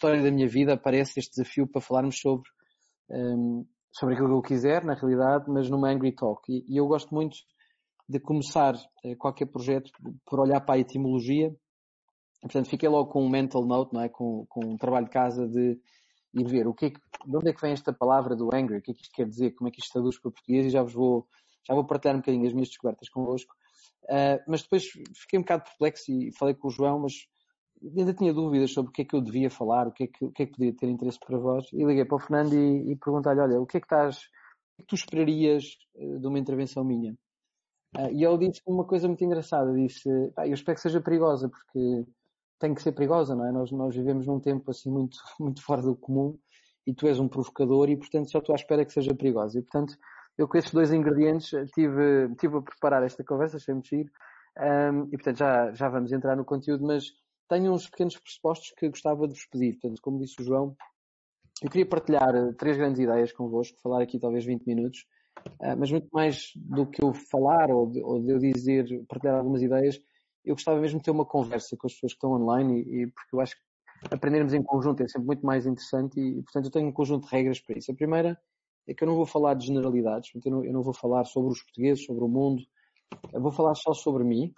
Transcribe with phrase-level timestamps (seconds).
[0.00, 2.48] história da minha vida aparece este desafio para falarmos sobre,
[3.10, 6.40] um, sobre aquilo que eu quiser, na realidade, mas numa Angry Talk.
[6.50, 7.36] E, e eu gosto muito
[8.08, 9.90] de começar uh, qualquer projeto
[10.24, 11.54] por olhar para a etimologia.
[12.40, 14.08] Portanto, fiquei logo com um mental note, não é?
[14.08, 15.78] Com, com um trabalho de casa de
[16.32, 18.78] ir ver o que é que, de onde é que vem esta palavra do angry,
[18.78, 20.70] o que é que isto quer dizer, como é que isto traduz para português e
[20.70, 21.26] já vos vou,
[21.68, 23.52] já vou partilhar um bocadinho as minhas descobertas convosco.
[24.04, 27.12] Uh, mas depois fiquei um bocado perplexo e falei com o João, mas
[27.82, 30.24] ainda tinha dúvidas sobre o que é que eu devia falar, o que é que,
[30.24, 31.66] o que, é que podia ter interesse para vós.
[31.72, 34.20] E liguei para o Fernando e, e perguntei-lhe, olha, o que é que estás, o
[34.20, 37.12] que é que tu esperarias uh, de uma intervenção minha?
[37.96, 41.48] Uh, e ele disse uma coisa muito engraçada, disse, ah, eu espero que seja perigosa,
[41.48, 42.06] porque
[42.58, 43.52] tem que ser perigosa, não é?
[43.52, 46.38] Nós, nós vivemos num tempo assim muito, muito fora do comum
[46.86, 49.58] e tu és um provocador e portanto só estou à espera que seja perigosa.
[49.58, 49.96] E portanto,
[50.36, 54.10] eu com estes dois ingredientes tive, tive a preparar esta conversa, achei me giro.
[54.58, 57.04] Um, e portanto já, já vamos entrar no conteúdo, mas
[57.50, 59.72] tenho uns pequenos pressupostos que gostava de vos pedir.
[59.72, 60.76] Portanto, como disse o João,
[61.60, 65.04] eu queria partilhar eh, três grandes ideias convosco, falar aqui talvez 20 minutos,
[65.60, 69.36] uh, mas muito mais do que eu falar ou de, ou de eu dizer, partilhar
[69.36, 70.00] algumas ideias,
[70.44, 73.06] eu gostava mesmo de ter uma conversa com as pessoas que estão online e, e
[73.08, 76.70] porque eu acho que aprendermos em conjunto é sempre muito mais interessante e, portanto, eu
[76.70, 77.90] tenho um conjunto de regras para isso.
[77.90, 78.40] A primeira
[78.86, 81.52] é que eu não vou falar de generalidades, eu não, eu não vou falar sobre
[81.52, 82.62] os portugueses, sobre o mundo,
[83.32, 84.54] eu vou falar só sobre mim,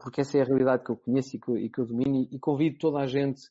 [0.00, 2.36] porque essa é a realidade que eu conheço e que, e que eu domino e,
[2.36, 3.42] e, convido toda a gente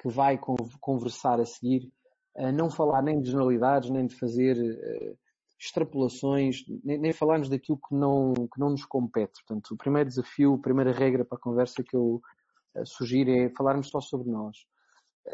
[0.00, 0.38] que vai
[0.80, 1.92] conversar a seguir
[2.36, 5.18] a não falar nem de generalidades, nem de fazer uh,
[5.58, 9.42] extrapolações, nem, nem falarmos daquilo que não, que não nos compete.
[9.44, 12.22] Portanto, o primeiro desafio, a primeira regra para a conversa que eu
[12.76, 14.56] uh, sugiro é falarmos só sobre nós.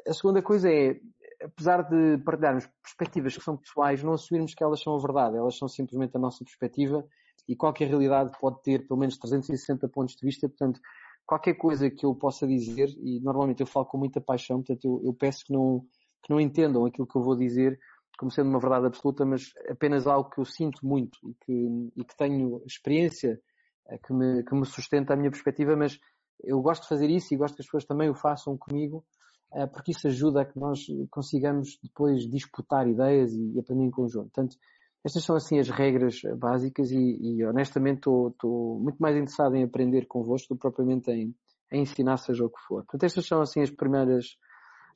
[0.09, 0.99] A segunda coisa é,
[1.45, 5.57] apesar de partilharmos perspectivas que são pessoais, não assumirmos que elas são a verdade, elas
[5.57, 7.07] são simplesmente a nossa perspectiva
[7.49, 10.81] e qualquer realidade pode ter pelo menos 360 pontos de vista, portanto,
[11.27, 15.01] qualquer coisa que eu possa dizer, e normalmente eu falo com muita paixão, portanto, eu,
[15.05, 15.85] eu peço que não,
[16.23, 17.79] que não entendam aquilo que eu vou dizer
[18.19, 22.05] como sendo uma verdade absoluta, mas apenas algo que eu sinto muito e que, e
[22.05, 23.41] que tenho experiência
[23.89, 25.99] eh, que me, que me sustenta a minha perspectiva, mas
[26.43, 29.05] eu gosto de fazer isso e gosto que as pessoas também o façam comigo,
[29.53, 34.31] eh, porque isso ajuda a que nós consigamos depois disputar ideias e aprender em conjunto.
[34.31, 34.57] Portanto,
[35.05, 40.07] estas são assim as regras básicas e, e honestamente estou, muito mais interessado em aprender
[40.07, 41.35] convosco do que propriamente em,
[41.71, 42.85] em ensinar seja o que for.
[42.85, 44.37] Portanto, estas são assim as primeiras,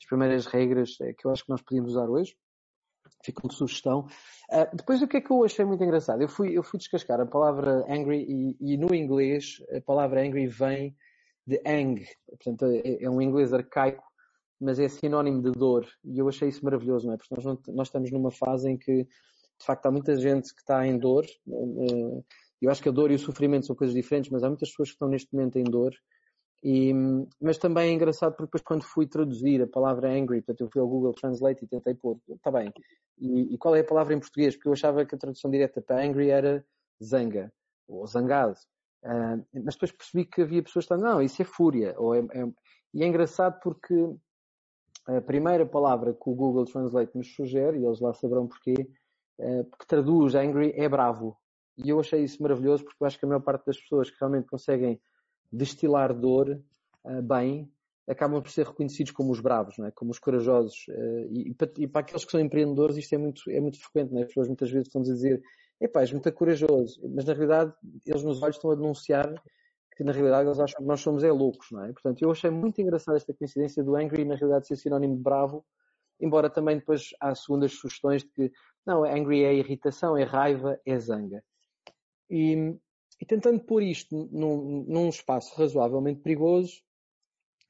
[0.01, 2.35] as primeiras regras eh, que eu acho que nós podíamos usar hoje.
[3.25, 4.07] Fica como sugestão.
[4.51, 6.23] Uh, depois, o que é que eu achei muito engraçado?
[6.23, 10.47] Eu fui, eu fui descascar a palavra angry e, e no inglês a palavra angry
[10.47, 10.95] vem
[11.47, 12.07] de ang.
[12.27, 14.05] Portanto, é, é, um inglês arcaico,
[14.61, 15.87] mas é sinónimo de dor.
[16.05, 17.17] E eu achei isso maravilhoso, não é?
[17.17, 19.07] Porque nós, nós estamos numa fase em que,
[19.59, 21.27] de facto, há muita gente que está em dor.
[21.47, 22.25] Uh,
[22.61, 24.89] eu acho que a dor e o sofrimento são coisas diferentes, mas há muitas pessoas
[24.89, 25.95] que estão neste momento em dor
[26.63, 26.93] e,
[27.41, 30.81] mas também é engraçado porque depois quando fui traduzir a palavra angry, portanto eu fui
[30.81, 32.73] ao Google Translate e tentei pôr, está bem,
[33.17, 34.57] e, e, qual é a palavra em português?
[34.57, 36.65] Porque eu achava que a tradução direta para angry era
[37.03, 37.53] zanga,
[37.87, 38.57] ou zangado.
[39.05, 41.95] Uh, mas depois percebi que havia pessoas que estavam, não, isso é fúria.
[41.99, 42.49] Ou é, é...
[42.95, 43.95] E é engraçado porque
[45.07, 48.75] a primeira palavra que o Google Translate nos sugere, e eles lá saberão porquê,
[49.41, 51.37] uh, porque traduz angry é bravo.
[51.77, 54.17] E eu achei isso maravilhoso porque eu acho que a maior parte das pessoas que
[54.21, 55.01] realmente conseguem
[55.53, 56.61] destilar dor
[57.05, 57.71] uh, bem,
[58.09, 59.91] acabam por ser reconhecidos como os bravos, não é?
[59.91, 60.87] como os corajosos.
[60.89, 63.79] Uh, e, e, para, e, para, aqueles que são empreendedores isto é muito, é muito
[63.81, 64.23] frequente, não é?
[64.23, 65.43] as pessoas muitas vezes estão a dizer
[65.81, 67.73] epá, és muito corajoso, mas na realidade
[68.05, 69.33] eles nos olhos estão a denunciar
[69.97, 71.93] que na realidade eles acham que nós somos é loucos, não é?
[71.93, 75.65] Portanto, eu achei muito engraçada esta coincidência do angry na realidade ser sinónimo de bravo,
[76.21, 78.53] embora também depois há segundas sugestões de que
[78.89, 81.45] não, angry é irritação, é raiva, é zanga.
[82.31, 82.75] E,
[83.21, 86.83] e tentando pôr isto num, num espaço razoavelmente perigoso,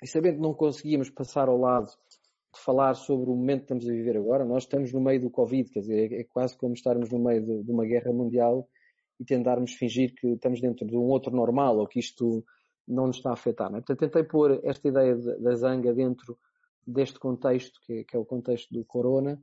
[0.00, 3.88] e sabendo que não conseguíamos passar ao lado de falar sobre o momento que estamos
[3.88, 6.72] a viver agora, nós estamos no meio do Covid, quer dizer, é, é quase como
[6.74, 8.68] estarmos no meio de, de, uma guerra mundial
[9.18, 12.44] e tentarmos fingir que estamos dentro de um outro normal ou que isto
[12.86, 13.70] não nos está a afetar.
[13.70, 13.80] Não é?
[13.80, 16.38] Portanto, tentei pôr esta ideia de, da zanga dentro
[16.86, 19.42] deste contexto, que, que, é o contexto do corona,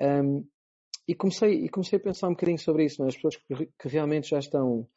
[0.00, 0.44] um,
[1.06, 3.08] e, comecei, e comecei a pensar um bocadinho sobre isso, não é?
[3.08, 4.88] as pessoas que, que realmente já estão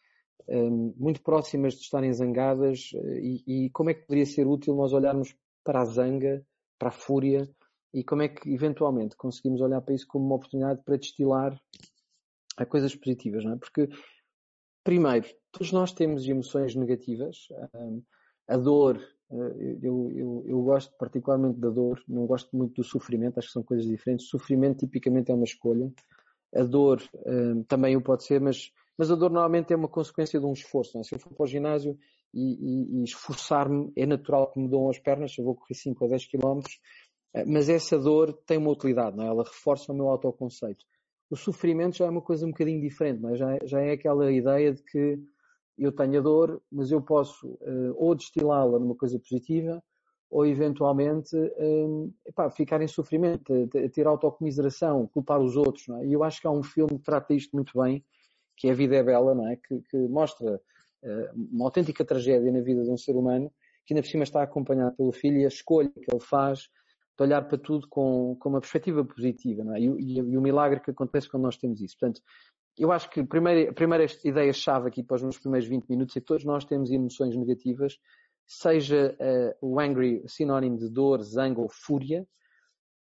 [0.47, 4.75] um, muito próximas de estarem zangadas eh, e, e, como é que poderia ser útil
[4.75, 6.45] nós olharmos para a zanga,
[6.77, 7.49] para a fúria
[7.93, 11.59] e como é que eventualmente conseguimos olhar para isso como uma oportunidade para destilar
[12.57, 13.57] a coisas positivas, não é?
[13.57, 13.87] Porque,
[14.83, 17.47] primeiro, todos nós temos emoções negativas.
[17.73, 18.03] Um,
[18.47, 18.99] a dor,
[19.31, 23.63] eu, eu, eu gosto particularmente da dor, não gosto muito do sofrimento, acho que são
[23.63, 24.27] coisas diferentes.
[24.27, 25.91] O sofrimento tipicamente é uma escolha.
[26.55, 30.39] A dor um, também o pode ser, mas mas a dor normalmente é uma consequência
[30.39, 30.99] de um esforço.
[30.99, 31.03] É?
[31.03, 31.97] Se eu for para o ginásio
[32.31, 35.73] e, e, e esforçar-me, é natural que me dão as pernas, se eu vou correr
[35.73, 36.61] 5 ou 10 km,
[37.33, 39.27] Uh, mas essa dor tem uma utilidade, não é?
[39.27, 40.85] Ela reforça o meu autoconceito.
[41.29, 43.35] O sofrimento já é uma coisa um bocadinho diferente, não é?
[43.35, 45.19] Já, já é aquela ideia de que
[45.77, 49.81] eu tenho a dor, mas eu posso uh, ou destilá-la numa coisa positiva,
[50.33, 55.87] ou eventualmente um, epá, ficar em sofrimento, ter autocomiseração, culpar os outros.
[55.89, 56.07] É?
[56.07, 58.03] E eu acho que há um filme que trata isto muito bem,
[58.57, 59.55] que é A Vida é Bela, não é?
[59.57, 63.51] que, que mostra uh, uma autêntica tragédia na vida de um ser humano,
[63.85, 66.61] que ainda por cima está acompanhado pelo filho e a escolha que ele faz
[67.15, 69.63] de olhar para tudo com, com uma perspectiva positiva.
[69.63, 69.81] Não é?
[69.81, 71.95] e, e, e o milagre que acontece quando nós temos isso.
[71.99, 72.21] Portanto,
[72.77, 76.19] eu acho que a primeira, primeira ideia-chave aqui para os meus primeiros 20 minutos é
[76.19, 77.97] que todos nós temos emoções negativas
[78.45, 82.27] seja uh, o angry sinónimo de dor, zango ou fúria.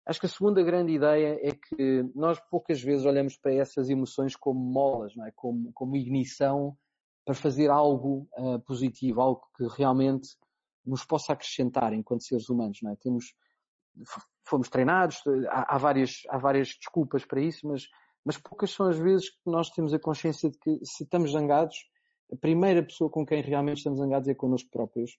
[0.05, 4.35] Acho que a segunda grande ideia é que nós poucas vezes olhamos para essas emoções
[4.35, 5.31] como molas, não é?
[5.35, 6.75] como, como ignição
[7.25, 10.29] para fazer algo uh, positivo, algo que realmente
[10.85, 12.79] nos possa acrescentar enquanto seres humanos.
[12.81, 12.95] Não é?
[12.95, 13.33] Temos,
[14.43, 17.87] fomos treinados, há, há, várias, há várias desculpas para isso, mas,
[18.25, 21.77] mas poucas são as vezes que nós temos a consciência de que se estamos zangados,
[22.31, 25.17] a primeira pessoa com quem realmente estamos zangados é connosco próprios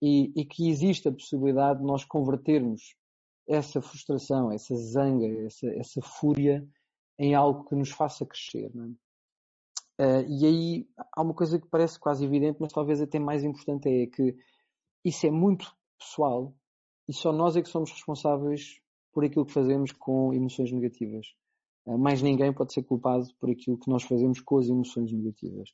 [0.00, 2.94] e, e, que existe a possibilidade de nós convertermos
[3.48, 6.66] essa frustração, essa zanga, essa, essa fúria
[7.18, 8.70] em algo que nos faça crescer.
[8.74, 9.04] É?
[9.96, 13.88] Uh, e aí há uma coisa que parece quase evidente, mas talvez até mais importante
[13.88, 14.36] é que
[15.04, 16.54] isso é muito pessoal
[17.08, 18.80] e só nós é que somos responsáveis
[19.12, 21.26] por aquilo que fazemos com emoções negativas.
[21.86, 25.70] Uh, mais ninguém pode ser culpado por aquilo que nós fazemos com as emoções negativas.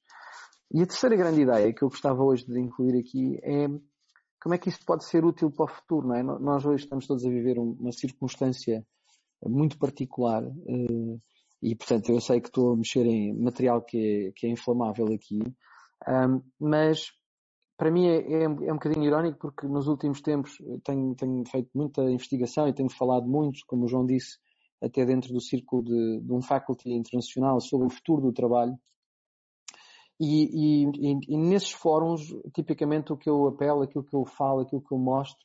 [0.73, 3.69] E a terceira grande ideia que eu gostava hoje de incluir aqui é
[4.43, 6.23] como é que isso pode ser útil para o futuro, não é?
[6.23, 8.87] Nós hoje estamos todos a viver uma circunstância
[9.45, 11.19] muito particular eh,
[11.62, 15.06] e, portanto, eu sei que estou a mexer em material que é, que é inflamável
[15.13, 15.41] aqui,
[16.59, 17.13] mas
[17.77, 21.71] para mim é, é, é, um bocadinho irónico porque nos últimos tempos tenho, tenho, feito
[21.75, 24.39] muita investigação e tenho falado muito, como o João disse,
[24.82, 28.79] até dentro do círculo de, de um faculty internacional sobre o futuro do trabalho
[30.21, 32.21] e, e, e, nesses fóruns,
[32.53, 35.43] tipicamente o que eu apelo, aquilo que eu falo, aquilo que eu mostro,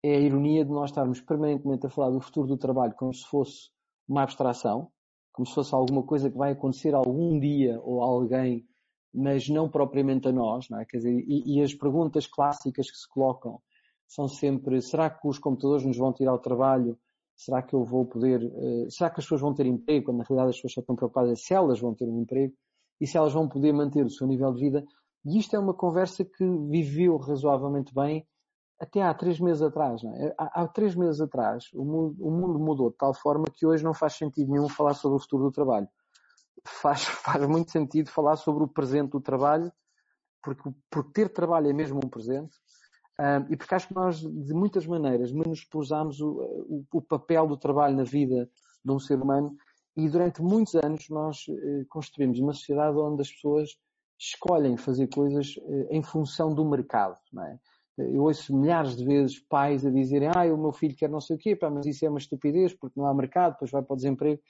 [0.00, 3.26] é a ironia de nós estarmos permanentemente a falar do futuro do trabalho como se
[3.26, 3.68] fosse
[4.08, 4.92] uma abstração,
[5.32, 8.64] como se fosse alguma coisa que vai acontecer algum dia ou alguém,
[9.12, 10.84] mas não propriamente a nós, não é?
[10.84, 13.60] Quer dizer, e, e as perguntas clássicas que se colocam
[14.06, 16.96] são sempre: será que os computadores nos vão tirar o trabalho?
[17.40, 18.42] Será que eu vou poder?
[18.42, 20.04] Uh, será que as pessoas vão ter emprego?
[20.04, 22.52] Quando na realidade as pessoas só estão preocupadas se elas vão ter um emprego
[23.00, 24.84] e se elas vão poder manter o seu nível de vida.
[25.24, 28.26] E isto é uma conversa que viveu razoavelmente bem
[28.78, 30.04] até há três meses atrás.
[30.04, 30.34] É?
[30.36, 33.82] Há, há, três meses atrás o mundo, o mundo, mudou de tal forma que hoje
[33.82, 35.88] não faz sentido nenhum falar sobre o futuro do trabalho.
[36.66, 39.72] Faz, faz muito sentido falar sobre o presente do trabalho,
[40.42, 42.54] porque, porque ter trabalho é mesmo um presente.
[43.20, 47.56] Um, e porque acho que nós, de muitas maneiras, menosprezamos o, o, o papel do
[47.56, 48.48] trabalho na vida
[48.82, 49.54] de um ser humano
[49.94, 53.76] e durante muitos anos nós eh, construímos uma sociedade onde as pessoas
[54.18, 57.58] escolhem fazer coisas eh, em função do mercado, não é?
[57.98, 61.36] Eu ouço milhares de vezes pais a dizerem ah, o meu filho quer não sei
[61.36, 63.92] o quê, pá, mas isso é uma estupidez porque não há mercado, depois vai para
[63.92, 64.40] o desemprego.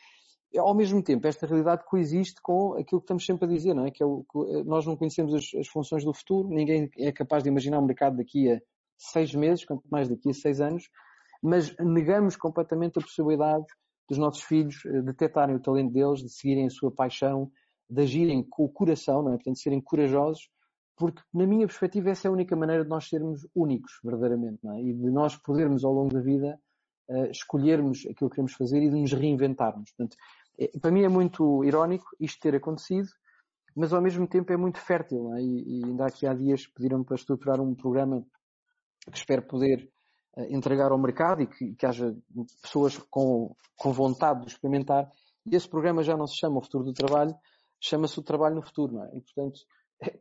[0.56, 3.91] Ao mesmo tempo, esta realidade coexiste com aquilo que estamos sempre a dizer, não é?
[3.91, 7.12] Que, é o, que eh, nós não conhecemos as, as, funções do futuro, ninguém é
[7.12, 8.61] capaz de imaginar o mercado daqui a
[8.99, 10.88] seis meses, quanto mais daqui a seis anos,
[11.42, 13.64] mas negamos completamente a possibilidade
[14.09, 17.50] dos nossos filhos eh, detectarem o talento deles, de seguirem a sua paixão,
[17.88, 19.37] de agirem com o coração, não é?
[19.37, 20.49] portanto, serem corajosos,
[20.97, 24.75] porque, na minha perspectiva, essa é a única maneira de nós sermos únicos, verdadeiramente, não
[24.75, 24.83] é?
[24.83, 26.61] e de nós podermos, ao longo da vida,
[27.09, 29.90] uh, escolhermos aquilo que queremos fazer e de nos reinventarmos.
[29.92, 30.16] Portanto,
[30.59, 33.09] é, para mim é muito irónico isto ter acontecido,
[33.75, 35.35] mas ao mesmo tempo é muito fértil.
[35.35, 35.40] É?
[35.42, 38.25] E, e, ainda aqui há dias pediram para estruturar um programa
[39.11, 39.90] que espero poder
[40.49, 42.14] entregar ao mercado e que, que haja
[42.62, 45.11] pessoas com, com vontade de experimentar.
[45.47, 47.35] E esse programa já não se chama o futuro do trabalho,
[47.80, 49.16] chama-se o trabalho no futuro, não é?
[49.16, 49.61] E, portanto,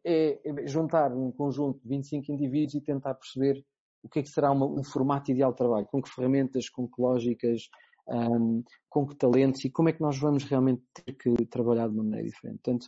[0.06, 3.64] é, é, juntar um conjunto de 25 indivíduos e tentar perceber
[4.04, 6.88] o que é que será uma, um formato ideal de trabalho, com que ferramentas, com
[6.88, 7.70] que lógicas,
[8.10, 11.94] um, com que talentos e como é que nós vamos realmente ter que trabalhar de
[11.94, 12.60] uma maneira diferente.
[12.64, 12.88] Portanto,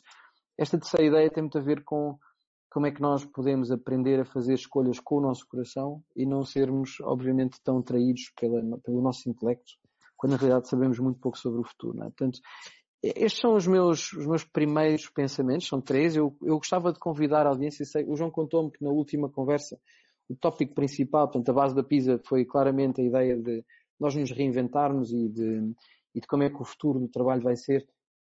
[0.57, 2.17] esta terceira ideia tem muito a ver com
[2.69, 6.45] como é que nós podemos aprender a fazer escolhas com o nosso coração e não
[6.45, 9.73] sermos, obviamente, tão traídos pela, pelo nosso intelecto,
[10.15, 11.97] quando na realidade sabemos muito pouco sobre o futuro.
[11.97, 12.09] Não é?
[12.09, 12.39] Portanto,
[13.03, 16.15] estes são os meus, os meus primeiros pensamentos, são três.
[16.15, 19.77] Eu, eu gostava de convidar a audiência, sei, o João contou-me que na última conversa
[20.29, 23.65] o tópico principal, portanto, a base da PISA foi claramente a ideia de
[24.01, 25.73] nós nos reinventarmos e de,
[26.15, 27.87] e de como é que o futuro do trabalho vai ser.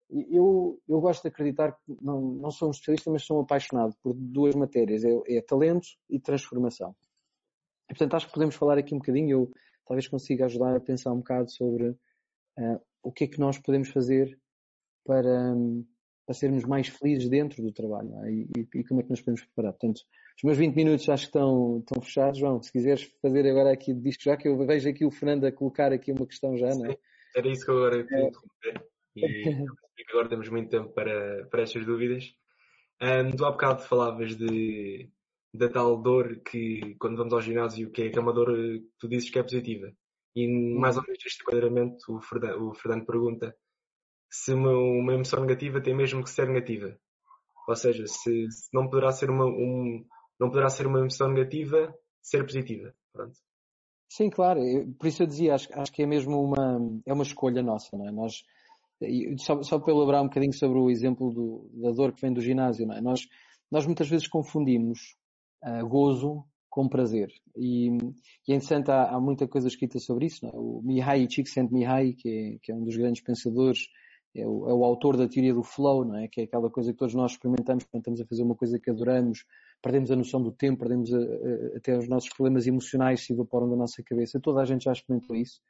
[0.10, 3.96] Eu, eu gosto de acreditar que não, não sou um especialista, mas sou um apaixonado
[4.04, 6.94] por duas matérias, é, é talento e transformação.
[7.90, 9.32] E, portanto, acho que podemos falar aqui um bocadinho.
[9.32, 9.52] Eu
[9.86, 13.88] talvez consiga ajudar a pensar um bocado sobre uh, o que é que nós podemos
[13.90, 14.38] fazer
[15.06, 15.56] para,
[16.32, 18.32] para sermos mais felizes dentro do trabalho é?
[18.32, 19.74] e, e, e, como é que nos podemos preparar.
[19.74, 20.02] Portanto,
[20.38, 22.40] os meus 20 minutos acho que estão, estão fechados.
[22.40, 25.52] João, se quiseres fazer agora aqui disco, já que eu vejo aqui o Fernando a
[25.52, 26.98] colocar aqui uma questão já, não é?
[27.36, 28.86] Era isso que eu agora queria interromper.
[29.16, 29.68] E
[30.10, 32.34] agora temos muito tempo para, para estas dúvidas.
[33.02, 35.10] Um, tu há bocado falavas de,
[35.54, 38.88] da tal dor que, quando vamos ao ginásio, que é, que é uma dor que
[38.98, 39.92] tu dizes que é positiva.
[40.34, 43.56] E mais ou menos este enquadramento, o Fernando, o Fernando pergunta
[44.32, 46.98] se uma, uma, emoção negativa tem mesmo que ser negativa.
[47.68, 50.06] Ou seja, se, se não poderá ser uma, um,
[50.40, 52.94] não poderá ser uma emoção negativa ser positiva.
[53.12, 53.34] Pronto.
[54.10, 54.62] Sim, claro.
[55.00, 58.08] Por isso eu dizia, acho, acho que é mesmo uma, é uma escolha nossa, não
[58.08, 58.12] é?
[58.12, 58.44] Nós,
[59.40, 62.42] só, só para elaborar um bocadinho sobre o exemplo do, da dor que vem do
[62.42, 63.02] ginásio, não é?
[63.02, 63.28] Nós,
[63.72, 65.16] nós muitas vezes confundimos
[65.64, 67.30] uh, gozo com prazer.
[67.56, 67.88] E,
[68.48, 70.46] e é interessante, há, há, muita coisa escrita sobre isso.
[70.46, 70.56] Não é?
[70.56, 73.88] O Mihai Csikszentmihalyi, que é, que é um dos grandes pensadores,
[74.36, 76.28] é o, é o, autor da teoria do flow, não é?
[76.28, 78.90] Que é aquela coisa que todos nós experimentamos quando estamos a fazer uma coisa que
[78.90, 79.46] adoramos,
[79.82, 83.70] perdemos a noção do tempo, perdemos a, a, até os nossos problemas emocionais se evaporam
[83.70, 84.40] da nossa cabeça.
[84.40, 85.62] Toda a gente já experimentou isso.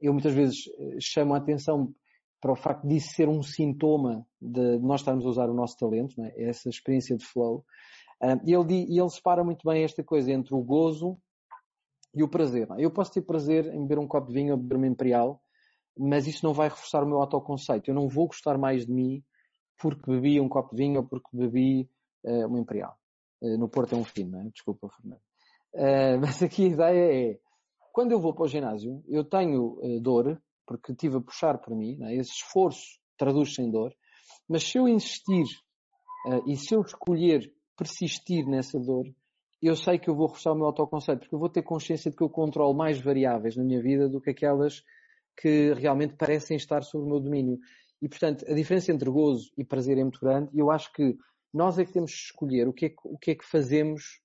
[0.00, 1.94] Eu muitas vezes eh, chamo a atenção
[2.40, 6.20] para o facto disso ser um sintoma de nós estarmos a usar o nosso talento,
[6.22, 6.28] é?
[6.36, 6.50] é?
[6.50, 7.64] essa experiência de flow.
[8.44, 11.18] E ele, ele separa muito bem esta coisa entre o gozo
[12.14, 12.68] e o prazer.
[12.72, 12.84] É?
[12.84, 15.42] Eu posso ter prazer em beber um copo de vinho ou beber uma imperial,
[15.96, 17.90] mas isso não vai reforçar o meu autoconceito.
[17.90, 19.22] Eu não vou gostar mais de mim
[19.80, 21.88] porque bebi um copo de vinho ou porque bebi
[22.24, 22.96] uh, uma imperial.
[23.40, 24.44] Uh, no Porto é um fino, não é?
[24.50, 25.20] Desculpa, Fernando.
[25.74, 27.38] Uh, mas aqui a ideia é,
[27.92, 32.02] quando eu vou para o ginásio, eu tenho dor, porque estive a puxar por mim,
[32.02, 32.16] é?
[32.16, 33.94] esse esforço traduz-se em dor,
[34.48, 35.44] mas se eu insistir
[36.46, 39.04] e se eu escolher persistir nessa dor,
[39.62, 42.16] eu sei que eu vou reforçar o meu autoconceito, porque eu vou ter consciência de
[42.16, 44.82] que eu controlo mais variáveis na minha vida do que aquelas
[45.36, 47.58] que realmente parecem estar sob o meu domínio.
[48.00, 51.16] E, portanto, a diferença entre gozo e prazer é muito grande e eu acho que
[51.52, 54.20] nós é que temos de escolher o que é que, o que, é que fazemos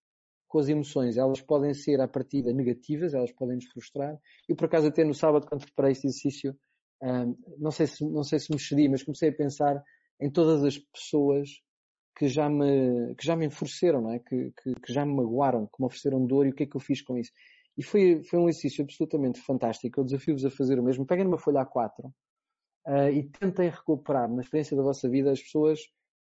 [0.48, 1.16] com as emoções.
[1.16, 4.18] Elas podem ser, à partida, negativas, elas podem nos frustrar.
[4.48, 6.58] Eu, por acaso, até no sábado, quando preparei esse exercício,
[7.02, 9.82] um, não, sei se, não sei se me cedi, mas comecei a pensar
[10.20, 11.50] em todas as pessoas
[12.18, 14.20] que já me, que já me enfureceram, não é?
[14.20, 16.76] Que, que, que, já me magoaram, que me ofereceram dor e o que é que
[16.76, 17.32] eu fiz com isso.
[17.80, 20.02] E foi, foi um exercício absolutamente fantástico.
[20.02, 21.06] Eu desafio-vos a fazer o mesmo.
[21.06, 25.80] Peguem numa folha A4 uh, e tentem recuperar na experiência da vossa vida as pessoas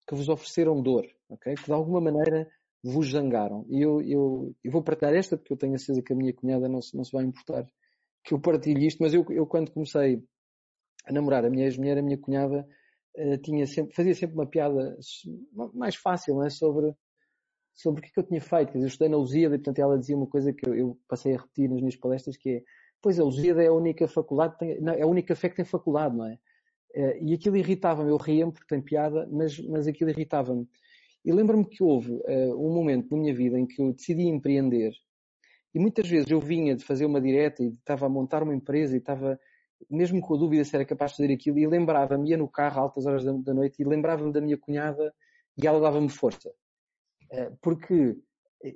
[0.05, 1.55] que vos ofereceram dor, ok?
[1.55, 2.49] Que de alguma maneira
[2.83, 3.65] vos zangaram.
[3.69, 6.33] E eu, eu, eu vou partilhar esta porque eu tenho a certeza que a minha
[6.33, 7.65] cunhada não se, não se vai importar
[8.25, 10.21] que eu partilhe isto, mas eu, eu quando comecei
[11.05, 12.67] a namorar a minha ex-mulher, a minha cunhada
[13.15, 14.97] uh, tinha sempre, fazia sempre uma piada
[15.73, 16.49] mais fácil, não é?
[16.49, 16.93] Sobre,
[17.77, 18.71] sobre o que, é que eu tinha feito.
[18.71, 20.99] Quer dizer, eu estudei na Lusíada e, portanto, ela dizia uma coisa que eu, eu,
[21.07, 22.63] passei a repetir nas minhas palestras, que é,
[23.01, 25.65] pois a Lusíada é a única faculdade, tem, não, é a única fé que tem
[25.65, 26.37] faculdade, não é?
[26.95, 30.67] Uh, e aquilo irritava-me, eu ria-me porque tem piada, mas, mas aquilo irritava-me.
[31.23, 34.93] E lembro-me que houve uh, um momento na minha vida em que eu decidi empreender
[35.77, 38.95] e muitas vezes eu vinha de fazer uma direta e estava a montar uma empresa
[38.95, 39.39] e estava
[39.87, 42.79] mesmo com a dúvida se era capaz de fazer aquilo e lembrava-me, ia no carro
[42.79, 45.13] a altas horas da, da noite e lembrava-me da minha cunhada
[45.55, 46.51] e ela dava-me força.
[47.31, 48.17] Uh, porque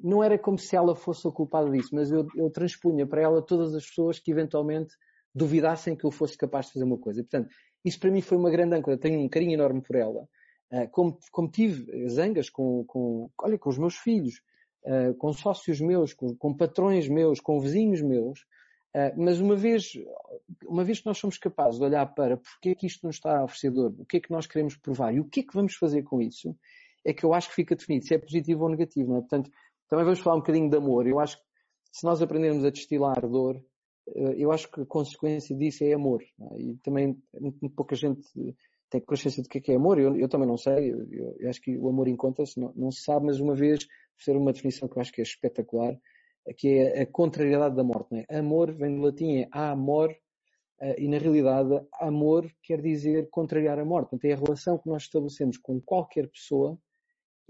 [0.04, 3.42] não era como se ela fosse a culpada disso, mas eu, eu transpunha para ela
[3.42, 4.94] todas as pessoas que eventualmente
[5.34, 7.24] duvidassem que eu fosse capaz de fazer uma coisa.
[7.24, 7.50] Portanto,
[7.84, 8.98] isso para mim foi uma grande âncora.
[8.98, 10.28] Tenho um carinho enorme por ela.
[10.72, 14.42] Ah, como, como, tive zangas com, com, olha, com os meus filhos,
[15.20, 18.46] com sócios meus, com, com, patrões meus, com vizinhos meus,
[19.16, 19.94] mas uma vez,
[20.66, 23.38] uma vez que nós somos capazes de olhar para porque é que isto nos está
[23.38, 25.54] a oferecer dor, o que é que nós queremos provar e o que é que
[25.54, 26.58] vamos fazer com isso,
[27.06, 29.22] é que eu acho que fica definido se é positivo ou negativo, não é?
[29.22, 29.52] Portanto,
[29.90, 31.08] também vamos falar um bocadinho de amor.
[31.08, 31.44] Eu acho que
[31.92, 33.62] se nós aprendermos a destilar dor,
[34.16, 36.22] eu acho que a consequência disso é amor.
[36.24, 36.62] É?
[36.62, 38.22] E também muito pouca gente
[38.90, 40.00] tem consciência do que é, que é amor.
[40.00, 43.04] Eu, eu também não sei, eu, eu, acho que o amor encontra-se, não, não, se
[43.04, 45.98] sabe, mas uma vez, ser uma definição que eu acho que é espetacular,
[46.58, 48.26] que é a contrariedade da morte.
[48.30, 48.38] É?
[48.38, 50.14] Amor vem do latim, é amor,
[50.82, 54.10] eh, e na realidade, amor quer dizer contrariar a morte.
[54.10, 56.78] Portanto, é a relação que nós estabelecemos com qualquer pessoa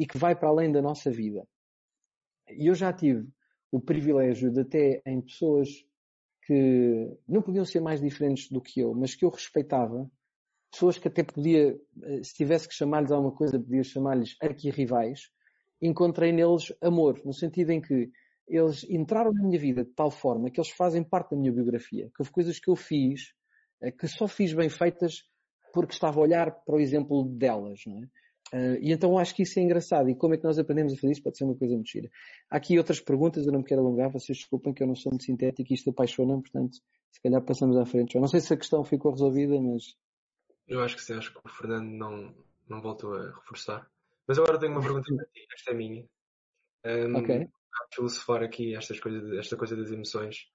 [0.01, 1.47] e que vai para além da nossa vida.
[2.49, 3.29] E eu já tive
[3.71, 5.69] o privilégio de até em pessoas
[6.43, 10.09] que não podiam ser mais diferentes do que eu, mas que eu respeitava,
[10.71, 15.29] pessoas que até podia, eh, se tivesse que chamar-lhes alguma coisa, podia chamar-lhes arquirrivais,
[15.79, 18.09] encontrei neles amor, no sentido em que
[18.47, 22.07] eles entraram na minha vida de tal forma que eles fazem parte da minha biografia,
[22.07, 23.35] que houve coisas que eu fiz,
[23.83, 25.29] eh, que só fiz bem feitas
[25.71, 28.07] porque estava a olhar para o exemplo delas, não é?
[28.53, 30.09] Uh, e então acho que isso é engraçado.
[30.09, 31.23] E como é que nós aprendemos a fazer isso?
[31.23, 32.09] Pode ser uma coisa muito gira.
[32.49, 35.11] Há aqui outras perguntas, eu não me quero alongar, vocês desculpem que eu não sou
[35.11, 36.77] muito sintético e isto apaixona-me, portanto,
[37.11, 38.15] se calhar passamos à frente.
[38.15, 39.95] Eu não sei se a questão ficou resolvida, mas.
[40.67, 42.35] Eu acho que sim, acho que o Fernando não,
[42.67, 43.89] não voltou a reforçar.
[44.27, 46.05] Mas agora tenho uma pergunta para ti, esta é minha.
[46.85, 47.47] Um, ok.
[47.93, 50.47] Filosofar aqui estas coisas, esta coisa das emoções.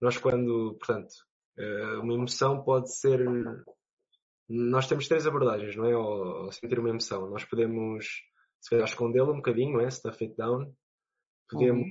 [0.00, 1.14] Nós quando, portanto,
[1.56, 3.20] eh, uma emoção pode ser
[4.48, 5.92] nós temos três abordagens, não é?
[5.92, 7.28] Ao, ao sentir uma emoção.
[7.30, 8.06] Nós podemos,
[8.60, 9.90] se calhar, escondê-la um bocadinho, não é?
[9.90, 10.74] Stuff it down.
[11.48, 11.86] Podemos,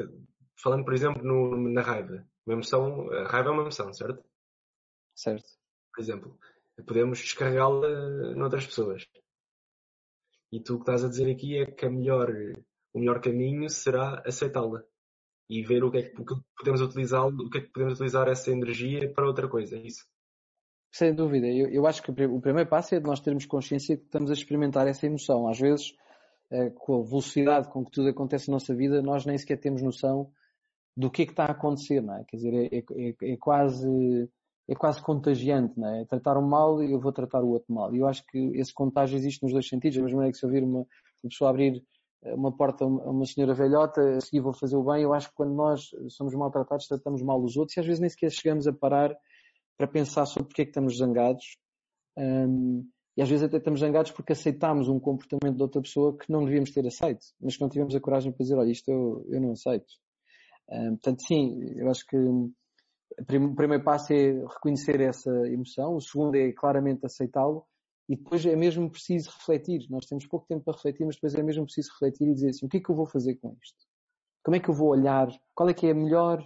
[0.00, 0.26] uhum.
[0.60, 2.26] falando, por exemplo, no, na raiva.
[2.46, 4.24] Uma emoção, a raiva é uma emoção, certo?
[5.14, 5.48] Certo.
[5.92, 6.38] Por exemplo,
[6.86, 9.06] podemos descarregá-la noutras pessoas.
[10.50, 12.30] E tu o que estás a dizer aqui é que melhor,
[12.92, 14.82] o melhor caminho será aceitá-la
[15.48, 16.24] e ver o que é que,
[16.56, 20.06] podemos utilizar, o que é que podemos utilizar essa energia para outra coisa, é isso?
[20.90, 21.46] Sem dúvida.
[21.46, 24.30] Eu, eu acho que o primeiro passo é de nós termos consciência de que estamos
[24.30, 25.48] a experimentar essa emoção.
[25.48, 25.94] Às vezes,
[26.50, 29.82] eh, com a velocidade com que tudo acontece na nossa vida, nós nem sequer temos
[29.82, 30.30] noção
[30.96, 32.24] do que é que está a acontecer, não é?
[32.24, 34.28] Quer dizer, é, é, é, é quase
[34.68, 36.04] é quase contagiante, não é?
[36.04, 37.94] Tratar um mal e eu vou tratar o outro mal.
[37.94, 39.96] E eu acho que esse contágio existe nos dois sentidos.
[39.96, 41.82] Da mesma maneira que se eu vir uma, uma pessoa abrir
[42.22, 45.30] eh, uma porta a uma senhora velhota, a seguir vou fazer o bem, eu acho
[45.30, 48.66] que quando nós somos maltratados tratamos mal os outros e às vezes nem sequer chegamos
[48.66, 49.16] a parar
[49.78, 51.56] para pensar sobre porque é que estamos zangados.
[52.18, 56.30] Um, e às vezes até estamos zangados porque aceitámos um comportamento de outra pessoa que
[56.30, 59.24] não devíamos ter aceito, mas que não tivemos a coragem para dizer, olha, isto eu,
[59.28, 59.86] eu não aceito.
[60.70, 66.36] Um, portanto, sim, eu acho que o primeiro passo é reconhecer essa emoção, o segundo
[66.36, 67.64] é claramente aceitá-lo,
[68.08, 69.86] e depois é mesmo preciso refletir.
[69.90, 72.66] Nós temos pouco tempo para refletir, mas depois é mesmo preciso refletir e dizer assim,
[72.66, 73.86] o que é que eu vou fazer com isto?
[74.44, 75.28] Como é que eu vou olhar?
[75.54, 76.42] Qual é que é a melhor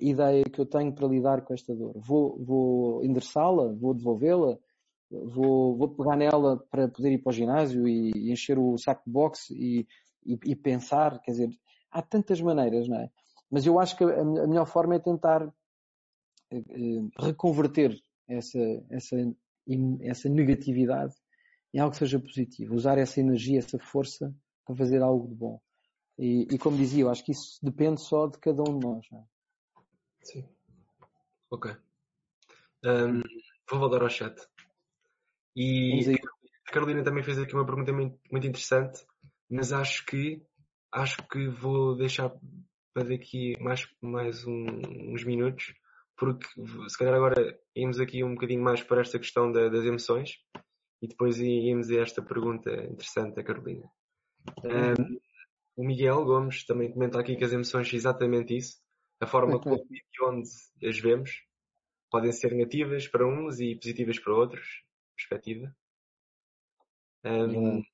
[0.00, 1.92] ideia que eu tenho para lidar com esta dor?
[1.96, 3.72] Vou, vou endereçá-la?
[3.72, 4.58] Vou devolvê-la?
[5.10, 9.02] Vou, vou pegar nela para poder ir para o ginásio e, e encher o saco
[9.06, 9.86] de boxe e,
[10.24, 11.20] e, e, pensar?
[11.20, 11.50] Quer dizer,
[11.90, 13.10] há tantas maneiras, não é?
[13.50, 15.42] Mas eu acho que a, a melhor forma é tentar
[16.50, 17.94] eh, eh, reconverter
[18.26, 18.58] essa,
[18.90, 19.16] essa,
[20.00, 21.14] essa negatividade
[21.74, 22.74] em algo que seja positivo.
[22.74, 25.60] Usar essa energia, essa força para fazer algo de bom.
[26.18, 29.06] E, e, como dizia, eu acho que isso depende só de cada um de nós.
[29.12, 29.31] É?
[30.22, 30.48] Sim.
[31.50, 31.76] Ok.
[32.84, 33.22] Um,
[33.70, 34.40] vou voltar ao chat.
[35.54, 36.00] E
[36.66, 39.04] a Carolina também fez aqui uma pergunta muito, muito interessante,
[39.50, 40.42] mas acho que
[40.90, 42.32] acho que vou deixar
[42.92, 44.66] para daqui mais, mais um,
[45.12, 45.74] uns minutos,
[46.16, 46.46] porque
[46.88, 50.38] se calhar agora íamos aqui um bocadinho mais para esta questão da, das emoções
[51.00, 53.90] e depois íamos a esta pergunta interessante da Carolina.
[54.64, 55.18] Um,
[55.76, 58.81] o Miguel Gomes também comenta aqui que as emoções são exatamente isso,
[59.22, 60.48] a forma como e onde
[60.84, 61.44] as vemos
[62.10, 64.82] podem ser negativas para uns e positivas para outros.
[65.16, 65.72] Perspectiva.
[67.24, 67.84] Um,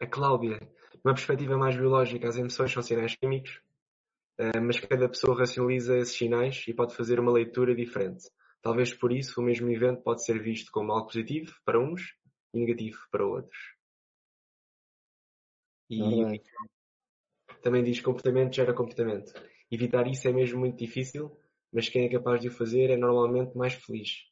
[0.00, 0.58] a Cláudia,
[1.04, 3.60] numa perspectiva mais biológica, as emoções são sinais químicos,
[4.40, 8.24] uh, mas cada pessoa racionaliza esses sinais e pode fazer uma leitura diferente.
[8.62, 12.16] Talvez por isso o mesmo evento pode ser visto como algo positivo para uns
[12.54, 13.76] e negativo para outros.
[15.90, 16.40] E
[17.60, 19.32] também diz comportamento gera comportamento.
[19.70, 21.36] Evitar isso é mesmo muito difícil,
[21.72, 24.24] mas quem é capaz de o fazer é normalmente mais feliz.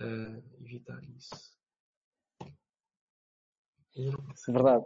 [0.00, 1.56] Uh, evitar isso.
[4.48, 4.84] Verdade.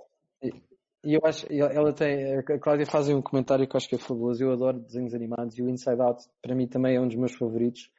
[1.05, 3.99] E eu acho, ela tem, a Cláudia faz um comentário que eu acho que é
[3.99, 4.43] fabuloso.
[4.43, 7.35] Eu adoro desenhos animados e o Inside Out para mim também é um dos meus
[7.35, 7.91] favoritos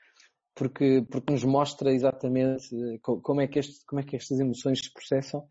[0.55, 2.69] porque, porque nos mostra exatamente
[3.01, 5.47] como é, que este, como é que estas emoções se processam,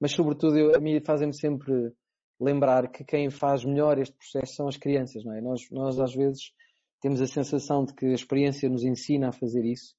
[0.00, 1.92] mas sobretudo eu, a mim fazem-me sempre
[2.40, 5.40] lembrar que quem faz melhor este processo são as crianças, não é?
[5.40, 6.52] Nós, nós às vezes
[7.00, 9.94] temos a sensação de que a experiência nos ensina a fazer isso,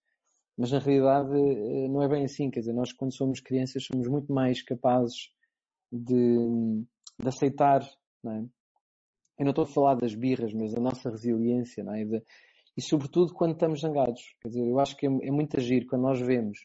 [0.57, 4.07] mas na realidade eh, não é bem assim, quer dizer, nós quando somos crianças somos
[4.07, 5.29] muito mais capazes
[5.91, 6.83] de,
[7.19, 7.87] de aceitar,
[8.23, 8.45] não é?
[9.37, 12.05] Eu não estou a falar das birras, mas da nossa resiliência, não é?
[12.05, 12.23] De,
[12.77, 14.21] e sobretudo quando estamos zangados.
[14.41, 16.57] Quer dizer, eu acho que é, é muito agir quando nós vemos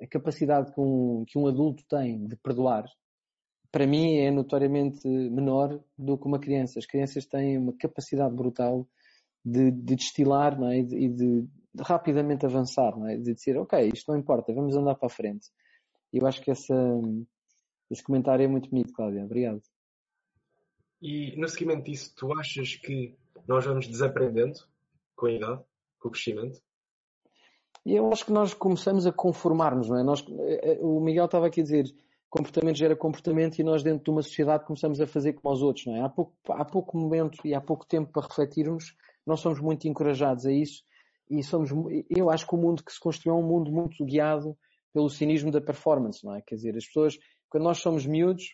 [0.00, 2.84] a capacidade que um, que um adulto tem de perdoar,
[3.70, 6.78] para mim é notoriamente menor do que uma criança.
[6.78, 8.88] As crianças têm uma capacidade brutal
[9.44, 10.78] de, de destilar não é?
[10.78, 13.16] e, de, de, de, rapidamente avançar, não é?
[13.16, 15.48] de dizer, ok, isto não importa, vamos andar para a frente.
[16.12, 16.74] Eu acho que essa,
[17.90, 19.24] esse comentário é muito bonito, Cláudia.
[19.24, 19.62] Obrigado.
[21.00, 24.58] E no seguimento disso, tu achas que nós vamos desaprendendo
[25.16, 25.62] com a idade,
[25.98, 26.60] com o crescimento?
[27.86, 30.02] Eu acho que nós começamos a conformar-nos, não é?
[30.02, 31.86] Nós, eh, eh, o Miguel estava aqui a dizer,
[32.30, 35.86] comportamento gera comportamento e nós dentro de uma sociedade começamos a fazer como os outros,
[35.86, 36.00] não é?
[36.02, 38.94] Há pouco, há pouco momento e há pouco tempo para refletirmos,
[39.26, 40.82] nós somos muito encorajados a isso
[41.28, 41.70] e somos,
[42.08, 44.56] eu acho que o mundo que se construiu é um mundo muito guiado
[44.92, 46.42] pelo cinismo da performance, não é?
[46.42, 48.44] Quer dizer, as pessoas, quando nós somos miúdos,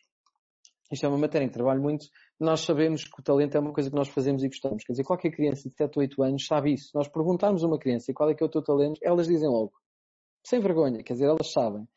[0.93, 2.07] isto é uma matéria em que trabalho muito,
[2.39, 4.85] nós sabemos que o talento é uma coisa que nós fazemos e gostamos.
[4.85, 6.91] Quer dizer, qualquer criança de 7 ou 8 anos sabe isso.
[6.95, 9.73] Nós perguntarmos a uma criança qual é que é o teu talento, elas dizem logo.
[10.45, 11.89] Sem vergonha, quer dizer, elas sabem.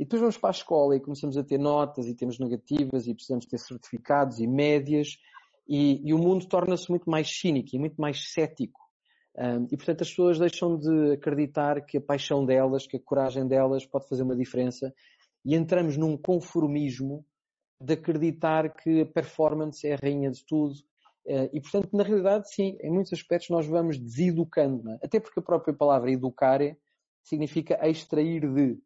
[0.00, 3.12] E depois vamos para a escola e começamos a ter notas e temos negativas e
[3.12, 5.18] precisamos ter certificados e médias
[5.68, 8.80] e, e o mundo torna-se muito mais cínico e muito mais cético.
[9.36, 13.46] Um, e portanto as pessoas deixam de acreditar que a paixão delas, que a coragem
[13.46, 14.90] delas pode fazer uma diferença
[15.44, 17.22] e entramos num conformismo
[17.78, 20.76] de acreditar que a performance é a rainha de tudo.
[21.26, 24.98] Uh, e portanto, na realidade, sim, em muitos aspectos nós vamos deseducando, é?
[25.04, 26.60] até porque a própria palavra educar
[27.22, 28.78] significa extrair de.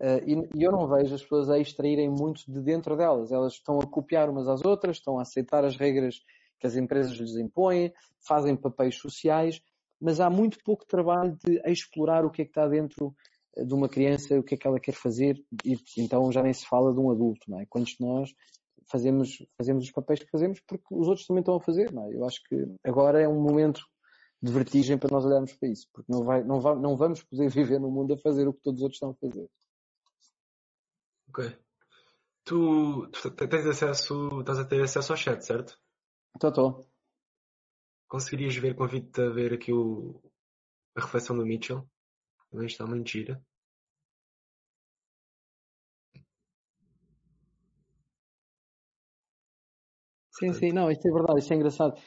[0.00, 3.32] Uh, e, e, eu não vejo as pessoas a extraírem muito de dentro delas.
[3.32, 6.22] Elas estão a copiar umas às outras, estão a aceitar as regras
[6.58, 7.92] que as empresas lhes impõem,
[8.26, 9.60] fazem papéis sociais,
[10.00, 13.14] mas há muito pouco trabalho de explorar o que é que está dentro
[13.56, 16.52] eh, de uma criança, o que é que ela quer fazer, e então já nem
[16.52, 17.66] se fala de um adulto, não é?
[17.66, 18.30] Quantos de nós
[18.90, 22.14] fazemos, fazemos os papéis que fazemos porque os outros também estão a fazer, não é?
[22.14, 23.82] Eu acho que agora é um momento
[24.42, 27.48] de vertigem para nós olharmos para isso, porque não, vai, não, vai, não vamos poder
[27.50, 29.48] viver no mundo a fazer o que todos os outros estão a fazer.
[31.30, 31.38] Ok.
[32.44, 35.78] Tu, tu tens acesso, estás a ter acesso ao chat, certo?
[36.34, 36.90] Estou, estou.
[38.08, 40.20] Conseguirias ver, convido-te a ver aqui o,
[40.96, 41.88] a reflexão do Mitchell.
[42.50, 43.40] Também está uma mentira.
[50.32, 52.00] Sim, sim, não, isto é verdade, isto é engraçado.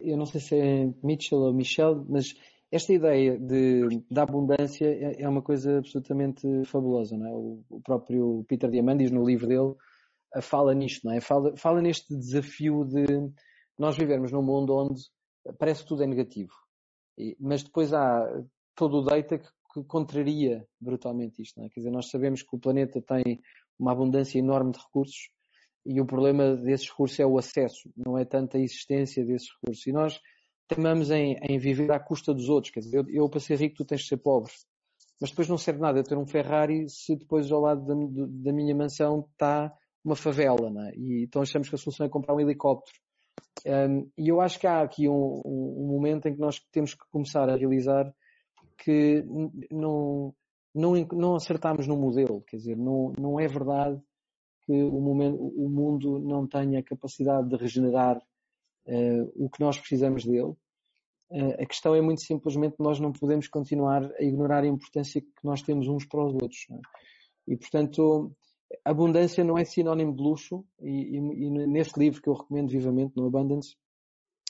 [0.00, 2.34] Eu não sei se é Mitchell ou Michel, mas
[2.70, 7.32] esta ideia de, da abundância é, é uma coisa absolutamente fabulosa, não é?
[7.32, 9.74] O, próprio Peter Diamandis, no livro dele,
[10.42, 11.20] fala nisto, não é?
[11.20, 13.06] Fala, fala neste desafio de
[13.78, 15.00] nós vivermos num mundo onde
[15.58, 16.52] parece que tudo é negativo.
[17.40, 18.26] Mas depois há
[18.74, 21.70] todo o data que, que contraria brutalmente isto, não é?
[21.70, 23.40] Quer dizer, nós sabemos que o planeta tem
[23.78, 25.30] uma abundância enorme de recursos
[25.86, 29.86] e o problema desses recursos é o acesso, não é tanto a existência desses recursos.
[29.86, 30.20] E nós
[30.68, 32.72] temamos em, em viver à custa dos outros.
[32.72, 34.52] Quer dizer, eu, eu para ser rico tu tens de ser pobre.
[35.20, 37.94] Mas depois não serve nada eu ter um Ferrari se depois ao lado da,
[38.28, 39.72] da minha mansão está
[40.04, 40.96] uma favela, é?
[40.96, 42.96] E então achamos que a solução é comprar um helicóptero.
[43.66, 47.04] Um, e eu acho que há aqui um, um, momento em que nós temos que
[47.10, 48.12] começar a realizar
[48.78, 49.24] que
[49.70, 50.32] não,
[50.74, 54.00] não, não acertamos no modelo, quer dizer, não, não é verdade
[54.64, 58.22] que o, momento, o mundo não tenha capacidade de regenerar
[58.88, 60.54] uh, o que nós precisamos dele.
[61.30, 65.44] Uh, a questão é muito simplesmente nós não podemos continuar a ignorar a importância que
[65.44, 66.66] nós temos uns para os outros.
[66.70, 66.80] É?
[67.52, 68.34] E, portanto,
[68.84, 73.16] abundância não é sinónimo de luxo e, e, e, nesse livro que eu recomendo vivamente,
[73.16, 73.76] no Abundance,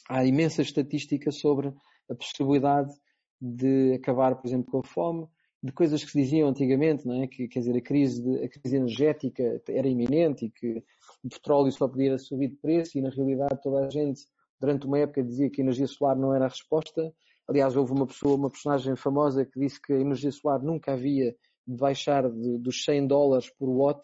[0.08, 1.72] há imensa estatística sobre
[2.08, 2.92] a possibilidade
[3.40, 5.28] de acabar, por exemplo, com a fome,
[5.62, 7.26] de coisas que se diziam antigamente, não é?
[7.26, 10.82] Que, quer dizer, a crise, de, a crise energética era iminente e que
[11.24, 14.22] o petróleo só podia subir de preço e na realidade toda a gente
[14.60, 17.12] durante uma época dizia que a energia solar não era a resposta.
[17.48, 21.34] Aliás, houve uma pessoa, uma personagem famosa que disse que a energia solar nunca havia
[21.66, 24.00] de baixar de, dos 100 dólares por watt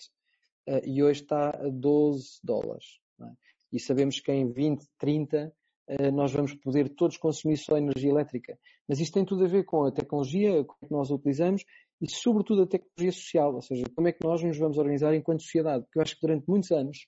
[0.68, 2.84] uh, e hoje está a 12 dólares.
[3.20, 3.24] É?
[3.72, 5.52] E sabemos que em 20, 30 uh,
[6.12, 8.59] nós vamos poder todos consumir só energia elétrica.
[8.88, 11.64] Mas isto tem tudo a ver com a tecnologia, como é que nós utilizamos
[12.01, 15.42] e sobretudo a tecnologia social, ou seja, como é que nós nos vamos organizar enquanto
[15.42, 15.85] sociedade.
[15.85, 17.07] Porque eu acho que durante muitos anos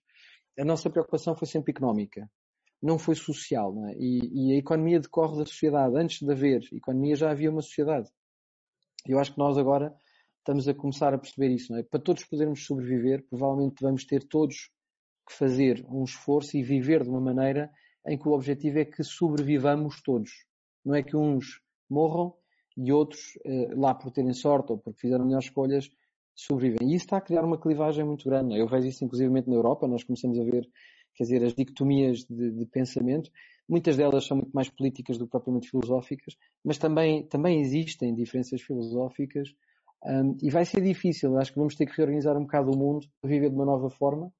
[0.59, 2.31] a nossa preocupação foi sempre económica,
[2.83, 3.75] não foi social.
[3.75, 3.95] Não é?
[3.99, 5.97] e, e, a economia decorre da sociedade.
[5.97, 8.09] Antes de haver economia já havia uma sociedade.
[9.07, 9.95] Eu acho que nós agora
[10.39, 11.83] estamos a começar a perceber isso, não é?
[11.83, 14.71] Para todos podermos sobreviver, provavelmente vamos ter todos
[15.29, 17.71] que fazer um esforço e viver de uma maneira
[18.07, 20.31] em que o objetivo é que sobrevivamos todos.
[20.85, 22.35] Não é que uns morram
[22.77, 25.91] e outros, eh, lá por terem sorte ou porque fizeram melhores escolhas,
[26.35, 26.89] sobrevivem.
[26.89, 28.55] E isso está a criar uma clivagem muito grande.
[28.55, 28.61] É?
[28.61, 30.69] Eu vejo isso inclusivamente na Europa, nós começamos a ver,
[31.15, 33.31] quer dizer, as dicotomias de, de pensamento.
[33.69, 38.61] Muitas delas são muito mais políticas do que propriamente filosóficas, mas também, também existem diferenças
[38.61, 39.55] filosóficas
[40.05, 43.07] um, e vai ser difícil, acho que vamos ter que reorganizar um bocado o mundo
[43.25, 44.33] viver de uma nova forma.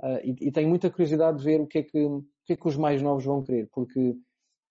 [0.00, 2.06] Uh, e, e, tenho muita curiosidade de ver o que, é que,
[2.46, 4.16] que é que os mais novos vão querer, porque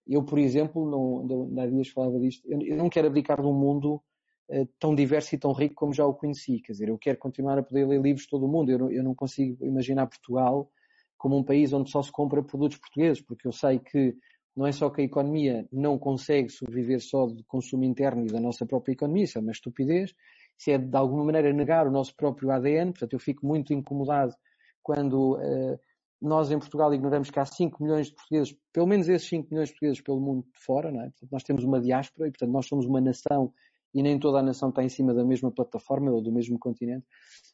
[0.08, 4.02] eu, por exemplo, não, há dias falava disto, eu, não quero abdicar de um mundo
[4.50, 6.60] uh, tão diverso e tão rico como já o conheci.
[6.60, 8.70] Quer dizer, eu quero continuar a poder ler livros de todo o mundo.
[8.72, 10.70] Eu, eu não consigo imaginar Portugal
[11.18, 14.16] como um país onde só se compra produtos portugueses, porque eu sei que
[14.56, 18.40] não é só que a economia não consegue sobreviver só de consumo interno e da
[18.40, 20.14] nossa própria economia, isso é uma estupidez,
[20.58, 24.34] isso é de alguma maneira negar o nosso próprio ADN, portanto eu fico muito incomodado
[24.82, 25.80] quando uh,
[26.22, 29.70] nós em Portugal ignoramos que há 5 milhões de portugueses, pelo menos esses 5 milhões
[29.70, 31.10] de portugueses pelo mundo de fora, não é?
[31.10, 33.54] Portanto, nós temos uma diáspora e portanto nós somos uma nação
[33.94, 37.06] e nem toda a nação está em cima da mesma plataforma ou do mesmo continente.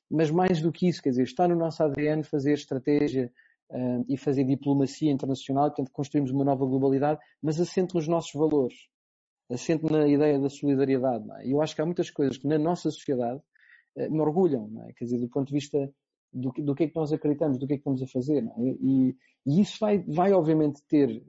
[0.10, 3.32] Mas mais do que isso, quer dizer, está no nosso ADN fazer estratégia
[3.70, 8.76] uh, e fazer diplomacia internacional, portanto, construímos uma nova globalidade, mas assente nos nossos valores,
[9.52, 11.24] assente na ideia da solidariedade.
[11.40, 11.48] É?
[11.48, 13.40] E eu acho que há muitas coisas que na nossa sociedade
[13.98, 14.94] uh, me orgulham, é?
[14.94, 15.94] quer dizer, do ponto de vista
[16.34, 18.44] do, do que é que nós acreditamos, do que é que estamos a fazer.
[18.44, 18.62] É?
[18.82, 19.16] E,
[19.46, 21.24] e, isso vai, vai, obviamente, ter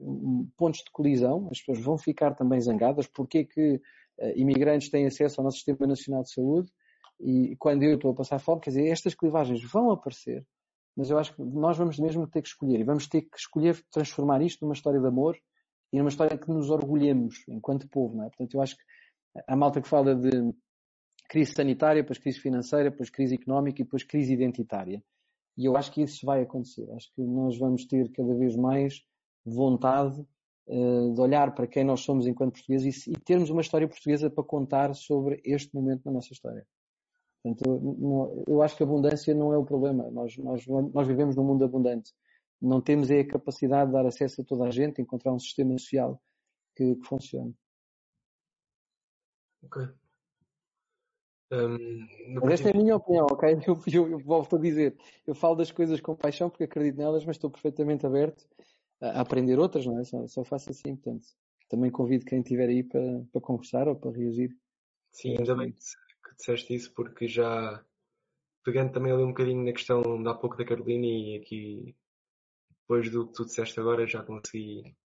[0.57, 5.05] pontos de colisão, as pessoas vão ficar também zangadas, porque é que uh, imigrantes têm
[5.05, 6.71] acesso ao nosso Sistema Nacional de Saúde
[7.19, 10.45] e quando eu estou a passar fome, quer dizer, estas clivagens vão aparecer,
[10.95, 13.81] mas eu acho que nós vamos mesmo ter que escolher e vamos ter que escolher
[13.91, 15.37] transformar isto numa história de amor
[15.91, 18.27] e numa história que nos orgulhemos enquanto povo, não é?
[18.27, 18.83] Portanto, eu acho que
[19.47, 20.29] a malta que fala de
[21.29, 25.03] crise sanitária, depois crise financeira, depois crise económica e depois crise identitária.
[25.57, 26.89] E eu acho que isso vai acontecer.
[26.91, 29.03] Acho que nós vamos ter cada vez mais
[29.45, 30.19] vontade
[30.67, 34.43] uh, de olhar para quem nós somos enquanto portugueses e, termos uma história portuguesa para
[34.43, 36.65] contar sobre este momento na nossa história.
[37.43, 40.09] Portanto, eu acho que a abundância não é o problema.
[40.09, 42.13] Nós, nós, nós vivemos num mundo abundante.
[42.61, 45.77] Não temos é a capacidade de dar acesso a toda a gente, encontrar um sistema
[45.77, 46.21] social
[46.73, 47.53] que, que funcione.
[49.63, 50.02] Ok.
[51.51, 52.07] Um,
[52.41, 53.49] mas esta é a minha opinião, ok?
[53.67, 54.95] Eu, eu, eu, volto a dizer,
[55.27, 58.47] eu falo das coisas com paixão porque acredito nelas, mas estou perfeitamente aberto
[59.01, 60.03] a, a aprender outras, não é?
[60.03, 61.25] Só, só, faço assim, portanto.
[61.69, 64.55] Também convido quem estiver aí para, para conversar ou para reagir.
[65.11, 67.83] Sim, ainda bem que disseste isso porque já
[68.63, 71.95] pegando também ali um bocadinho na questão de há pouco da Carolina e aqui
[72.81, 74.95] depois do que tu disseste agora já consegui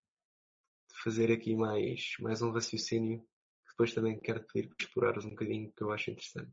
[1.02, 3.24] fazer aqui mais, mais um raciocínio
[3.78, 6.52] depois também quero pedir para explorares um bocadinho que eu acho interessante.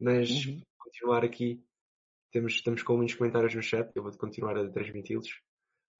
[0.00, 0.60] Mas, uhum.
[0.76, 1.64] continuar aqui,
[2.32, 5.30] temos, estamos com muitos comentários no chat, eu vou continuar a transmiti-los.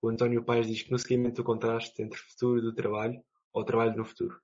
[0.03, 3.97] O António Paes diz que no seguimento do contraste entre futuro do trabalho ou trabalho
[3.97, 4.41] no futuro.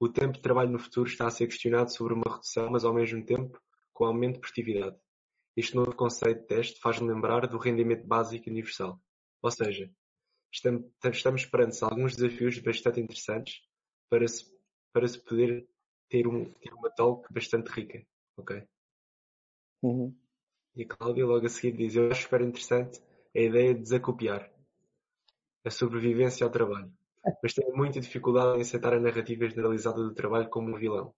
[0.00, 2.94] O tempo de trabalho no futuro está a ser questionado sobre uma redução, mas ao
[2.94, 3.60] mesmo tempo
[3.92, 4.96] com aumento de produtividade.
[5.54, 8.98] Este novo conceito de teste faz-me lembrar do rendimento básico universal.
[9.42, 9.92] Ou seja,
[10.50, 13.60] estamos, estamos perante alguns desafios bastante interessantes
[14.08, 14.53] para se
[14.94, 15.68] para se poder
[16.08, 18.06] ter, um, ter uma talk bastante rica.
[18.36, 18.62] Ok?
[19.82, 20.16] Uhum.
[20.76, 23.02] E a Cláudia logo a seguir diz: Eu acho super interessante
[23.36, 24.50] a ideia de desacopiar
[25.64, 26.92] a sobrevivência ao trabalho,
[27.42, 31.12] mas tenho muita dificuldade em aceitar a narrativa generalizada do trabalho como um vilão.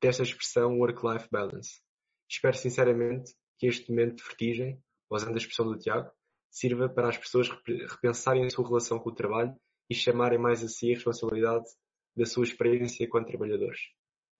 [0.00, 1.80] Desta expressão work-life balance.
[2.28, 6.10] Espero sinceramente que este momento de vertigem, usando a expressão do Tiago,
[6.50, 9.54] sirva para as pessoas repensarem a sua relação com o trabalho
[9.88, 11.66] e chamarem mais a si a responsabilidade
[12.16, 13.80] da sua experiência enquanto trabalhadores.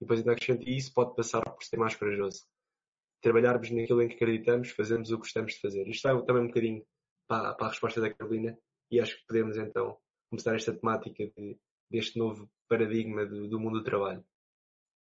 [0.01, 2.45] E depois ainda acrescento, e isso pode passar por ser mais corajoso.
[3.21, 5.87] Trabalharmos naquilo em que acreditamos, fazermos o que gostamos de fazer.
[5.89, 6.85] Isto é também um bocadinho
[7.29, 8.59] para, para a resposta da Carolina
[8.91, 9.97] e acho que podemos então
[10.29, 11.59] começar esta temática de,
[11.91, 14.25] deste novo paradigma do, do mundo do trabalho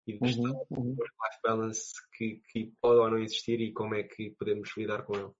[0.05, 0.95] e do uhum, uhum.
[0.97, 5.15] work-life balance que, que pode ou não existir e como é que podemos lidar com
[5.15, 5.31] ele.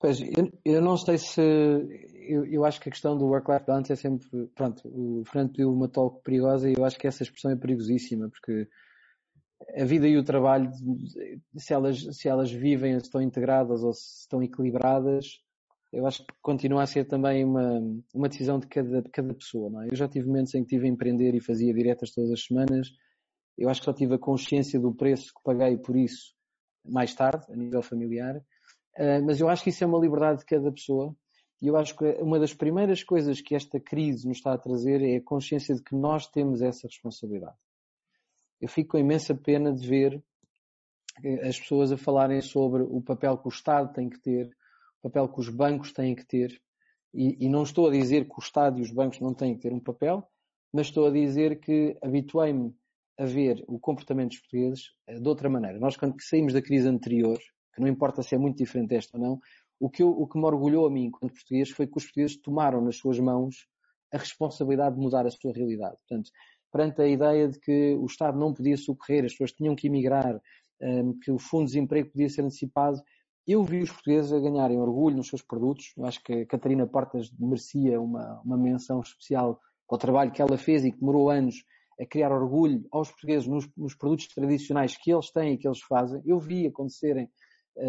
[0.00, 1.40] Pois, eu, eu não sei se.
[1.40, 4.26] Eu, eu, acho que a questão do work-life balance é sempre.
[4.54, 8.28] Pronto, o Fernando pediu uma talk perigosa e eu acho que essa expressão é perigosíssima,
[8.28, 8.68] porque
[9.76, 10.70] a vida e o trabalho,
[11.56, 15.40] se elas, se elas vivem, se estão integradas ou se estão equilibradas,
[15.92, 17.80] eu acho que continua a ser também uma,
[18.12, 19.70] uma decisão de cada, de cada pessoa.
[19.70, 19.88] Não é?
[19.88, 22.88] Eu já tive momentos em que tive a empreender e fazia diretas todas as semanas.
[23.56, 26.34] Eu acho que só tive a consciência do preço que paguei por isso
[26.84, 28.42] mais tarde, a nível familiar.
[28.98, 31.14] Uh, mas eu acho que isso é uma liberdade de cada pessoa.
[31.60, 35.02] E eu acho que uma das primeiras coisas que esta crise nos está a trazer
[35.02, 37.56] é a consciência de que nós temos essa responsabilidade.
[38.60, 40.22] Eu fico com imensa pena de ver
[41.42, 44.48] as pessoas a falarem sobre o papel que o Estado tem que ter,
[45.02, 46.60] o papel que os bancos têm que ter.
[47.12, 49.62] E, e não estou a dizer que o Estado e os bancos não têm que
[49.62, 50.28] ter um papel,
[50.72, 52.74] mas estou a dizer que habituei-me
[53.16, 55.78] a ver o comportamento dos portugueses eh, de outra maneira.
[55.78, 57.38] Nós, quando saímos da crise anterior,
[57.74, 59.40] que não importa se é muito diferente desta ou não,
[59.80, 62.40] o que, eu, o que me orgulhou a mim, enquanto português, foi que os portugueses
[62.40, 63.66] tomaram nas suas mãos
[64.12, 65.96] a responsabilidade de mudar a sua realidade.
[66.08, 66.30] Portanto,
[66.70, 70.40] perante a ideia de que o Estado não podia socorrer, as pessoas tinham que emigrar,
[70.80, 73.02] um, que o fundo de desemprego podia ser antecipado,
[73.46, 75.92] eu vi os portugueses a ganharem orgulho nos seus produtos.
[75.96, 80.40] Eu acho que a Catarina Portas merecia uma, uma menção especial para o trabalho que
[80.40, 81.62] ela fez e que demorou anos
[82.00, 85.82] a criar orgulho aos portugueses nos, nos produtos tradicionais que eles têm e que eles
[85.82, 86.22] fazem.
[86.24, 87.28] Eu vi acontecerem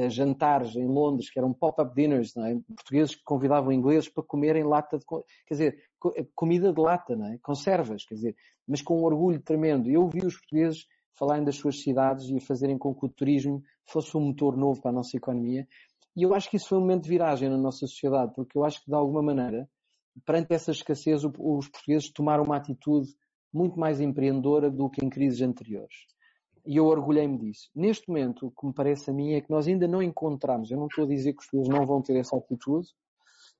[0.09, 2.55] jantares em Londres, que eram pop-up dinners, é?
[2.75, 5.83] portugueses que convidavam ingleses para comerem lata de, quer dizer,
[6.15, 7.37] eh, comida de lata, não é?
[7.39, 8.35] conservas, quer dizer,
[8.67, 9.89] mas com um orgulho tremendo.
[9.89, 14.15] Eu vi os portugueses falarem das suas cidades e fazerem com que o turismo fosse
[14.17, 15.67] um motor novo para a nossa economia.
[16.15, 18.63] E eu acho que isso foi um momento de viragem na nossa sociedade, porque eu
[18.63, 19.69] acho que de alguma maneira,
[20.25, 23.13] perante essa escassez, os portugueses tomaram uma atitude
[23.53, 25.95] muito mais empreendedora do que em crises anteriores.
[26.65, 27.69] E eu orgulhei-me disso.
[27.75, 30.78] Neste momento, o que me parece a mim é que nós ainda não encontramos, eu
[30.78, 32.88] não estou a dizer que os estudos não vão ter essa atitude,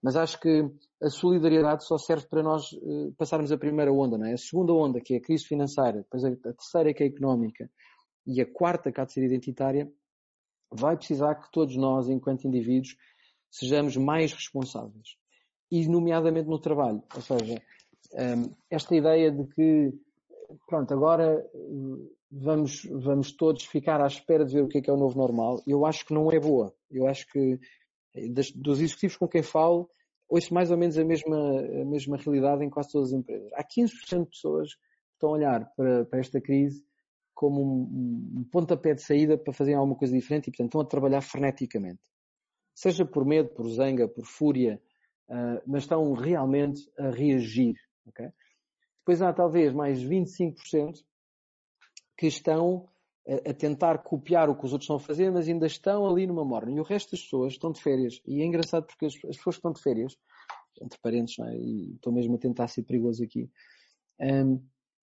[0.02, 0.70] mas acho que
[1.02, 4.34] a solidariedade só serve para nós uh, passarmos a primeira onda, não é?
[4.34, 7.10] A segunda onda, que é a crise financeira, depois a, a terceira, que é a
[7.10, 7.70] económica,
[8.26, 9.92] e a quarta, que há de ser identitária,
[10.72, 12.96] vai precisar que todos nós, enquanto indivíduos,
[13.50, 15.16] sejamos mais responsáveis.
[15.72, 17.02] E, nomeadamente, no trabalho.
[17.16, 17.62] Ou seja,
[18.14, 19.94] um, ehm, esta ideia de que,
[20.68, 24.90] pronto, agora eh, vamos, vamos todos ficar à espera de ver o que é que
[24.90, 26.76] é o novo normal, eu acho que não é boa.
[26.92, 27.60] Eu acho que
[28.32, 29.90] das, dos executivos com quem falo,
[30.28, 33.50] ouço mais ou menos a mesma, a mesma realidade em quase todas as empresas.
[33.54, 34.82] Há 15% de pessoas que
[35.14, 36.84] estão a olhar para, para esta crise
[37.34, 40.86] como um, um, pontapé de saída para fazerem alguma coisa diferente e, portanto, estão a
[40.86, 42.00] trabalhar freneticamente.
[42.74, 44.82] Seja por medo, por zanga, por fúria,
[45.30, 47.76] uh, mas estão realmente a reagir.
[48.08, 48.30] Okay?
[49.00, 51.04] Depois há talvez mais 25%
[52.18, 52.88] que estão
[53.28, 56.46] a, tentar copiar o que os outros estão a fazer, mas ainda estão ali numa
[56.46, 56.72] morna.
[56.72, 58.22] E o resto das pessoas estão de férias.
[58.26, 60.18] E é engraçado porque as, as pessoas que estão de férias,
[60.82, 61.58] entre parentes, é?
[61.58, 63.50] e estou mesmo a tentar ser perigoso aqui,
[64.20, 64.62] um,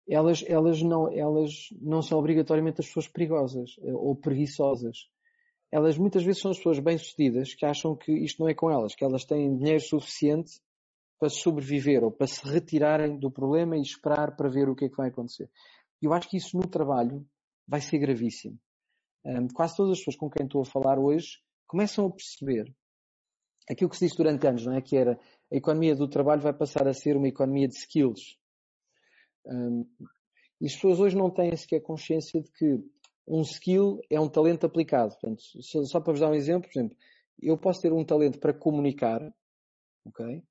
[0.08, 5.08] elas, elas, não, elas não são obrigatoriamente as pessoas perigosas eh, ou preguiçosas.
[5.72, 8.94] Elas muitas vezes são as pessoas bem-sucedidas que acham que isto não é com elas,
[8.94, 10.60] que elas têm dinheiro suficiente
[11.18, 14.88] para sobreviver ou para se retirarem do problema e esperar para ver o que é
[14.90, 15.48] que vai acontecer.
[16.04, 17.26] Eu acho que isso no trabalho
[17.66, 18.58] vai ser gravíssimo.
[19.24, 22.70] Um, quase todas as pessoas com quem estou a falar hoje começam a perceber
[23.68, 24.82] aquilo que se disse durante anos, não é?
[24.82, 25.18] Que era
[25.50, 28.38] a economia do trabalho vai passar a ser uma economia de skills.
[29.46, 29.86] Um,
[30.60, 32.78] e as pessoas hoje não têm sequer consciência de que
[33.26, 35.16] um skill é um talento aplicado.
[35.18, 36.96] Portanto, só para vos dar um exemplo, por exemplo,
[37.40, 39.22] eu posso ter um talento para comunicar,
[40.04, 40.42] ok?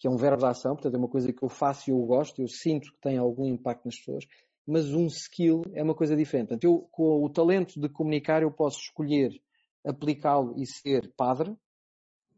[0.00, 1.98] Que é um verbo de ação, portanto é uma coisa que eu faço e eu
[2.00, 4.26] gosto, eu sinto que tem algum impacto nas pessoas
[4.66, 6.48] mas um skill é uma coisa diferente.
[6.48, 9.40] Portanto, eu, com o talento de comunicar, eu posso escolher
[9.84, 11.56] aplicá-lo e ser padre,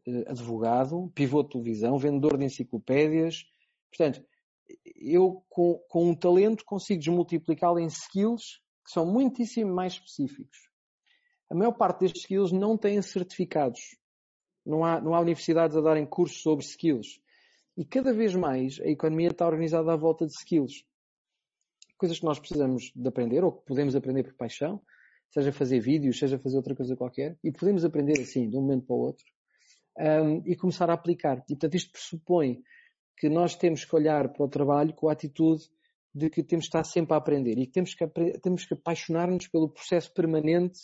[0.07, 3.45] eh, advogado, pivô de televisão, vendedor de enciclopédias.
[3.91, 4.23] Portanto,
[4.97, 10.69] eu com, com um talento consigo desmultiplicá-lo em skills que são muitíssimo mais específicos.
[11.51, 13.81] A maior parte destes skills não têm certificados.
[14.65, 17.21] Não há, não há universidades a darem cursos sobre skills.
[17.75, 20.85] E cada vez mais a economia está organizada à volta de skills
[21.99, 24.81] coisas que nós precisamos de aprender ou que podemos aprender por paixão,
[25.31, 28.87] seja fazer vídeos, seja fazer outra coisa qualquer, e podemos aprender assim, de um momento
[28.87, 29.25] para o outro,
[29.99, 31.39] um, e começar a aplicar.
[31.49, 32.63] E portanto isto pressupõe
[33.17, 35.65] que nós temos que olhar para o trabalho com a atitude
[36.15, 38.07] de que temos que estar sempre a aprender e que temos que,
[38.41, 40.79] temos que apaixonar-nos pelo processo permanente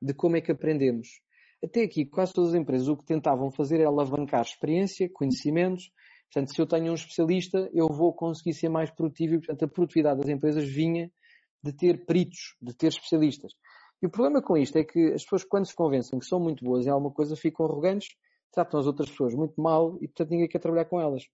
[0.00, 1.08] de como é que aprendemos.
[1.62, 5.90] Até aqui, quase todas as empresas o que tentavam fazer é alavancar experiência, conhecimentos,
[6.32, 9.68] Portanto, se eu tenho um especialista, eu vou conseguir ser mais produtivo e, portanto, a
[9.68, 11.10] produtividade das empresas vinha
[11.62, 13.52] de ter peritos, de ter especialistas.
[14.02, 16.64] E o problema com isto é que as pessoas, quando se convencem que são muito
[16.64, 18.08] boas em alguma coisa, ficam arrogantes,
[18.52, 21.24] tratam as outras pessoas muito mal e, portanto, ninguém quer trabalhar com elas.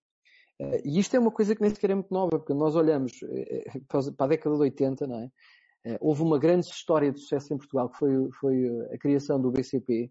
[0.60, 3.12] Eh, e isto é uma coisa que nem sequer é muito nova, porque nós olhamos
[3.22, 5.30] eh, eh, para a década de 80, não é?
[6.00, 10.10] Houve uma grande história de sucesso em Portugal, que foi, foi a criação do BCP.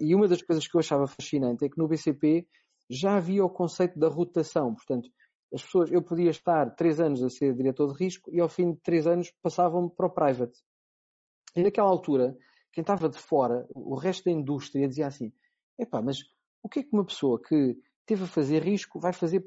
[0.00, 2.46] E uma das coisas que eu achava fascinante é que no BCP
[2.90, 4.74] já havia o conceito da rotação.
[4.74, 5.08] Portanto,
[5.54, 8.72] as pessoas, eu podia estar três anos a ser diretor de risco e ao fim
[8.72, 10.58] de três anos passavam para o private.
[11.54, 12.36] E naquela altura,
[12.72, 15.32] quem estava de fora, o resto da indústria dizia assim,
[15.78, 16.18] epá, mas
[16.62, 17.76] o que é que uma pessoa que
[18.06, 19.44] teve a fazer risco vai fazer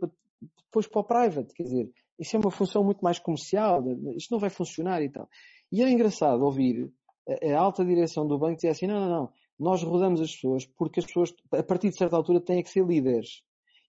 [0.65, 1.53] depois para o private?
[1.53, 3.81] Quer dizer, isso é uma função muito mais comercial,
[4.15, 5.29] isto não vai funcionar e tal.
[5.71, 6.91] E é engraçado ouvir
[7.27, 10.65] a, a alta direção do banco dizer assim, não, não, não, nós rodamos as pessoas
[10.65, 13.41] porque as pessoas, a partir de certa altura, têm que ser líderes.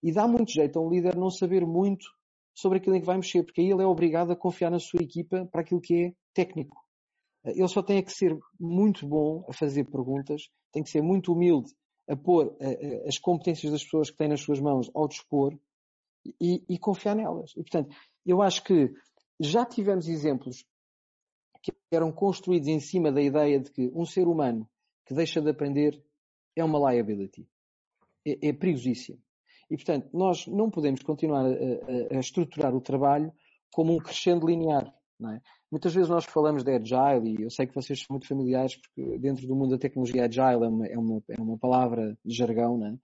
[0.02, 2.06] E dá muito jeito a um líder não saber muito
[2.54, 5.02] sobre aquilo em que vai mexer, porque aí ele é obrigado a confiar na sua
[5.02, 6.76] equipa para aquilo que é técnico.
[7.44, 11.72] Ele só tem que ser muito bom a fazer perguntas, tem que ser muito humilde
[12.08, 12.56] a pôr
[13.06, 15.58] as competências das pessoas que têm nas suas mãos ao dispor
[16.40, 17.50] e, e confiar nelas.
[17.52, 18.92] E, portanto, eu acho que
[19.40, 20.64] já tivemos exemplos
[21.62, 24.68] que eram construídos em cima da ideia de que um ser humano
[25.06, 26.02] que deixa de aprender
[26.56, 27.46] é uma liability.
[28.26, 29.18] É, é perigosíssimo.
[29.70, 33.32] E, portanto, nós não podemos continuar a, a, estruturar o trabalho
[33.72, 34.92] como um crescendo linear.
[35.22, 35.40] É?
[35.70, 39.18] Muitas vezes nós falamos de agile e eu sei que vocês são muito familiares porque
[39.18, 42.84] dentro do mundo da tecnologia agile é uma, é uma, é uma palavra de jargão,
[42.84, 42.94] é?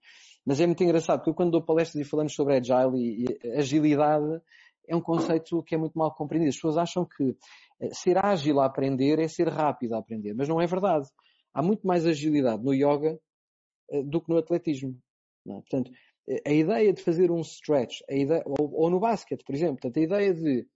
[0.45, 3.57] mas é muito engraçado porque eu quando dou palestras e falamos sobre agile e, e
[3.57, 4.41] agilidade
[4.87, 6.49] é um conceito que é muito mal compreendido.
[6.49, 7.35] As pessoas acham que
[7.79, 11.07] eh, ser ágil a aprender é ser rápido a aprender, mas não é verdade
[11.53, 13.19] há muito mais agilidade no yoga
[13.91, 14.97] uh, do que no atletismo.
[15.47, 15.53] É?
[15.53, 15.91] Portanto,
[16.45, 20.03] a ideia de fazer um stretch, ideia, ou, ou, no basquete, por exemplo, portanto, a
[20.03, 20.67] ideia de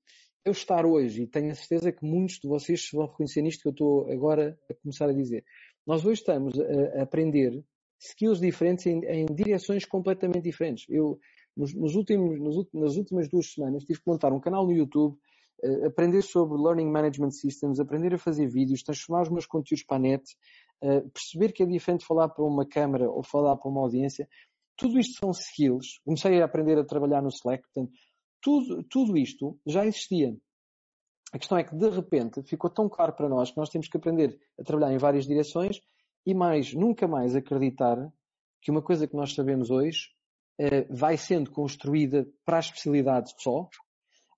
[0.43, 3.67] eu estar hoje, e tenho a certeza que muitos de vocês vão reconhecer nisto que
[3.67, 5.43] eu estou agora a começar a dizer.
[5.85, 7.63] Nós hoje estamos a, aprender
[7.99, 10.85] skills diferentes em, em, direções completamente diferentes.
[10.89, 11.19] Eu,
[11.55, 15.17] nos, nos últimos, nos, nas últimas duas semanas, tive que montar um canal no YouTube,
[15.63, 19.97] uh, aprender sobre Learning Management Systems, aprender a fazer vídeos, transformar os meus conteúdos para
[19.97, 20.23] a net,
[21.13, 24.27] perceber que é diferente falar para uma câmara ou falar para uma audiência.
[24.77, 25.99] Tudo isto são skills.
[26.03, 27.91] Comecei a aprender a trabalhar no Slack, portanto,
[28.41, 30.35] tudo, tudo isto já existia.
[31.33, 33.97] A questão é que, de repente, ficou tão claro para nós que nós temos que
[33.97, 35.81] aprender a trabalhar em várias direções
[36.25, 37.97] e mais, nunca mais acreditar
[38.61, 40.09] que uma coisa que nós sabemos hoje
[40.59, 43.67] eh, vai sendo construída para a especialidade só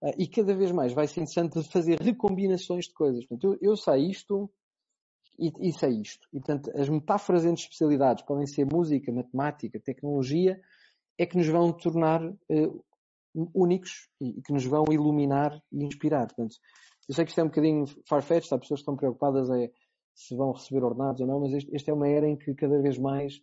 [0.03, 3.25] eh, e cada vez mais vai ser interessante fazer recombinações de coisas.
[3.25, 4.49] Portanto, eu, eu sei isto
[5.39, 6.27] e, e sei isto.
[6.33, 10.59] E, portanto, as metáforas entre especialidades podem ser música, matemática, tecnologia,
[11.17, 12.85] é que nos vão tornar uh,
[13.53, 16.27] únicos e que nos vão iluminar e inspirar.
[16.27, 16.55] Portanto,
[17.07, 19.71] eu sei que isto é um bocadinho farfetched, há pessoas que estão preocupadas é
[20.13, 22.81] se vão receber ordenados ou não, mas este, esta é uma era em que cada
[22.81, 23.39] vez mais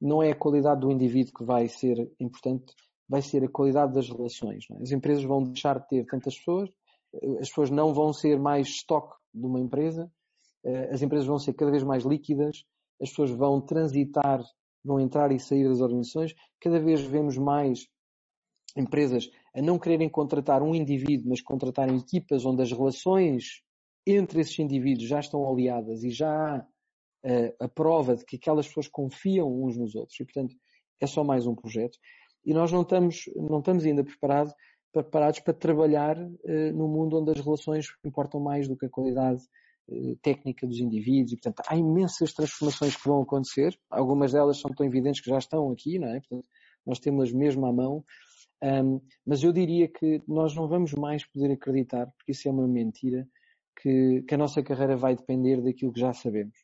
[0.00, 2.74] não é a qualidade do indivíduo que vai ser importante,
[3.08, 4.64] vai ser a qualidade das relações.
[4.70, 4.82] É?
[4.82, 6.70] As empresas vão deixar de ter tantas pessoas,
[7.40, 10.15] as pessoas não vão ser mais estoque de uma empresa, eh,
[10.90, 12.64] as empresas vão ser cada vez mais líquidas,
[13.00, 14.42] as pessoas vão transitar,
[14.84, 17.86] vão entrar e sair das organizações, cada vez vemos mais
[18.76, 23.62] empresas a não quererem contratar um indivíduo, mas contratarem equipas onde as relações
[24.06, 28.66] entre esses indivíduos já estão aliadas e já há uh, a prova de que aquelas
[28.68, 30.18] pessoas confiam uns nos outros.
[30.20, 30.54] E, portanto,
[31.00, 31.98] é só mais um projeto.
[32.44, 34.54] E nós não estamos, não estamos ainda preparados,
[34.92, 39.42] preparados para trabalhar uh, num mundo onde as relações importam mais do que a qualidade
[40.22, 41.32] técnica dos indivíduos.
[41.32, 43.78] E, portanto, há imensas transformações que vão acontecer.
[43.90, 46.20] Algumas delas são tão evidentes que já estão aqui, não é?
[46.20, 46.48] Portanto,
[46.84, 48.04] nós temos mesmo à mão.
[48.62, 52.66] Um, mas eu diria que nós não vamos mais poder acreditar, porque isso é uma
[52.66, 53.28] mentira,
[53.80, 56.56] que, que a nossa carreira vai depender daquilo que já sabemos.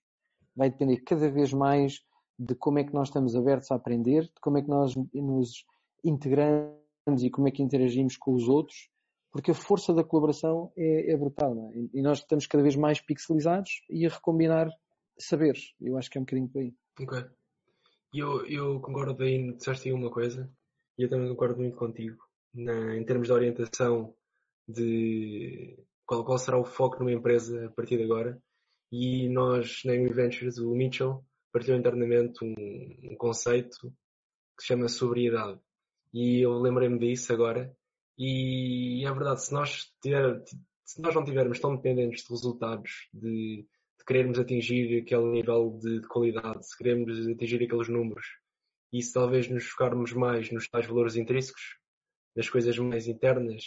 [0.56, 2.00] Vai depender cada vez mais
[2.38, 5.64] de como é que nós estamos abertos a aprender, de como é que nós nos
[6.02, 8.88] integramos e como é que interagimos com os outros,
[9.32, 11.88] porque a força da colaboração é, é brutal, é?
[11.94, 14.68] E nós estamos cada vez mais pixelizados e a recombinar
[15.18, 15.74] saberes.
[15.80, 16.74] Eu acho que é um bocadinho por aí.
[17.00, 17.24] Ok.
[18.14, 20.52] Eu, eu concordo aí, disseste aí uma coisa,
[20.98, 22.22] e eu também concordo muito contigo,
[22.54, 24.14] na, em termos de orientação
[24.68, 28.38] de qual, qual, será o foco numa empresa a partir de agora.
[28.92, 33.90] E nós, na New Ventures, o Mitchell partilhou internamente um, um conceito
[34.56, 35.58] que se chama sobriedade.
[36.12, 37.74] E eu lembrei-me disso agora.
[38.24, 40.44] E é verdade, se nós, tiver,
[40.84, 43.66] se nós não tivermos tão dependentes de resultados, de,
[43.98, 48.24] de querermos atingir aquele nível de, de, qualidade, se queremos atingir aqueles números,
[48.92, 51.80] e se talvez nos focarmos mais nos tais valores intrínsecos,
[52.36, 53.64] nas coisas mais internas,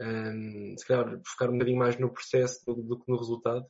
[0.00, 3.64] um, se calhar focar um bocadinho mais no processo do, do, que no resultado.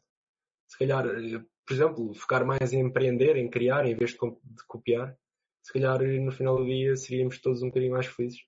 [0.66, 4.66] Se calhar, eh, por exemplo, focar mais em empreender, em criar, em vez de, de
[4.66, 5.14] copiar.
[5.62, 8.40] Se calhar no final do dia seríamos todos um bocadinho mais felizes.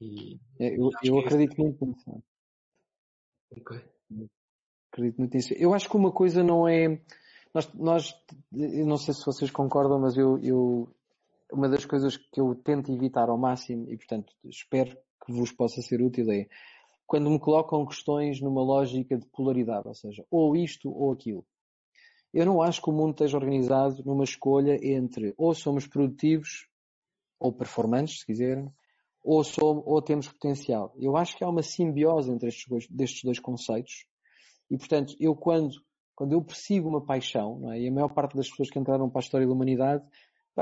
[0.00, 2.22] E, é, eu, eu é acredito é muito nisso.
[3.56, 3.80] Ok.
[4.92, 5.54] Acredito muito nisso.
[5.54, 7.00] Eu acho que uma coisa não é.
[7.54, 8.14] Nós, nós
[8.52, 10.88] eu não sei se vocês concordam, mas eu, eu,
[11.52, 15.82] uma das coisas que eu tento evitar ao máximo, e portanto espero que vos possa
[15.82, 16.48] ser útil é
[17.06, 21.44] quando me colocam questões numa lógica de polaridade, ou seja, ou isto ou aquilo.
[22.32, 26.68] Eu não acho que o mundo esteja organizado numa escolha entre ou somos produtivos
[27.36, 28.72] ou performantes, se quiserem,
[29.22, 30.94] ou, somos, ou temos potencial.
[30.98, 34.06] Eu acho que há uma simbiose entre estes dois, destes dois conceitos
[34.70, 35.74] e, portanto, eu quando,
[36.14, 37.80] quando eu persigo uma paixão, é?
[37.80, 40.04] e a maior parte das pessoas que entraram para a história da humanidade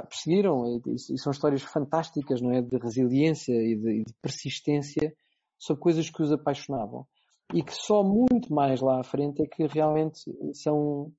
[0.09, 2.63] perseguiram, e, são histórias fantásticas, não é?
[2.63, 5.13] De resiliência e de, de persistência
[5.59, 7.07] sobre coisas que os apaixonavam.
[7.53, 10.21] E que só muito mais lá à frente é que realmente
[10.53, 11.13] são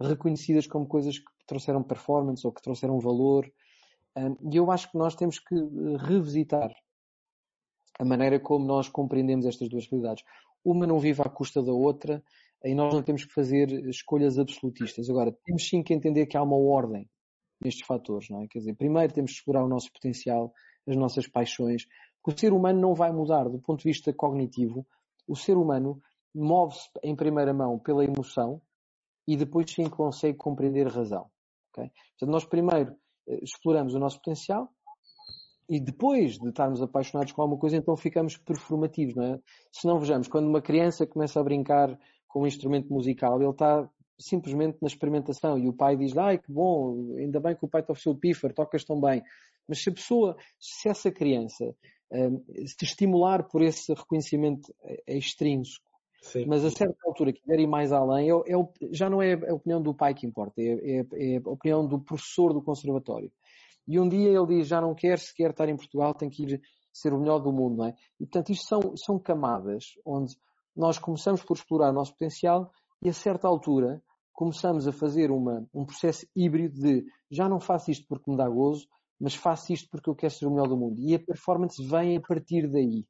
[0.00, 3.50] reconhecidas como coisas que trouxeram performance ou que trouxeram valor.
[4.16, 5.54] E eu acho que nós temos que
[6.06, 6.72] revisitar
[8.02, 10.24] a maneira como nós compreendemos estas duas realidades.
[10.64, 12.20] Uma não vive à custa da outra
[12.64, 15.08] e nós não temos que fazer escolhas absolutistas.
[15.08, 17.08] Agora, temos sim que entender que há uma ordem
[17.62, 18.48] nestes fatores, não é?
[18.48, 20.52] Quer dizer, primeiro temos que explorar o nosso potencial,
[20.84, 21.86] as nossas paixões,
[22.26, 24.84] o ser humano não vai mudar do ponto de vista cognitivo.
[25.28, 26.00] O ser humano
[26.34, 28.60] move-se em primeira mão pela emoção
[29.28, 31.30] e depois sim consegue compreender a razão.
[31.70, 31.88] Okay?
[32.18, 32.96] Portanto, nós primeiro
[33.28, 34.68] eh, exploramos o nosso potencial
[35.68, 39.40] e depois de estarmos apaixonados com alguma coisa, então ficamos performativos, não é?
[39.70, 41.98] Se não vejamos, quando uma criança começa a brincar
[42.28, 43.88] com um instrumento musical, ele está
[44.18, 47.82] simplesmente na experimentação e o pai diz, ai que bom, ainda bem que o pai
[47.82, 49.22] te ofereceu o pífaro, tocas tão bem.
[49.68, 51.74] Mas se a pessoa, se essa criança
[52.12, 55.84] um, se estimular por esse reconhecimento é, é extrínseco,
[56.20, 56.44] Sim.
[56.46, 59.82] mas a certa altura quiser ir mais além, é, é, já não é a opinião
[59.82, 63.30] do pai que importa, é, é, é a opinião do professor do conservatório.
[63.86, 66.60] E um dia ele diz, já não quer sequer estar em Portugal, tem que ir
[66.92, 67.94] ser o melhor do mundo, não é?
[68.20, 70.34] E portanto isto são, são camadas onde
[70.76, 72.70] nós começamos por explorar o nosso potencial
[73.02, 74.02] e a certa altura
[74.32, 78.48] começamos a fazer uma, um processo híbrido de já não faço isto porque me dá
[78.48, 78.86] gozo,
[79.20, 81.00] mas faço isto porque eu quero ser o melhor do mundo.
[81.00, 83.06] E a performance vem a partir daí.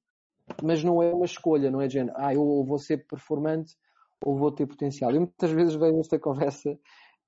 [0.62, 3.74] Mas não é uma escolha, não é de género, ah, eu vou ser performante
[4.24, 5.10] ou vou ter potencial.
[5.12, 6.78] Eu muitas vezes vejo esta conversa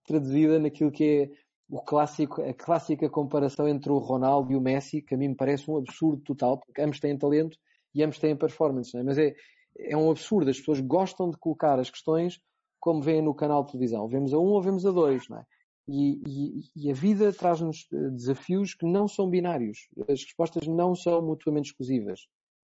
[0.05, 1.31] traduzida naquilo que é
[1.75, 5.35] o clássico, a clássica comparação entre o Ronaldo e o Messi, que a mim me
[5.35, 7.59] parece um absurdo total, porque ambos têm talento
[7.93, 9.03] e ambos têm performance, é?
[9.03, 9.35] mas é,
[9.81, 10.49] é um absurdo.
[10.49, 12.39] As pessoas gostam de colocar as questões
[12.79, 14.07] como veem no canal de televisão.
[14.07, 15.45] Vemos a um ou vemos a dois, não é?
[15.89, 19.89] E, e, e a vida traz-nos eh, desafios que não são binários.
[20.09, 22.21] As respostas não são mutuamente exclusivas.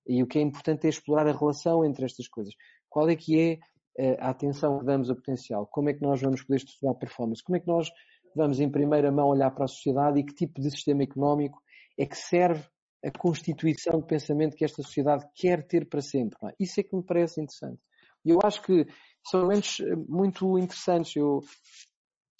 [0.07, 2.55] E o que é importante é explorar a relação entre estas coisas.
[2.89, 3.59] Qual é que é
[3.99, 5.67] eh, a atenção que damos a potencial?
[5.67, 7.43] Como é que nós vamos poder estudar performance?
[7.43, 7.91] Como é que nós
[8.35, 11.61] vamos em primeira mão olhar para a sociedade e que tipo de sistema económico
[11.99, 12.65] é que serve
[13.05, 16.39] a constituição de pensamento que esta sociedade quer ter para sempre?
[16.45, 16.55] É?
[16.59, 17.81] Isso é que me parece interessante.
[18.25, 18.87] E eu acho que
[19.27, 21.17] são elementos eh, muito interessantes.
[21.17, 21.41] Eu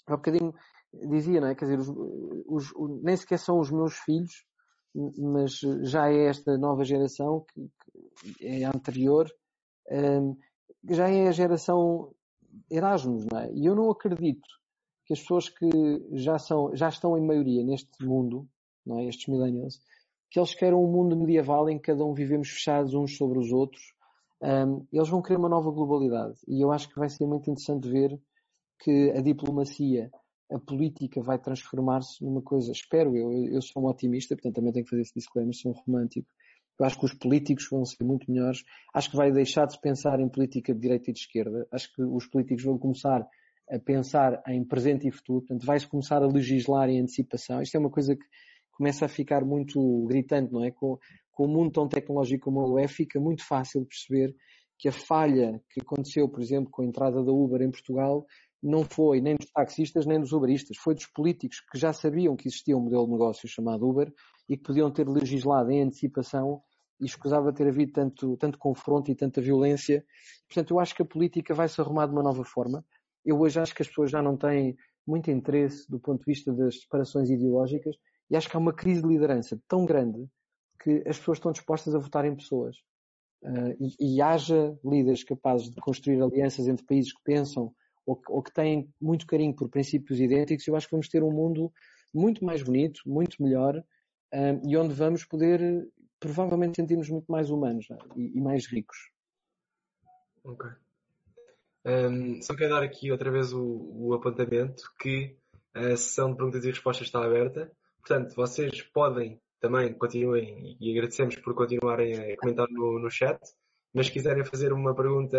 [0.07, 0.53] há bocadinho
[1.09, 1.55] dizia, não é?
[1.55, 4.45] Quer dizer, os, os, nem sequer são os meus filhos,
[5.17, 9.31] mas já é esta nova geração que, que é anterior,
[9.89, 10.35] um,
[10.89, 12.13] já é a geração
[12.69, 13.51] Erasmus, não é?
[13.53, 14.47] E eu não acredito
[15.11, 15.69] que as pessoas que
[16.13, 18.47] já são, já estão em maioria neste mundo,
[18.85, 19.05] não é?
[19.05, 19.81] Estes millennials,
[20.29, 23.51] que eles querem um mundo medieval em que cada um vivemos fechados uns sobre os
[23.51, 23.93] outros,
[24.41, 26.35] um, eles vão querer uma nova globalidade.
[26.47, 28.17] E eu acho que vai ser muito interessante ver
[28.79, 30.09] que a diplomacia,
[30.49, 34.85] a política vai transformar-se numa coisa, espero eu, eu sou um otimista, portanto também tenho
[34.85, 36.27] que fazer esse disclaimer, sou um romântico.
[36.79, 38.63] Eu acho que os políticos vão ser muito melhores.
[38.93, 41.67] Acho que vai deixar de pensar em política de direita e de esquerda.
[41.71, 43.27] Acho que os políticos vão começar
[43.71, 45.41] a pensar em presente e futuro.
[45.41, 47.61] Portanto, vai-se começar a legislar em antecipação.
[47.61, 48.25] Isto é uma coisa que
[48.71, 50.71] começa a ficar muito gritante, não é?
[50.71, 50.97] Com,
[51.31, 54.35] com o mundo tão tecnológico como ele é, fica muito fácil perceber
[54.77, 58.25] que a falha que aconteceu, por exemplo, com a entrada da Uber em Portugal,
[58.61, 62.47] não foi nem dos taxistas nem dos uberistas, foi dos políticos que já sabiam que
[62.47, 64.11] existia um modelo de negócio chamado Uber
[64.49, 66.61] e que podiam ter legislado em antecipação
[66.99, 70.05] e escusava ter havido tanto, tanto confronto e tanta violência.
[70.47, 72.85] Portanto, eu acho que a política vai se arrumar de uma nova forma.
[73.25, 76.53] Eu hoje acho que as pessoas já não têm muito interesse do ponto de vista
[76.53, 77.95] das separações ideológicas
[78.29, 80.27] e acho que há uma crise de liderança tão grande
[80.81, 82.77] que as pessoas estão dispostas a votar em pessoas.
[83.43, 87.73] Uh, e, e, haja líderes capazes de construir alianças entre países que pensam
[88.05, 91.23] ou que, ou que têm muito carinho por princípios idênticos, eu acho que vamos ter
[91.23, 91.71] um mundo
[92.13, 95.59] muito mais bonito, muito melhor uh, e onde vamos poder
[96.19, 97.97] provavelmente sentir-nos muito mais humanos é?
[98.15, 98.97] e, e, mais ricos.
[100.43, 100.69] Ok.
[101.85, 105.35] Um, só quero dar aqui outra vez o, o apontamento que
[105.73, 107.71] a sessão de perguntas e respostas está aberta.
[107.99, 113.39] Portanto, vocês podem também continuem e agradecemos por continuarem a comentar no, no chat.
[113.93, 115.37] Mas se quiserem fazer uma pergunta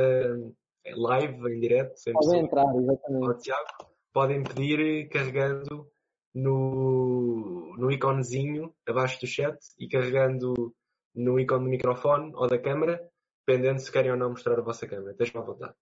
[0.95, 3.43] live, em direto, podem entrar, exatamente.
[3.43, 5.89] Tiago, podem pedir carregando
[6.35, 10.75] no, no iconezinho abaixo do chat e carregando
[11.15, 13.01] no ícone do microfone ou da câmera,
[13.47, 15.15] dependendo se querem ou não mostrar a vossa câmera.
[15.15, 15.75] Deixem-me à vontade.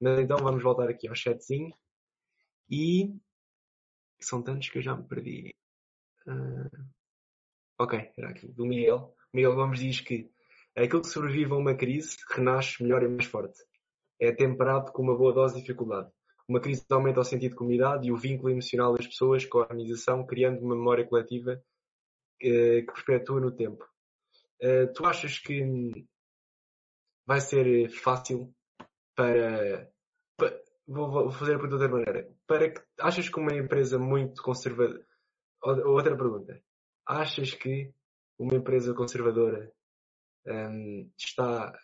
[0.00, 1.74] Mas então vamos voltar aqui ao chatzinho
[2.70, 3.14] e
[4.20, 5.54] são tantos que eu já me perdi.
[6.26, 6.88] Uh...
[7.80, 9.14] Ok, era aqui, do Miguel.
[9.32, 10.30] Miguel Gomes diz que
[10.76, 13.62] aquilo que sobrevive a uma crise renasce melhor e mais forte.
[14.20, 16.10] É temperado com uma boa dose de dificuldade.
[16.48, 19.62] Uma crise aumenta o sentido de comunidade e o vínculo emocional das pessoas com a
[19.62, 21.62] organização, criando uma memória coletiva
[22.40, 23.84] que, que perpetua no tempo.
[24.60, 26.04] Uh, tu achas que
[27.26, 28.52] vai ser fácil
[29.18, 29.90] para,
[30.36, 32.36] para vou, fazer a pergunta de outra maneira.
[32.46, 35.04] Para que, achas que uma empresa muito conservadora.
[35.60, 36.62] Outra pergunta.
[37.04, 37.92] Achas que
[38.38, 39.72] uma empresa conservadora
[40.46, 41.76] um, está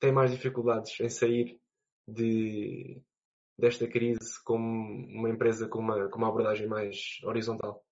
[0.00, 1.60] tem mais dificuldades em sair
[2.08, 3.00] de,
[3.56, 4.66] desta crise como
[5.08, 7.85] uma empresa com uma, com uma abordagem mais horizontal?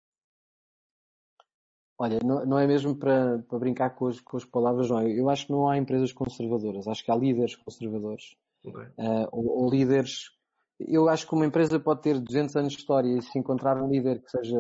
[1.99, 5.07] Olha, não, não é mesmo para, para brincar com, as, com as palavras, não.
[5.07, 8.37] Eu acho que não há empresas conservadoras, acho que há líderes conservadores.
[8.65, 8.85] Okay.
[8.99, 10.31] Uh, ou, ou, líderes
[10.81, 13.89] eu acho que uma empresa pode ter 200 anos de história e se encontrar um
[13.89, 14.59] líder que seja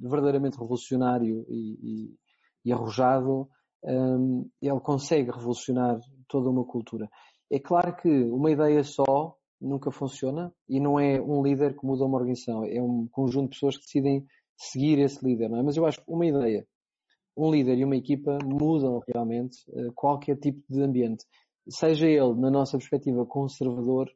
[0.00, 2.16] verdadeiramente revolucionário e, e,
[2.64, 3.48] e arrojado,
[3.84, 5.98] um, ele consegue revolucionar
[6.28, 7.08] toda uma cultura.
[7.50, 12.04] É claro que uma ideia só nunca funciona e não é um líder que muda
[12.04, 14.26] uma organização, é um conjunto de pessoas que decidem
[14.56, 15.62] seguir esse líder, não é?
[15.62, 16.66] Mas eu acho que uma ideia,
[17.36, 21.24] um líder e uma equipa mudam realmente uh, qualquer tipo de ambiente,
[21.68, 24.08] seja ele, na nossa perspectiva, conservador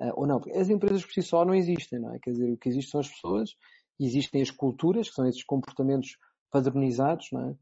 [0.00, 0.40] uh, ou não.
[0.40, 2.18] Porque as empresas por si só não existem, não é?
[2.20, 3.50] Quer dizer, o que existe são as pessoas,
[3.98, 6.16] existem as culturas, que são esses comportamentos
[6.50, 7.56] padronizados, não é?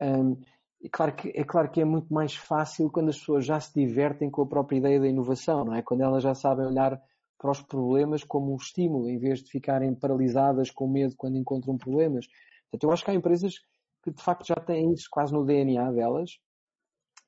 [0.00, 0.40] Um,
[0.82, 3.72] é claro, que, é claro que é muito mais fácil quando as pessoas já se
[3.74, 5.82] divertem com a própria ideia da inovação, não é?
[5.82, 7.00] Quando elas já sabem olhar
[7.38, 11.78] para os problemas como um estímulo, em vez de ficarem paralisadas com medo quando encontram
[11.78, 12.26] problemas.
[12.70, 13.54] Portanto, eu acho que há empresas
[14.02, 16.38] que de facto já têm isso quase no DNA delas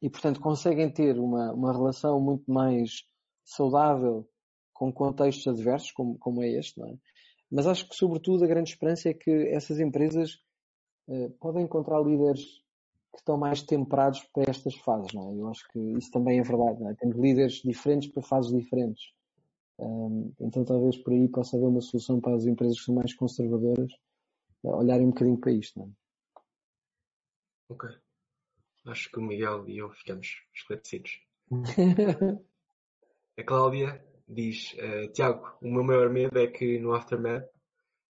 [0.02, 3.04] e, portanto, conseguem ter uma, uma relação muito mais
[3.44, 4.28] saudável
[4.72, 6.94] com contextos adversos, como, como é este, não é?
[7.50, 10.38] Mas acho que, sobretudo, a grande esperança é que essas empresas
[11.08, 12.44] uh, podem encontrar líderes
[13.12, 15.36] que estão mais temperados para estas fases, não é?
[15.36, 16.94] Eu acho que isso também é verdade, não é?
[16.94, 19.02] Temos líderes diferentes para fases diferentes.
[19.80, 23.14] Um, então talvez por aí possa haver uma solução para as empresas que são mais
[23.14, 23.90] conservadoras
[24.62, 25.90] olharem um bocadinho para isto, não é?
[27.70, 27.88] Ok.
[28.86, 31.22] Acho que o Miguel e eu ficamos esclarecidos.
[33.38, 37.48] a Cláudia diz, uh, Tiago, o meu maior medo é que no Aftermath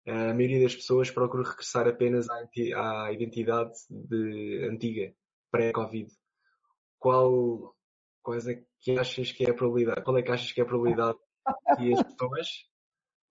[0.06, 5.14] a maioria das pessoas procura regressar apenas à, à identidade de, antiga,
[5.50, 6.10] pré-Covid.
[6.98, 7.76] Qual,
[8.22, 10.02] quais é que achas que é a probabilidade?
[10.02, 11.18] Qual é que achas que é a probabilidade
[11.76, 12.48] que as pessoas,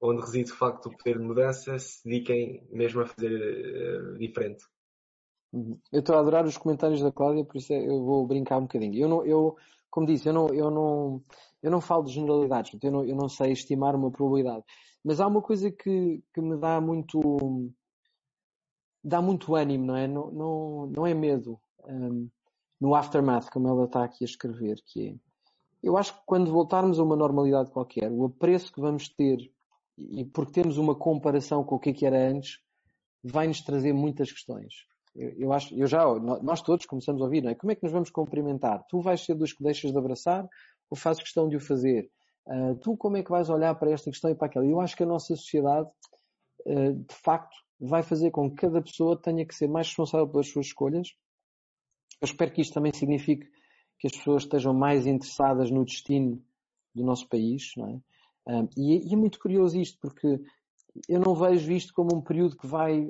[0.01, 4.63] onde reside de facto o poder de mudança, se dediquem mesmo a fazer uh, diferente?
[5.53, 5.79] Uhum.
[5.91, 8.63] Eu estou a adorar os comentários da Cláudia, por isso é, eu vou brincar um
[8.63, 8.95] bocadinho.
[8.95, 9.55] Eu não, eu,
[9.89, 11.23] como disse, eu não, eu não,
[11.61, 14.63] eu não falo de generalidades, eu não, eu não sei estimar uma probabilidade.
[15.03, 17.71] Mas há uma coisa que, que me dá muito
[19.03, 20.07] dá muito ânimo, não é?
[20.07, 21.59] Não, não, não é medo.
[21.85, 22.29] Um,
[22.79, 25.15] no aftermath, como ela está aqui a escrever, que é
[25.81, 29.37] eu acho que quando voltarmos a uma normalidade qualquer, o apreço que vamos ter,
[29.97, 32.59] e porque temos uma comparação com o que, é era antes,
[33.23, 34.73] vai-nos trazer muitas questões.
[35.15, 37.55] Eu, eu, acho, eu já, nós todos começamos a ouvir, não é?
[37.55, 38.83] Como é que nos vamos cumprimentar?
[38.87, 40.47] Tu vais ser dos que deixas de abraçar
[40.89, 42.09] ou fazes questão de o fazer?
[42.45, 44.65] Uh, tu como é que vais olhar para esta questão e para aquela?
[44.65, 45.89] Eu acho que a nossa sociedade,
[46.65, 50.47] uh, de facto, vai fazer com que cada pessoa tenha que ser mais responsável pelas
[50.47, 51.09] suas escolhas.
[52.21, 53.47] Eu espero que isto também signifique
[53.99, 56.41] que as pessoas estejam mais interessadas no destino
[56.93, 57.93] do nosso país, não é?
[58.49, 60.39] Uh, e, e, é muito curioso isto, porque
[61.07, 63.07] eu não vejo isto como um período que vai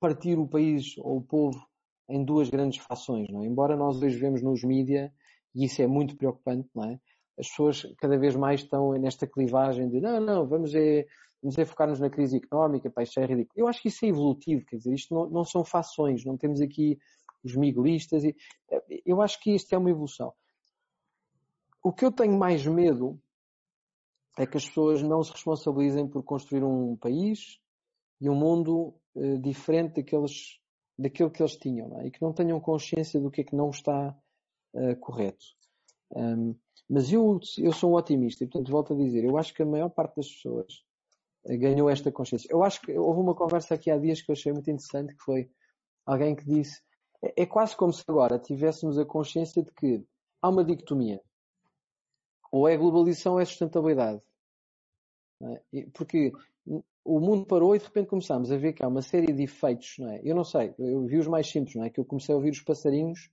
[0.00, 1.60] partir o país ou o povo
[2.08, 3.46] em duas grandes fações, não é?
[3.46, 5.10] Embora nós hoje vemos nos mídias,
[5.54, 6.98] e isso é muito preocupante, não é?
[7.38, 11.06] as pessoas cada vez mais estão nesta clivagem de não, não, vamos é,
[11.40, 13.52] vamos é focar-nos na crise económica, pá, isto é ridículo.
[13.56, 16.60] Eu acho que isso é evolutivo, quer dizer, isto não, não são fações, não temos
[16.60, 16.98] aqui
[17.48, 18.34] os miguelistas e
[19.04, 20.32] eu acho que isto é uma evolução.
[21.82, 23.20] O que eu tenho mais medo
[24.36, 27.58] é que as pessoas não se responsabilizem por construir um país
[28.20, 30.60] e um mundo uh, diferente daqueles,
[30.98, 32.06] daquilo que eles tinham, é?
[32.06, 34.16] e que não tenham consciência do que é que não está
[34.74, 35.44] uh, correto.
[36.14, 36.54] Um,
[36.88, 39.66] mas eu, eu sou um otimista e, portanto, volto a dizer, eu acho que a
[39.66, 40.84] maior parte das pessoas
[41.44, 42.48] eh, ganhou esta consciência.
[42.50, 45.22] Eu acho que houve uma conversa aqui há dias que eu achei muito interessante, que
[45.22, 45.50] foi
[46.06, 46.80] alguém que disse,
[47.22, 50.04] é, é quase como se agora tivéssemos a consciência de que
[50.42, 51.20] há uma dicotomia.
[52.50, 54.22] Ou é globalização ou é sustentabilidade.
[55.42, 55.86] É?
[55.92, 56.32] Porque
[57.04, 59.96] o mundo parou e de repente começámos a ver que há uma série de efeitos,
[59.98, 60.20] não é?
[60.22, 61.90] Eu não sei, eu vi os mais simples, não é?
[61.90, 63.30] Que eu comecei a ouvir os passarinhos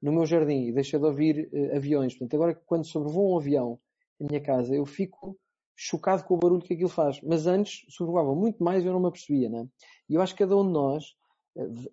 [0.00, 2.14] no meu jardim e deixei de ouvir uh, aviões.
[2.14, 3.80] Portanto, agora quando sobrevoa um avião
[4.20, 5.36] na minha casa, eu fico
[5.74, 7.20] chocado com o barulho que aquilo faz.
[7.22, 9.66] Mas antes sobrevoava muito mais e eu não me apercebia, né?
[10.08, 11.16] E eu acho que cada um de nós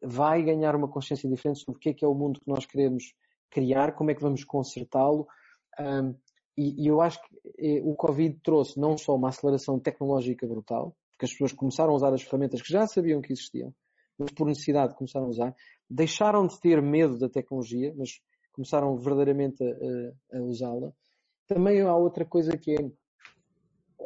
[0.02, 2.66] vai ganhar uma consciência diferente sobre o que é que é o mundo que nós
[2.66, 3.14] queremos
[3.50, 5.28] criar, como é que vamos consertá-lo.
[5.80, 6.16] Um,
[6.58, 10.96] e, e, eu acho que eh, o Covid trouxe não só uma aceleração tecnológica brutal,
[11.12, 13.74] porque as pessoas começaram a usar as ferramentas que já sabiam que existiam,
[14.18, 15.56] mas por necessidade começaram a usar,
[15.90, 18.20] deixaram de ter medo da tecnologia, mas
[18.52, 20.94] começaram verdadeiramente a, a usá-la.
[21.48, 22.92] Também há outra coisa que é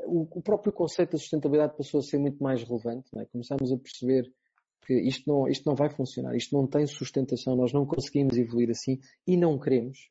[0.05, 3.09] o, o, próprio conceito da sustentabilidade passou a ser muito mais relevante.
[3.17, 3.25] É?
[3.25, 4.31] Começamos a perceber
[4.93, 8.99] isto não, isto não vai funcionar, isto não tem sustentação, nós não conseguimos evoluir assim
[9.25, 10.09] e não queremos.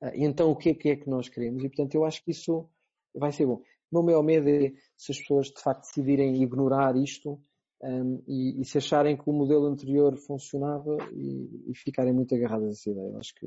[0.00, 1.62] Ah, então o que é que é que nós queremos?
[1.62, 2.68] E portanto eu acho que isso
[3.14, 3.62] vai ser bom.
[3.90, 7.40] O meu maior medo é se as pessoas de facto decidirem ignorar isto
[7.82, 12.68] um, e, e, se acharem que o modelo anterior funcionava e, e, ficarem muito agarradas
[12.68, 13.08] a essa ideia.
[13.08, 13.46] Eu acho que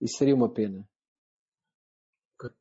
[0.00, 0.88] isso seria uma pena.
[2.36, 2.56] Okay.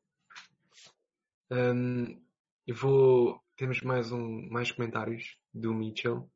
[1.51, 2.19] Um,
[2.65, 3.39] eu vou.
[3.55, 6.27] Temos mais, um, mais comentários do Mitchell.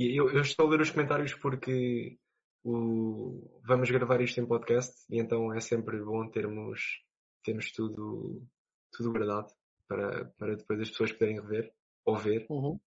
[0.00, 2.16] E eu, eu estou a ler os comentários porque
[2.64, 7.02] o, vamos gravar isto em podcast e então é sempre bom termos,
[7.44, 8.42] termos tudo,
[8.90, 9.52] tudo guardado
[9.86, 11.70] para, para depois as pessoas poderem rever
[12.06, 12.46] ou ver.
[12.48, 12.80] Uhum.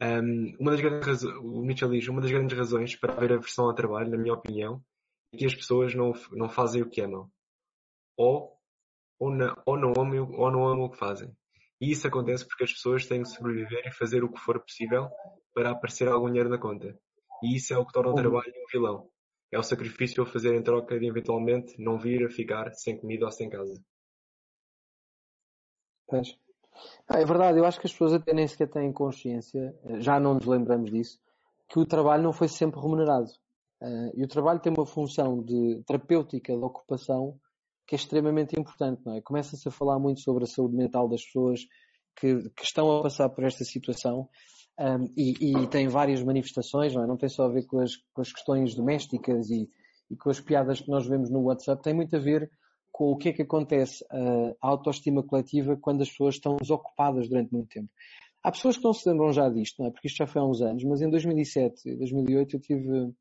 [0.00, 3.64] Um, uma das grandes razões, o Mitchell diz, uma das grandes razões para haver aversão
[3.64, 4.80] ao trabalho, na minha opinião,
[5.32, 7.28] é que as pessoas não, não fazem o que amam.
[8.16, 8.56] Ou,
[9.18, 11.36] ou, não, ou, não amam, ou não amam o que fazem.
[11.80, 15.08] E isso acontece porque as pessoas têm que sobreviver e fazer o que for possível
[15.54, 16.98] para aparecer algum dinheiro na conta.
[17.42, 19.10] E isso é o que torna o trabalho um vilão.
[19.52, 23.26] É o sacrifício a fazer em troca de eventualmente não vir a ficar sem comida
[23.26, 23.80] ou sem casa.
[26.06, 26.36] Pois.
[27.08, 30.34] Ah, é verdade, eu acho que as pessoas até nem sequer têm consciência, já não
[30.34, 31.18] nos lembramos disso,
[31.68, 33.30] que o trabalho não foi sempre remunerado.
[33.80, 37.38] Uh, e o trabalho tem uma função de terapêutica de ocupação
[37.86, 39.20] que é extremamente importante, não é?
[39.20, 41.60] Começa-se a falar muito sobre a saúde mental das pessoas
[42.18, 44.28] que, que estão a passar por esta situação
[44.78, 47.06] um, e, e, tem várias manifestações, não é?
[47.06, 49.70] Não tem só a ver com as, com as questões domésticas e,
[50.10, 52.50] e, com as piadas que nós vemos no WhatsApp, tem muito a ver
[52.92, 57.52] com o que é que acontece a autoestima coletiva quando as pessoas estão desocupadas durante
[57.52, 57.90] muito tempo.
[58.42, 59.90] Há pessoas que não se lembram já disto, não é?
[59.90, 63.14] Porque isto já foi há uns anos, mas em 2007 e 2008 eu tive,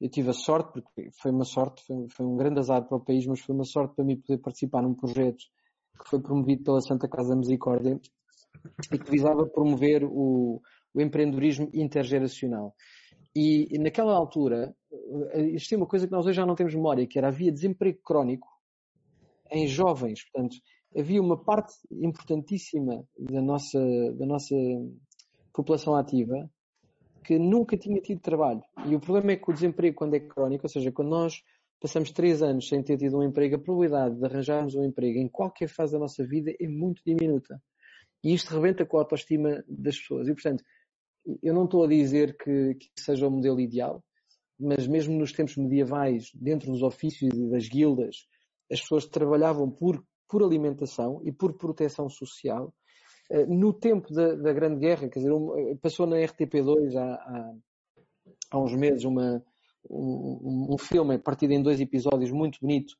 [0.00, 3.04] eu tive a sorte, porque foi uma sorte, foi, foi um grande azar para o
[3.04, 5.44] país, mas foi uma sorte para mim poder participar num projeto
[5.98, 7.98] que foi promovido pela Santa Casa Misericórdia
[8.92, 10.60] e que visava promover o,
[10.94, 12.74] o empreendedorismo intergeracional.
[13.34, 14.74] E, e, naquela altura
[15.34, 18.48] existia uma coisa que nós hoje já não temos memória, que era havia desemprego crónico
[19.50, 20.24] em jovens.
[20.30, 20.56] Portanto,
[20.96, 23.78] havia uma parte importantíssima da nossa,
[24.14, 24.54] da nossa
[25.52, 26.50] população ativa
[27.26, 28.62] que nunca tinha tido trabalho.
[28.86, 31.42] E o problema é que o desemprego, quando é crónico, ou seja, quando nós
[31.80, 35.28] passamos três anos sem ter tido um emprego, a probabilidade de arranjarmos um emprego em
[35.28, 37.60] qualquer fase da nossa vida é muito diminuta.
[38.22, 40.28] E isto rebenta com a autoestima das pessoas.
[40.28, 40.62] E, portanto,
[41.42, 44.00] eu não estou a dizer que, que seja o modelo ideal,
[44.58, 48.28] mas mesmo nos tempos medievais, dentro dos ofícios e das guildas,
[48.70, 52.72] as pessoas trabalhavam por, por alimentação e por proteção social.
[53.30, 55.32] Eh, no tempo da, da Grande Guerra, quer dizer,
[55.80, 57.54] passou na RTP2 há, há,
[58.50, 59.42] há uns meses uma,
[59.90, 62.94] um, um, filme partido em dois episódios muito bonito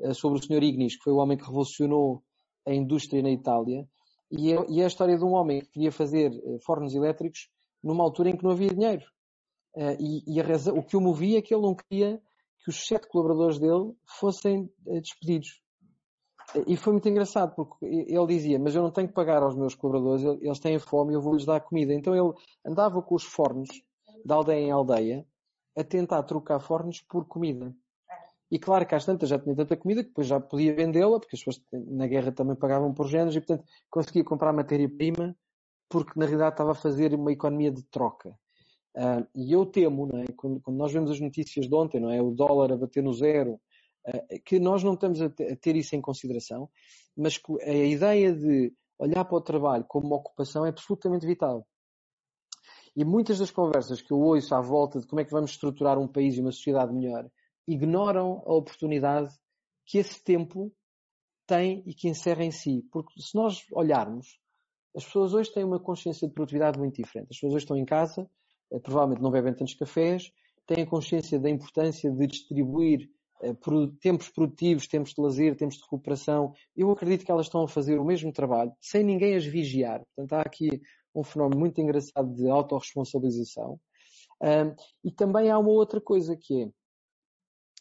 [0.00, 0.62] eh, sobre o Sr.
[0.62, 2.22] Ignis, que foi o homem que revolucionou
[2.66, 3.88] a indústria na Itália.
[4.30, 7.48] E é, e é a história de um homem que queria fazer eh, fornos elétricos
[7.82, 9.04] numa altura em que não havia dinheiro.
[10.00, 12.20] E, e o que o movia é que ele não queria
[12.68, 15.60] que os sete colaboradores dele fossem eh, despedidos.
[16.66, 19.74] E foi muito engraçado, porque ele dizia, mas eu não tenho que pagar aos meus
[19.74, 21.92] colaboradores, eles têm fome eu vou-lhes dar comida.
[21.92, 22.32] Então ele
[22.64, 23.68] andava com os fornos,
[24.24, 25.26] de aldeia em aldeia,
[25.76, 27.74] a tentar trocar fornos por comida.
[28.50, 31.36] E claro que às tantas já tinha tanta comida que depois já podia vendê-la, porque
[31.36, 35.36] as pessoas na guerra também pagavam por géneros e portanto conseguia comprar matéria-prima
[35.88, 38.30] porque na realidade estava a fazer uma economia de troca.
[38.96, 40.26] Uh, e eu temo, é?
[40.36, 42.20] quando, quando, nós vemos as notícias de ontem, não é?
[42.20, 43.60] o dólar a bater no zero,
[44.44, 46.68] que nós não estamos a, a, ter isso em consideração,
[47.16, 51.66] mas a ideia de olhar para o trabalho como uma ocupação é absolutamente vital.
[52.96, 55.98] E muitas das conversas que eu ouço à volta de como é que vamos estruturar
[55.98, 57.30] um país e uma sociedade melhor
[57.66, 59.32] ignoram a oportunidade
[59.86, 60.72] que esse tempo
[61.46, 62.84] tem e que encerra em si.
[62.90, 64.38] Porque se nós olharmos,
[64.96, 67.28] as pessoas hoje têm uma consciência de produtividade muito diferente.
[67.30, 68.28] As pessoas hoje estão em casa,
[68.72, 70.32] eh, provavelmente não bebem tantos cafés,
[70.66, 73.08] têm consciência da importância de distribuir eh,
[74.00, 76.52] tempos produtivos, tempos de lazer, tempos de recuperação.
[76.76, 80.02] Eu acredito que elas estão a fazer o mesmo trabalho, sem ninguém as vigiar.
[80.14, 80.80] Portanto, há aqui
[81.14, 83.80] um fenómeno muito engraçado de autorresponsabilização.
[85.04, 86.68] e também há uma outra coisa que é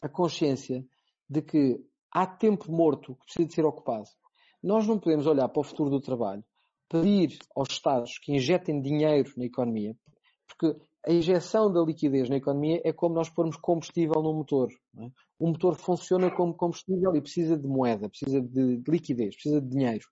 [0.01, 0.85] a consciência
[1.29, 1.79] de que
[2.11, 4.07] há tempo morto que precisa de ser ocupado.
[4.61, 6.43] Nós não podemos olhar para o futuro do trabalho,
[6.89, 9.95] pedir aos Estados que injetem dinheiro na economia,
[10.47, 14.69] porque a injeção da liquidez na economia é como nós pormos combustível no motor.
[14.97, 15.09] É?
[15.39, 19.69] O motor funciona como combustível e precisa de moeda, precisa de, de liquidez, precisa de
[19.69, 20.05] dinheiro.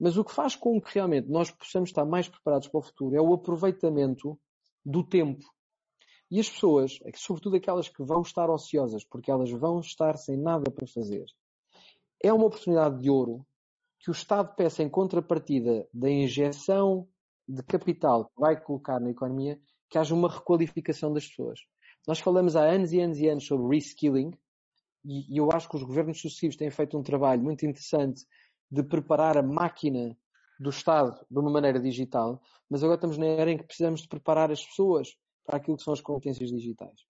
[0.00, 3.14] Mas o que faz com que realmente nós possamos estar mais preparados para o futuro
[3.14, 4.38] é o aproveitamento
[4.84, 5.44] do tempo.
[6.30, 10.38] E as pessoas, é sobretudo aquelas que vão estar ociosas, porque elas vão estar sem
[10.38, 11.26] nada para fazer,
[12.22, 13.46] é uma oportunidade de ouro
[14.00, 17.06] que o Estado peça em contrapartida da injeção
[17.46, 19.60] de capital que vai colocar na economia,
[19.94, 21.60] que haja uma requalificação das pessoas.
[22.04, 24.32] Nós falamos há anos e anos e anos sobre reskilling,
[25.04, 28.26] e eu acho que os governos sucessivos têm feito um trabalho muito interessante
[28.68, 30.18] de preparar a máquina
[30.58, 34.08] do Estado de uma maneira digital, mas agora estamos na era em que precisamos de
[34.08, 35.16] preparar as pessoas
[35.46, 37.06] para aquilo que são as competências digitais.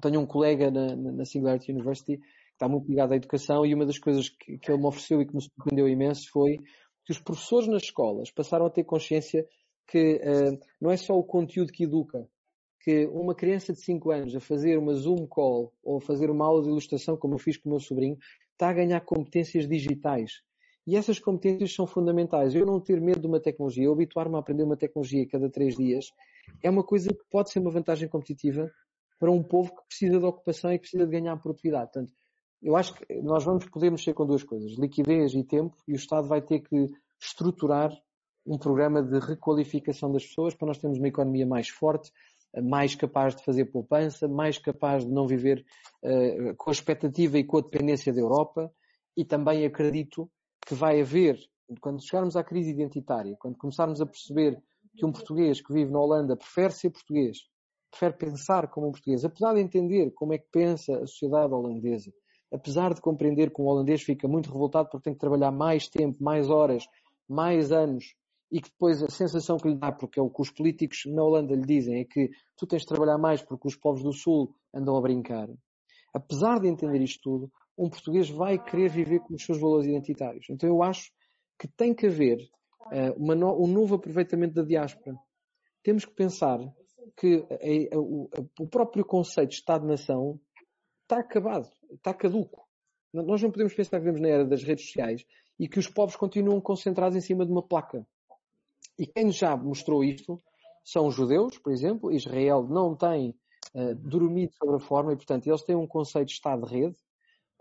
[0.00, 3.84] Tenho um colega na, na Singularity University que está muito ligado à educação e uma
[3.84, 6.58] das coisas que, que ele me ofereceu e que me surpreendeu imenso foi
[7.04, 9.44] que os professores nas escolas passaram a ter consciência
[9.88, 12.28] que uh, não é só o conteúdo que educa,
[12.80, 16.62] que uma criança de 5 anos a fazer uma Zoom call ou fazer uma aula
[16.62, 18.16] de ilustração, como eu fiz com o meu sobrinho,
[18.52, 20.42] está a ganhar competências digitais.
[20.86, 22.54] E essas competências são fundamentais.
[22.54, 25.76] Eu não ter medo de uma tecnologia, eu habituar-me a aprender uma tecnologia cada três
[25.76, 26.06] dias,
[26.62, 28.70] é uma coisa que pode ser uma vantagem competitiva
[29.18, 31.90] para um povo que precisa de ocupação e que precisa de ganhar produtividade.
[31.92, 32.12] Portanto,
[32.62, 35.96] eu acho que nós vamos poder mexer com duas coisas, liquidez e tempo, e o
[35.96, 36.86] Estado vai ter que
[37.20, 37.92] estruturar
[38.48, 42.10] um programa de requalificação das pessoas para nós termos uma economia mais forte,
[42.62, 45.64] mais capaz de fazer poupança, mais capaz de não viver
[46.02, 48.72] uh, com a expectativa e com a dependência da Europa,
[49.14, 50.30] e também acredito
[50.66, 51.38] que vai haver,
[51.80, 54.58] quando chegarmos à crise identitária, quando começarmos a perceber
[54.96, 57.38] que um português que vive na Holanda prefere ser português,
[57.90, 62.10] prefere pensar como um português, apesar de entender como é que pensa a sociedade holandesa,
[62.52, 66.22] apesar de compreender que um holandês fica muito revoltado porque tem que trabalhar mais tempo,
[66.22, 66.86] mais horas,
[67.28, 68.14] mais anos,
[68.50, 71.22] e que depois a sensação que lhe dá, porque é o que os políticos na
[71.22, 74.54] Holanda lhe dizem, é que tu tens de trabalhar mais porque os povos do Sul
[74.74, 75.48] andam a brincar.
[76.14, 80.46] Apesar de entender isto tudo, um português vai querer viver com os seus valores identitários.
[80.50, 81.12] Então eu acho
[81.58, 82.38] que tem que haver
[82.86, 85.16] uh, no, um novo aproveitamento da diáspora.
[85.82, 86.58] Temos que pensar
[87.16, 90.40] que a, a, a, o próprio conceito de Estado-nação
[91.02, 92.66] está acabado, está caduco.
[93.12, 95.24] Nós não podemos pensar que vivemos na era das redes sociais
[95.58, 98.06] e que os povos continuam concentrados em cima de uma placa.
[98.98, 100.42] E quem já mostrou isto
[100.84, 102.12] são os judeus, por exemplo.
[102.12, 103.34] Israel não tem
[103.74, 106.96] uh, dormido sobre a forma e, portanto, eles têm um conceito de Estado de rede.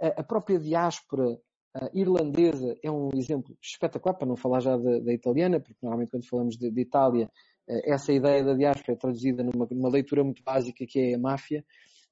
[0.01, 4.99] Uh, a própria diáspora uh, irlandesa é um exemplo espetacular, para não falar já da,
[4.99, 7.30] da italiana, porque normalmente quando falamos de, de Itália,
[7.68, 11.65] essa ideia da diáspora é traduzida numa, numa leitura muito básica que é a máfia.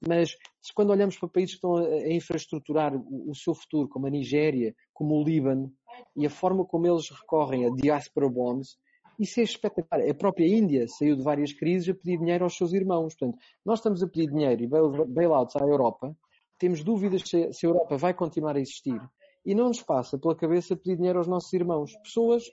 [0.06, 0.36] Mas
[0.74, 4.76] quando olhamos para países que estão a infraestruturar o, o seu futuro, como a Nigéria,
[4.94, 5.74] como o Líbano,
[6.16, 8.78] e a forma como eles recorrem a diaspora bombs,
[9.20, 10.08] isso é espetacular.
[10.08, 13.16] A própria Índia saiu de várias crises a pedir dinheiro aos seus irmãos.
[13.16, 16.16] Portanto, nós estamos a pedir dinheiro e bailouts à Europa,
[16.58, 19.00] temos dúvidas se, a Europa vai continuar a existir
[19.46, 21.96] e não nos passa pela cabeça pedir dinheiro aos nossos irmãos.
[22.04, 22.44] Pessoas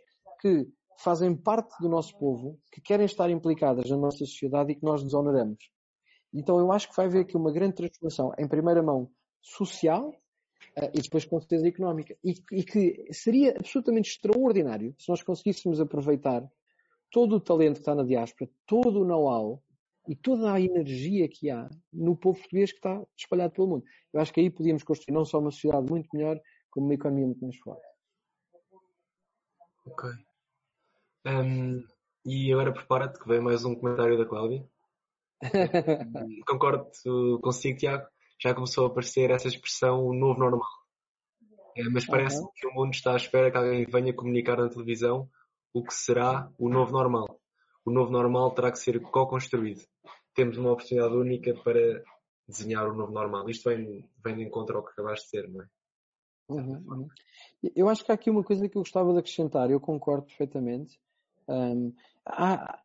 [0.40, 0.66] que
[0.98, 5.02] fazem parte do nosso povo, que querem estar implicadas na nossa sociedade e que nós
[5.02, 5.70] desonoramos.
[6.32, 9.10] Então eu acho que vai haver aqui uma grande transformação, em primeira mão,
[9.40, 10.12] social
[10.94, 12.16] e depois com certeza económica.
[12.24, 16.48] E, e, que seria absolutamente extraordinário se nós conseguíssemos aproveitar
[17.10, 19.62] todo o talento que está na diáspora, todo o know-how
[20.08, 23.84] e toda a energia que há no povo português que está espalhado pelo mundo.
[24.12, 27.26] Eu acho que aí podíamos construir não só uma sociedade muito melhor, como uma economia
[27.26, 27.86] muito mais forte.
[29.84, 30.10] Ok.
[31.26, 31.84] Um,
[32.24, 34.66] e agora prepara-te que vem mais um comentário da Cláudia.
[36.46, 36.90] Concordo
[37.40, 38.06] consigo, Tiago.
[38.42, 40.68] Já começou a aparecer essa expressão o novo normal.
[41.76, 42.48] É, mas parece uhum.
[42.54, 45.28] que o mundo está à espera que alguém venha comunicar na televisão
[45.72, 47.40] o que será o novo normal.
[47.84, 49.82] O novo normal terá que ser co-construído.
[50.34, 52.02] Temos uma oportunidade única para
[52.46, 53.48] desenhar o novo normal.
[53.48, 55.66] Isto vem, vem de encontro ao que acabaste de dizer, não é?
[56.48, 57.08] Uhum, uhum.
[57.74, 61.00] Eu acho que há aqui uma coisa que eu gostava de acrescentar, eu concordo perfeitamente.
[61.48, 61.94] Um,
[62.26, 62.80] há,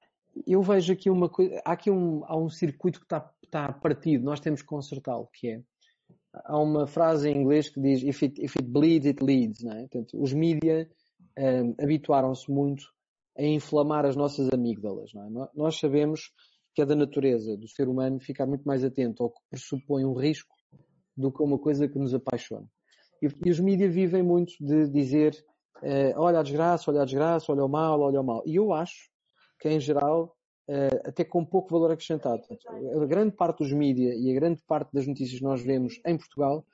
[0.45, 4.23] eu vejo aqui uma coisa, há aqui um, há um circuito que está, está partido,
[4.23, 5.61] nós temos que consertá-lo, que é,
[6.33, 9.71] há uma frase em inglês que diz if it, if it bleeds, it leads, não
[9.73, 9.81] é?
[9.81, 10.89] Portanto, os mídia
[11.37, 12.85] um, habituaram-se muito
[13.37, 15.49] a inflamar as nossas amígdalas, não é?
[15.55, 16.31] Nós sabemos
[16.73, 20.13] que é da natureza do ser humano ficar muito mais atento ao que pressupõe um
[20.13, 20.55] risco
[21.15, 22.67] do que uma coisa que nos apaixona.
[23.21, 25.33] E, e os mídias vivem muito de dizer
[25.77, 28.43] uh, olha a desgraça, olha a desgraça, olha o mal, olha o mal.
[28.45, 29.09] E eu acho
[29.59, 30.35] que em geral,
[30.69, 32.41] uh, até com pouco valor acrescentado.
[33.01, 36.17] A grande parte dos mídias e a grande parte das notícias que nós vemos em
[36.17, 36.65] Portugal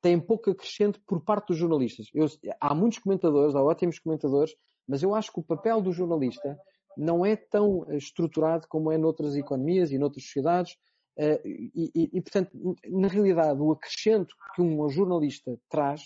[0.00, 2.06] tem pouco acrescente por parte dos jornalistas.
[2.14, 2.26] Eu,
[2.60, 4.54] há muitos comentadores, há ótimos comentadores,
[4.86, 6.56] mas eu acho que o papel do jornalista
[6.96, 10.74] não é tão estruturado como é noutras economias e noutras sociedades.
[11.18, 16.02] Uh, e, e, e, portanto, na realidade, o acrescento que um jornalista traz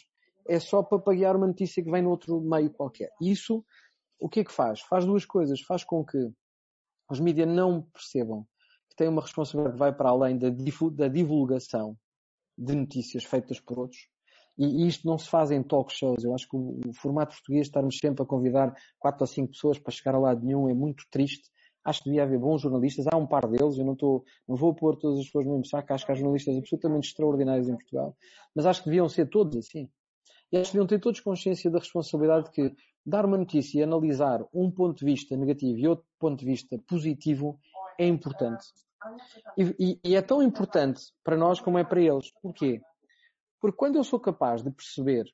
[0.49, 3.11] é só para pagar uma notícia que vem no outro meio qualquer.
[3.21, 3.65] Isso
[4.21, 4.81] o que é que faz?
[4.83, 5.61] Faz duas coisas.
[5.63, 6.31] Faz com que
[7.11, 8.47] os mídias não percebam
[8.89, 10.51] que têm uma responsabilidade que vai para além da,
[11.09, 11.97] divulgação
[12.57, 14.09] de notícias feitas por outros.
[14.59, 16.23] E isto não se faz em talk shows.
[16.23, 19.79] Eu acho que o, o formato português, estarmos sempre a convidar quatro ou cinco pessoas
[19.79, 21.49] para chegar a lado nenhum, é muito triste.
[21.83, 23.07] Acho que devia haver bons jornalistas.
[23.11, 23.79] Há um par deles.
[23.79, 25.95] Eu não, estou, não vou pôr todas as pessoas no mesmo saco.
[25.95, 28.15] Acho que há jornalistas absolutamente extraordinários em Portugal.
[28.55, 29.89] Mas acho que deviam ser todos assim.
[30.53, 33.83] E acho que deviam ter todos consciência da responsabilidade de que dar uma notícia e
[33.83, 37.59] analisar um ponto de vista negativo e outro ponto de vista positivo
[37.99, 38.67] é importante.
[39.57, 42.31] E, e, e é tão importante para nós como é para eles.
[42.43, 42.81] Porquê?
[43.61, 45.25] Porque quando eu sou capaz de perceber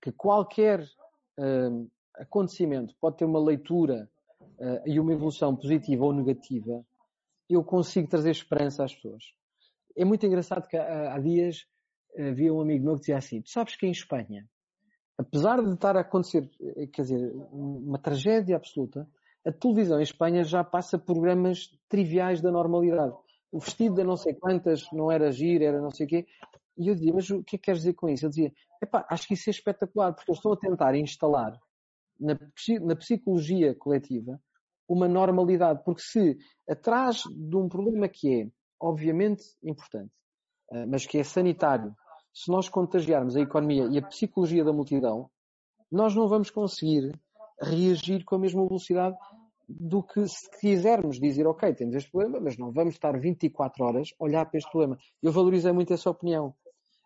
[0.00, 4.08] que qualquer uh, acontecimento pode ter uma leitura
[4.40, 6.84] uh, e uma evolução positiva ou negativa,
[7.48, 9.24] eu consigo trazer esperança às pessoas.
[9.96, 11.66] É muito engraçado que há, há dias
[12.18, 14.48] havia um amigo meu que dizia assim: Tu sabes que em Espanha
[15.18, 16.48] apesar de estar a acontecer,
[16.92, 19.08] quer dizer, uma tragédia absoluta,
[19.44, 23.14] a televisão em Espanha já passa programas triviais da normalidade.
[23.50, 26.26] O vestido de não sei quantas não era giro, era não sei o quê.
[26.78, 28.24] E eu dizia, mas o que é que queres dizer com isso?
[28.24, 28.52] Eu dizia,
[28.82, 31.58] epá, acho que isso é espetacular, porque eles estão a tentar instalar
[32.18, 32.38] na,
[32.80, 34.40] na psicologia coletiva
[34.88, 35.82] uma normalidade.
[35.84, 36.38] Porque se
[36.68, 38.50] atrás de um problema que é,
[38.80, 40.12] obviamente, importante,
[40.70, 41.94] eh, mas que é sanitário,
[42.32, 45.30] se nós contagiarmos a economia e a psicologia da multidão,
[45.90, 47.12] nós não vamos conseguir
[47.60, 49.16] reagir com a mesma velocidade
[49.68, 54.08] do que se quisermos dizer, ok, temos este problema, mas não vamos estar 24 horas
[54.18, 54.98] a olhar para este problema.
[55.22, 56.54] Eu valorizei muito essa opinião.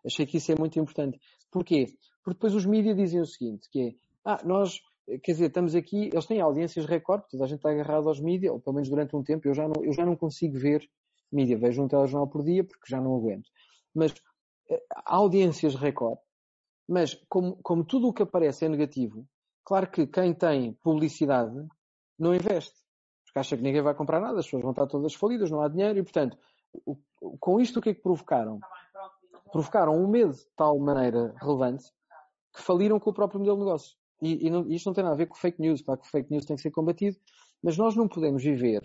[0.05, 1.19] Achei que isso é muito importante.
[1.51, 1.87] Porquê?
[2.23, 4.79] Porque depois os mídias dizem o seguinte, que é, ah, nós,
[5.23, 8.53] quer dizer, estamos aqui, eles têm audiências recorde, toda a gente está agarrado aos mídias,
[8.53, 10.87] ou pelo menos durante um tempo, eu já não, eu já não consigo ver
[11.31, 13.49] mídia, vejo um telejornal por dia porque já não aguento.
[13.93, 14.13] Mas
[15.05, 16.21] audiências recorde,
[16.87, 19.27] mas como, como tudo o que aparece é negativo,
[19.63, 21.55] claro que quem tem publicidade
[22.17, 22.75] não investe.
[23.25, 25.67] Porque acha que ninguém vai comprar nada, as pessoas vão estar todas falidas, não há
[25.67, 26.37] dinheiro e, portanto,
[26.85, 26.97] o,
[27.39, 28.59] com isto o que é que provocaram?
[29.51, 31.85] Provocaram um medo de tal maneira relevante
[32.55, 33.97] que faliram com o próprio modelo de negócio.
[34.21, 36.31] E, e não, isto não tem nada a ver com fake news, claro que fake
[36.31, 37.17] news tem que ser combatido,
[37.61, 38.81] mas nós não podemos viver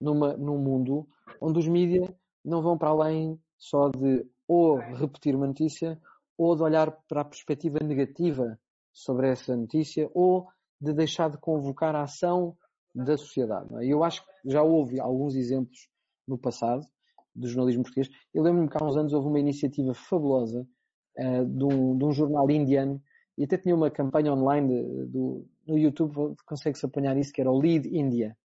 [0.00, 1.06] numa, num mundo
[1.40, 2.08] onde os mídias
[2.44, 5.96] não vão para além só de ou repetir uma notícia
[6.36, 8.58] ou de olhar para a perspectiva negativa
[8.92, 10.48] sobre essa notícia ou
[10.80, 12.56] de deixar de convocar a ação
[12.92, 13.72] da sociedade.
[13.76, 13.86] É?
[13.86, 15.88] Eu acho que já houve alguns exemplos
[16.26, 16.84] no passado
[17.32, 18.10] do jornalismo português.
[18.34, 20.66] Eu lembro-me que há uns anos houve uma iniciativa fabulosa
[21.16, 23.00] uh, de, um, de, um, jornal indiano
[23.38, 27.52] e até tinha uma campanha online de, do, no YouTube, consegue-se apanhar isso, que era
[27.52, 28.36] o Lead India.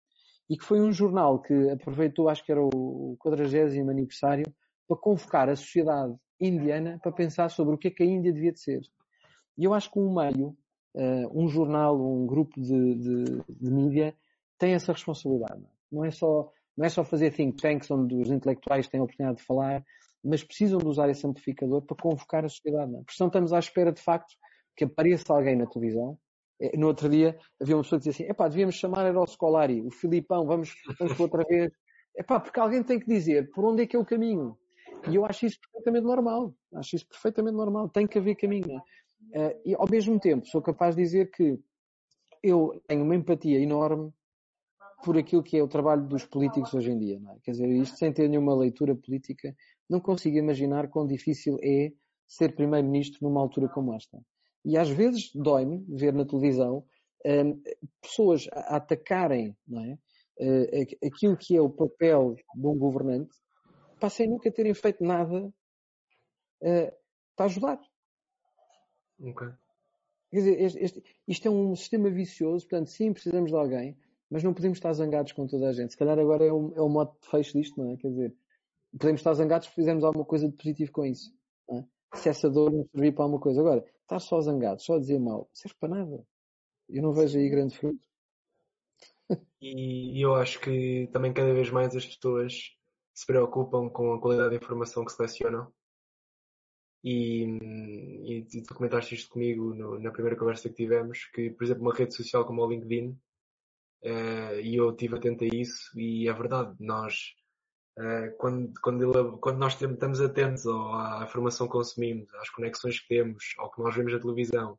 [0.51, 4.45] E que foi um jornal que aproveitou, acho que era o 40 aniversário,
[4.87, 8.53] para convocar a sociedade indiana para pensar sobre o que é que a Índia devia
[8.53, 8.81] de ser.
[9.57, 10.57] E eu acho que um meio,
[10.95, 14.15] uh, um jornal, um grupo de, de, de mídia
[14.59, 15.63] tem essa responsabilidade.
[15.91, 19.39] Não é só, não é só fazer think tanks onde os intelectuais têm a oportunidade
[19.39, 19.85] de falar,
[20.23, 22.91] mas precisam de usar esse amplificador para convocar a sociedade.
[22.91, 23.01] Não?
[23.01, 23.03] É?
[23.03, 24.35] Porque senão estamos à espera de facto
[24.77, 26.19] que apareça alguém na televisão.
[26.61, 29.27] Eh, no outro dia havia uma pessoa que dizia assim, epá, devíamos chamar era o
[29.27, 31.71] Scolari, o Filipão, vamos, vamos outra vez.
[32.17, 34.57] Epá, porque alguém tem que dizer por onde é que é o caminho.
[35.11, 36.55] E eu acho isso perfeitamente normal.
[36.75, 37.89] Acho isso perfeitamente normal.
[37.89, 38.77] Tem que haver caminho.
[38.77, 41.59] Uh, e ao mesmo tempo sou capaz de dizer que
[42.43, 44.13] eu tenho uma empatia enorme
[45.03, 47.17] por aquilo que é o trabalho dos políticos hoje em dia.
[47.17, 47.39] É?
[47.43, 49.55] Quer dizer, isto sem ter nenhuma leitura política,
[49.89, 51.93] não consigo imaginar quão difícil é
[52.27, 54.19] ser primeiro-ministro numa altura como esta.
[54.65, 56.85] E às vezes dói-me ver na televisão
[57.27, 57.63] um,
[58.01, 59.99] pessoas a atacarem é?
[60.37, 63.37] Uh, aquilo que é o papel de um governante,
[64.11, 65.47] sem nunca terem feito nada
[66.63, 66.93] uh,
[67.37, 67.81] para ajudar.
[69.21, 69.49] Okay.
[70.31, 73.97] Quer dizer, este, este, isto é um sistema vicioso, portanto, sim, precisamos de alguém,
[74.29, 75.93] mas não podemos estar zangados com toda a gente.
[75.93, 77.97] Se calhar agora é o, é o modo de fecho disto, não é?
[77.97, 78.37] Quer dizer,
[78.99, 81.33] podemos estar zangados se fizermos alguma coisa de positivo com isso.
[81.71, 81.85] É?
[82.15, 83.61] Se essa dor nos servir para alguma coisa.
[83.61, 86.27] Agora, estar só zangado, só a dizer mal, serve para nada.
[86.89, 88.05] Eu não vejo aí grande fruto.
[89.61, 92.77] E eu acho que também cada vez mais as pessoas
[93.15, 95.73] se preocupam com a qualidade da informação que selecionam.
[97.03, 97.45] E,
[98.27, 101.95] e, tu comentaste isto comigo no, na primeira conversa que tivemos, que, por exemplo, uma
[101.95, 103.19] rede social como o LinkedIn
[104.05, 107.33] Uh, e eu estive atento a isso e é verdade, nós
[107.99, 113.09] uh, quando, quando, ele, quando, nós estamos atentos à informação que consumimos, às conexões que
[113.09, 114.79] temos, ao que nós vemos na televisão,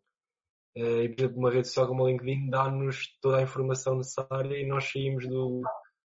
[0.77, 4.59] uh, e por exemplo uma rede social como o LinkedIn dá-nos toda a informação necessária
[4.59, 5.63] e nós saímos do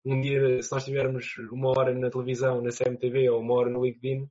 [0.06, 3.84] um dia, se nós tivermos uma hora na televisão, na CMTV ou uma hora no
[3.84, 4.30] LinkedIn,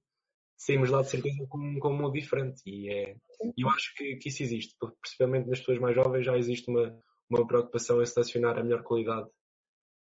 [0.57, 3.17] saímos lá de certeza com, com um mundo diferente e é,
[3.59, 6.97] eu acho que, que isso existe, principalmente nas pessoas mais jovens já existe uma
[7.31, 9.29] uma preocupação em selecionar a melhor qualidade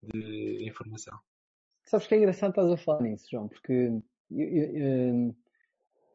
[0.02, 1.18] de informação.
[1.86, 3.92] Sabes que é engraçado estás a falar nisso, João, porque
[4.32, 5.36] eu, eu,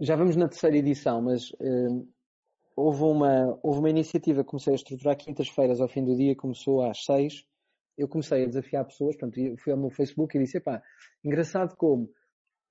[0.00, 1.52] já vamos na terceira edição, mas
[2.76, 6.82] houve, uma, houve uma iniciativa que comecei a estruturar quintas-feiras ao fim do dia, começou
[6.82, 7.44] às seis.
[7.98, 10.80] Eu comecei a desafiar pessoas, portanto, fui ao meu Facebook e disse, epá,
[11.24, 12.08] engraçado como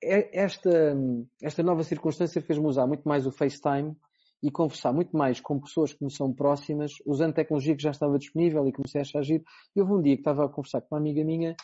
[0.01, 0.95] esta,
[1.41, 3.95] esta nova circunstância fez-me usar muito mais o FaceTime
[4.41, 8.17] e conversar muito mais com pessoas que me são próximas, usando tecnologia que já estava
[8.17, 9.43] disponível e comecei a agir.
[9.75, 11.55] E houve um dia que estava a conversar com uma amiga minha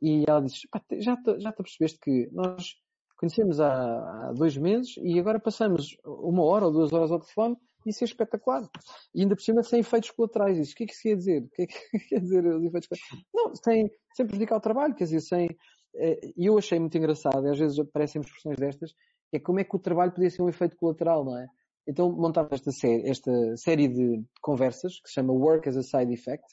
[0.00, 0.68] e ela disse,
[0.98, 2.76] já te, já te percebeste que nós
[3.18, 7.56] conhecemos há, há, dois meses e agora passamos uma hora ou duas horas ao telefone
[7.86, 8.68] isso é espetacular.
[9.14, 10.58] E ainda por cima sem efeitos colaterais.
[10.58, 11.42] Isso, o que é que isso quer dizer?
[11.42, 13.26] O que é que quer dizer os efeitos colaterais?
[13.34, 15.48] Não, sem, sem prejudicar o trabalho, quer dizer, sem...
[15.96, 18.94] Eh, e eu achei muito engraçado, e às vezes aparecem expressões destas,
[19.32, 21.46] é como é que o trabalho podia ser um efeito colateral, não é?
[21.86, 26.12] Então montava esta série, esta série de conversas que se chama Work as a Side
[26.12, 26.46] Effect,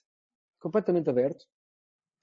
[0.59, 1.45] completamente aberto.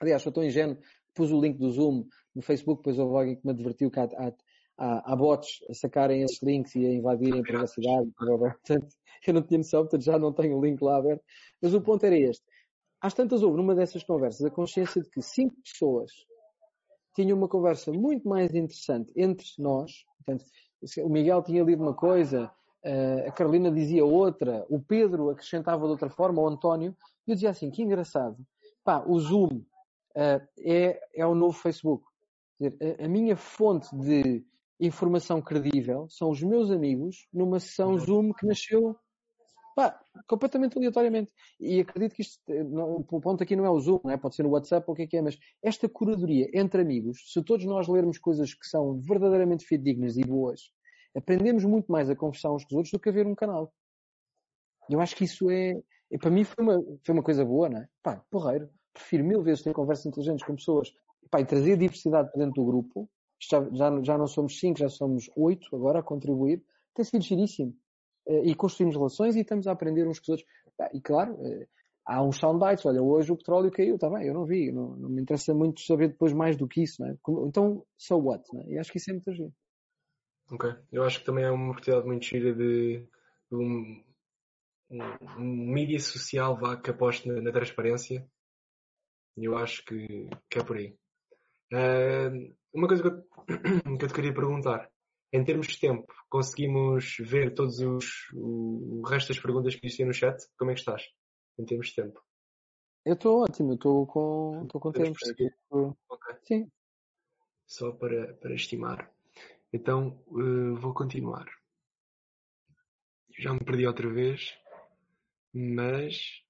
[0.00, 0.78] Aliás, sou tão ingênuo,
[1.14, 4.04] pus o link do Zoom no Facebook, depois houve alguém que me advertiu que há,
[4.04, 4.32] há,
[4.78, 8.10] há, há bots a sacarem esses links e a invadirem a privacidade.
[8.16, 8.88] Portanto,
[9.26, 11.22] eu não tinha noção, portanto já não tenho o link lá aberto.
[11.60, 12.44] Mas o ponto era este.
[13.00, 16.10] Às tantas houve numa dessas conversas a consciência de que cinco pessoas
[17.14, 20.04] tinham uma conversa muito mais interessante entre nós.
[20.18, 20.44] Portanto,
[21.02, 22.50] o Miguel tinha lido uma coisa,
[23.26, 26.94] a Carolina dizia outra, o Pedro acrescentava de outra forma, o António,
[27.26, 28.36] e eu dizia assim, que engraçado.
[28.84, 29.62] Pá, o Zoom
[30.16, 32.04] uh, é, é o novo Facebook.
[32.60, 34.44] Dizer, a, a, minha fonte de
[34.80, 37.98] informação credível são os meus amigos numa sessão uhum.
[37.98, 38.96] Zoom que nasceu
[39.74, 41.32] pá, completamente aleatoriamente.
[41.60, 44.16] E acredito que isto, eh, não, o ponto aqui não é o Zoom, é?
[44.16, 47.32] pode ser no WhatsApp ou o que é que é, mas esta curadoria entre amigos,
[47.32, 50.70] se todos nós lermos coisas que são verdadeiramente fidedignas e boas,
[51.16, 53.72] aprendemos muito mais a conversar uns com os outros do que a ver um canal.
[54.88, 55.74] Eu acho que isso é,
[56.20, 57.88] para mim foi uma, foi uma coisa boa, não é?
[58.02, 58.68] Pá, porreiro.
[58.92, 60.92] Prefiro mil vezes ter conversas inteligentes com pessoas
[61.30, 63.08] pá, e trazer diversidade para dentro do grupo.
[63.40, 66.62] Já, já, já não somos cinco, já somos oito agora a contribuir.
[66.94, 67.74] Tem sido giríssimo.
[68.26, 70.48] Eh, e construímos relações e estamos a aprender uns com os outros.
[70.92, 71.66] E claro, eh,
[72.06, 75.08] há uns soundbites, olha, hoje o petróleo caiu, está bem, eu não vi, não, não,
[75.08, 77.16] me interessa muito saber depois mais do que isso, não é?
[77.46, 78.66] Então, so what, não é?
[78.70, 79.52] E acho que isso é muito agir.
[80.50, 82.98] Ok, eu acho que também é uma oportunidade muito gira de,
[83.50, 84.04] de um,
[84.90, 85.00] um,
[85.38, 88.26] um mídia social vá, que aposte na, na transparência.
[89.36, 90.96] E eu acho que, que, é por aí.
[91.72, 93.22] Uh, uma coisa que eu,
[93.98, 94.90] que eu te queria perguntar.
[95.32, 100.06] Em termos de tempo, conseguimos ver todos os o, o resto das perguntas que existiam
[100.06, 100.36] no chat?
[100.56, 101.02] Como é que estás?
[101.58, 102.20] Em termos de tempo?
[103.04, 105.18] Eu estou ótimo, estou com, estou com tempo.
[106.08, 106.36] Okay.
[106.44, 106.70] Sim.
[107.66, 109.10] Só para, para estimar.
[109.72, 111.46] Então, uh, vou continuar.
[113.36, 114.56] Já me perdi outra vez
[115.54, 116.42] mas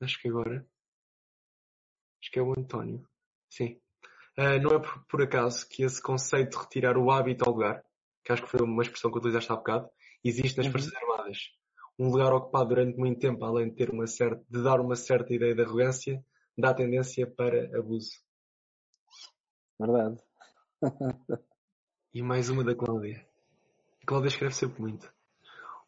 [0.00, 0.64] acho que agora
[2.20, 3.04] acho que é o António.
[3.50, 3.81] Sim.
[4.38, 7.84] Uh, não é por, por, acaso que esse conceito de retirar o hábito ao lugar,
[8.24, 9.88] que acho que foi uma expressão que utilizaste há bocado,
[10.24, 10.72] existe nas uhum.
[10.72, 11.38] Forças Armadas.
[11.98, 15.34] Um lugar ocupado durante muito tempo, além de ter uma certa, de dar uma certa
[15.34, 16.24] ideia de arrogância,
[16.56, 18.12] dá tendência para abuso.
[19.78, 20.16] Verdade.
[22.14, 23.26] e mais uma da Cláudia.
[24.02, 25.12] A Cláudia escreve sempre muito.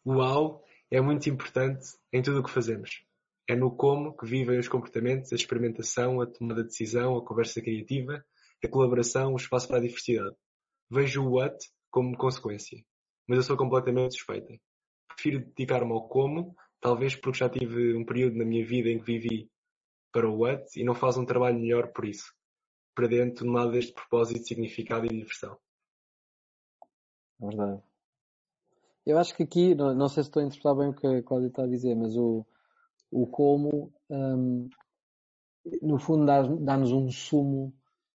[0.05, 3.03] Uau, é muito importante em tudo o que fazemos.
[3.47, 7.61] É no como que vivem os comportamentos, a experimentação, a tomada de decisão, a conversa
[7.61, 8.25] criativa,
[8.63, 10.35] a colaboração, o espaço para a diversidade.
[10.89, 11.57] Vejo o what
[11.89, 12.83] como consequência,
[13.27, 14.53] mas eu sou completamente suspeita.
[15.07, 19.05] Prefiro dedicar-me ao como, talvez porque já tive um período na minha vida em que
[19.05, 19.49] vivi
[20.11, 22.33] para o what e não faz um trabalho melhor por isso.
[22.93, 25.57] Para dentro, nada deste propósito, significado e diversão.
[27.39, 27.81] Verdade.
[29.05, 31.23] Eu acho que aqui, não, não sei se estou a interpretar bem o que a
[31.23, 32.45] Cláudia está a dizer, mas o,
[33.11, 34.69] o como, um,
[35.81, 36.25] no fundo,
[36.63, 37.73] dá-nos um sumo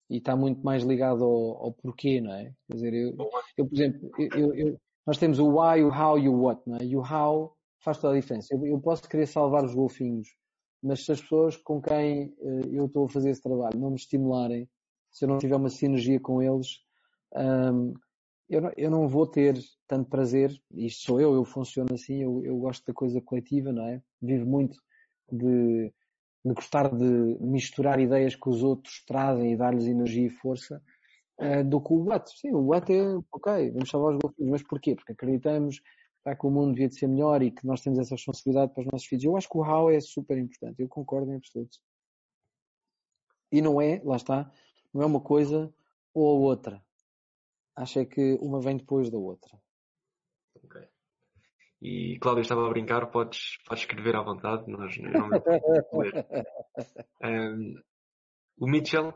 [0.09, 2.53] e está muito mais ligado ao, ao, porquê, não é?
[2.67, 3.17] Quer dizer, eu,
[3.57, 6.77] eu por exemplo, eu, eu, nós temos o why, o how e o what, não
[6.77, 6.85] é?
[6.85, 8.55] E o how faz toda a diferença.
[8.55, 10.29] Eu, posso querer salvar os golfinhos,
[10.83, 13.97] mas se as pessoas com quem uh, eu estou a fazer esse trabalho não me
[13.97, 14.69] estimularem,
[15.11, 16.81] se eu não tiver uma sinergia com eles,
[17.35, 17.95] um,
[18.49, 22.43] eu não, eu não vou ter tanto prazer, isto sou eu, eu funciono assim, eu,
[22.45, 24.03] eu gosto da coisa coletiva, não é?
[24.21, 24.79] Vivo muito
[25.31, 25.93] de,
[26.45, 30.83] de gostar de misturar ideias que os outros trazem e dar-lhes energia e força,
[31.41, 32.31] uh, do que o what.
[32.39, 33.03] Sim, o what é,
[33.33, 34.95] ok, vamos salvar os golfinhos, mas porquê?
[34.95, 35.81] Porque acreditamos
[36.39, 38.89] que o mundo devia de ser melhor e que nós temos essa responsabilidade para os
[38.93, 39.25] nossos filhos.
[39.25, 41.79] Eu acho que o how é super importante, eu concordo em absoluto.
[43.51, 44.53] E não é, lá está,
[44.93, 45.73] não é uma coisa
[46.13, 46.83] ou a outra
[47.79, 49.57] Acho é que uma vem depois da outra.
[51.81, 55.29] E Cláudia estava a brincar, podes, podes escrever à vontade, nós não
[57.23, 57.75] um,
[58.61, 59.11] O Mitchell,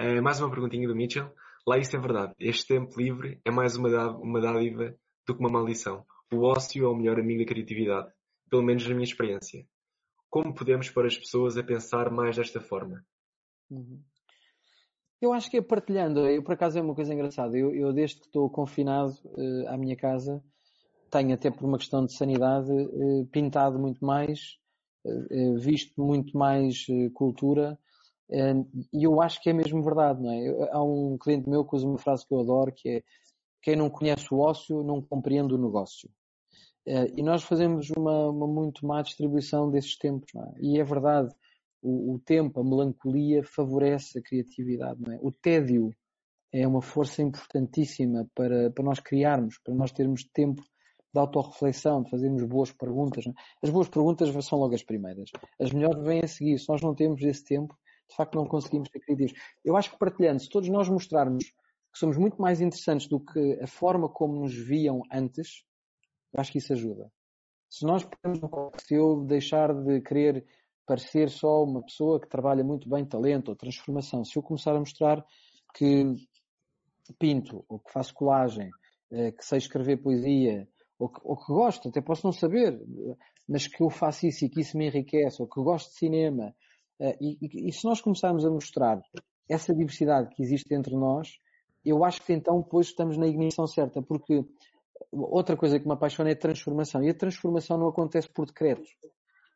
[0.00, 1.30] uh, mais uma perguntinha do Mitchell.
[1.66, 2.32] Lá isso é verdade.
[2.38, 4.94] Este tempo livre é mais uma, uma dádiva
[5.26, 6.06] do que uma maldição.
[6.32, 8.10] O ócio é o melhor amigo da criatividade,
[8.48, 9.66] pelo menos na minha experiência.
[10.30, 13.04] Como podemos pôr as pessoas a pensar mais desta forma?
[13.70, 14.02] Uhum.
[15.20, 16.26] Eu acho que é partilhando.
[16.26, 17.56] Eu, por acaso, é uma coisa engraçada.
[17.56, 20.42] Eu, eu desde que estou confinado uh, à minha casa,
[21.14, 24.58] tenho até por uma questão de sanidade uh, pintado muito mais,
[25.04, 27.78] uh, visto muito mais cultura.
[28.92, 30.70] E eu acho que é mesmo verdade, não é?
[30.72, 33.02] Há um cliente meu que usa uma frase que eu adoro, que é
[33.62, 36.08] quem não conhece o ócio não compreende o negócio.
[36.86, 40.54] E nós fazemos uma, uma muito má distribuição desses tempos, não é?
[40.58, 41.34] E é verdade
[41.84, 45.00] o, o, tempo, a melancolia favorece a criatividade.
[45.00, 45.18] Não é?
[45.20, 45.94] O tédio
[46.50, 50.62] é uma força importantíssima para, para nós criarmos, para nós termos tempo
[51.14, 53.24] de autorreflexão, de fazermos boas perguntas.
[53.24, 53.32] Né?
[53.62, 55.30] As boas perguntas são logo as primeiras.
[55.60, 56.58] As melhores vêm a seguir.
[56.58, 57.78] Se nós não temos esse tempo,
[58.10, 59.32] de facto não conseguimos ser criativos.
[59.64, 63.60] Eu acho que partilhando, se todos nós mostrarmos que somos muito mais interessantes do que
[63.62, 65.64] a forma como nos viam antes,
[66.32, 67.08] eu acho que isso ajuda.
[67.70, 68.40] Se nós podemos,
[68.84, 70.44] se eu deixar de querer
[70.84, 74.80] parecer só uma pessoa que trabalha muito bem talento ou transformação, se eu começar a
[74.80, 75.24] mostrar
[75.74, 76.04] que
[77.18, 78.68] pinto, ou que faço colagem,
[79.12, 80.68] eh, que sei escrever poesia,
[80.98, 82.80] ou que, ou que gosto, até posso não saber,
[83.48, 86.54] mas que eu faço isso e que isso me enriquece, ou que gosto de cinema.
[87.00, 89.02] Eh, e, e, e se nós começarmos a mostrar
[89.48, 91.38] essa diversidade que existe entre nós,
[91.84, 94.44] eu acho que então depois estamos na ignição certa, porque
[95.12, 97.02] outra coisa que me apaixona é a transformação.
[97.02, 98.88] E a transformação não acontece por decreto.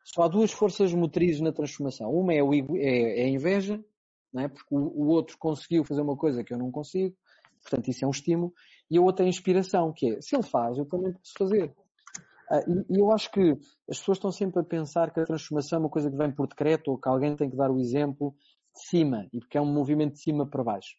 [0.03, 2.11] Só há duas forças motrizes na transformação.
[2.11, 3.83] Uma é, o, é, é a inveja,
[4.31, 4.47] não é?
[4.47, 7.15] porque o, o, outro conseguiu fazer uma coisa que eu não consigo,
[7.61, 8.53] portanto isso é um estímulo.
[8.89, 11.73] E a outra é a inspiração, que é, se ele faz, eu também posso fazer.
[12.49, 13.51] Ah, e, eu acho que
[13.89, 16.47] as pessoas estão sempre a pensar que a transformação é uma coisa que vem por
[16.47, 18.33] decreto ou que alguém tem que dar o exemplo
[18.75, 20.95] de cima, e porque é um movimento de cima para baixo.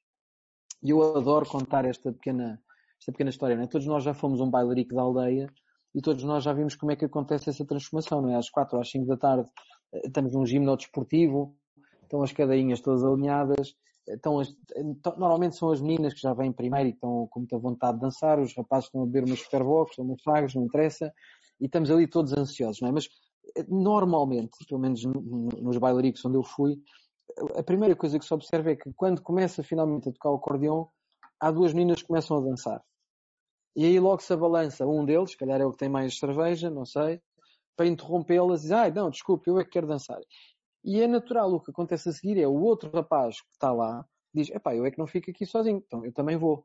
[0.83, 2.61] E eu adoro contar esta pequena,
[2.99, 3.57] esta pequena história.
[3.57, 3.67] Não é?
[3.67, 5.53] Todos nós já fomos um bailarico da aldeia
[5.95, 8.23] e todos nós já vimos como é que acontece essa transformação.
[8.23, 8.37] Não é?
[8.37, 9.49] Às quatro ou às cinco da tarde
[9.93, 11.55] eh, estamos num gimnasio desportivo,
[12.03, 13.75] estão as cadainhas todas alinhadas,
[14.07, 17.59] estão as, então, normalmente são as meninas que já vêm primeiro e estão com muita
[17.59, 21.13] vontade de dançar, os rapazes estão a beber umas superbox, umas fragos, não interessa,
[21.61, 22.93] e estamos ali todos ansiosos, não é?
[22.93, 23.09] Mas
[23.57, 26.81] eh, normalmente, pelo menos nos bailaricos onde eu fui,
[27.57, 30.89] a primeira coisa que se observa é que quando começa finalmente a tocar o acordeão,
[31.39, 32.83] há duas meninas que começam a dançar.
[33.77, 36.69] E aí logo se abalança um deles, se calhar é o que tem mais cerveja,
[36.69, 37.21] não sei,
[37.77, 40.21] para interrompê-las e diz, ai, não, desculpe, eu é que quero dançar.
[40.85, 44.05] E é natural, o que acontece a seguir é o outro rapaz que está lá,
[44.33, 46.65] diz, epá, eu é que não fico aqui sozinho, então eu também vou.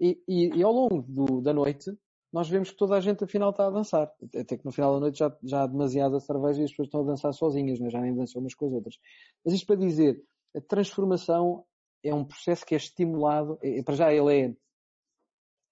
[0.00, 1.90] E, e, e ao longo do, da noite,
[2.32, 4.10] nós vemos que toda a gente afinal está a dançar.
[4.34, 7.00] Até que no final da noite já, já há demasiada cerveja e as pessoas estão
[7.02, 7.90] a dançar sozinhas, né?
[7.90, 8.98] já nem dançam umas com as outras.
[9.44, 10.22] Mas isto para dizer,
[10.56, 11.64] a transformação
[12.02, 14.40] é um processo que é estimulado, é, para já ele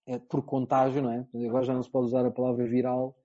[0.06, 1.26] é, é, por contágio, não é?
[1.46, 3.16] Agora já não se pode usar a palavra viral,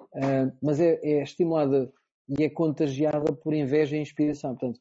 [0.00, 1.92] uh, mas é, é estimulada
[2.28, 4.54] e é contagiada por inveja e inspiração.
[4.54, 4.80] Portanto,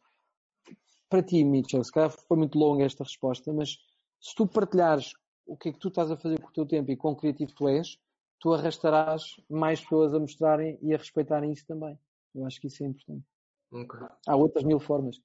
[1.10, 3.78] para ti, Mitchell, se calhar foi muito longa esta resposta, mas
[4.20, 5.14] se tu partilhares
[5.46, 7.54] o que é que tu estás a fazer com o teu tempo e quão criativo
[7.56, 7.98] tu és,
[8.40, 11.98] tu arrastarás mais pessoas a mostrarem e a respeitarem isso também.
[12.36, 13.26] Eu acho que isso é importante.
[13.72, 14.08] Okay.
[14.28, 15.20] Há outras mil formas.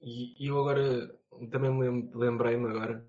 [0.00, 1.14] E eu agora
[1.50, 3.06] também me lembrei-me agora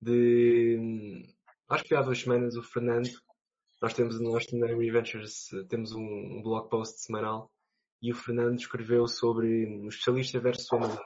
[0.00, 1.26] de
[1.68, 3.08] acho que há duas semanas o Fernando,
[3.80, 7.50] nós temos nós na Reventures temos um, um blog post semanal
[8.02, 11.04] e o Fernando escreveu sobre o especialista versus o amador.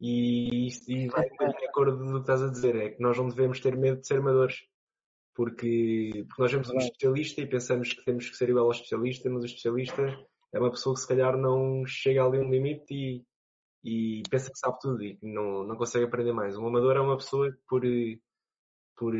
[0.00, 3.60] E, e vai de acordo do que estás a dizer, é que nós não devemos
[3.60, 4.56] ter medo de ser amadores.
[5.34, 9.30] Porque, porque nós vemos um especialista e pensamos que temos que ser igual ao especialista,
[9.30, 10.02] mas o especialista
[10.52, 13.24] é uma pessoa que se calhar não chega ali a um limite e,
[13.84, 16.56] e pensa que sabe tudo e não, não consegue aprender mais.
[16.56, 17.82] Um amador é uma pessoa que por,
[18.96, 19.14] por,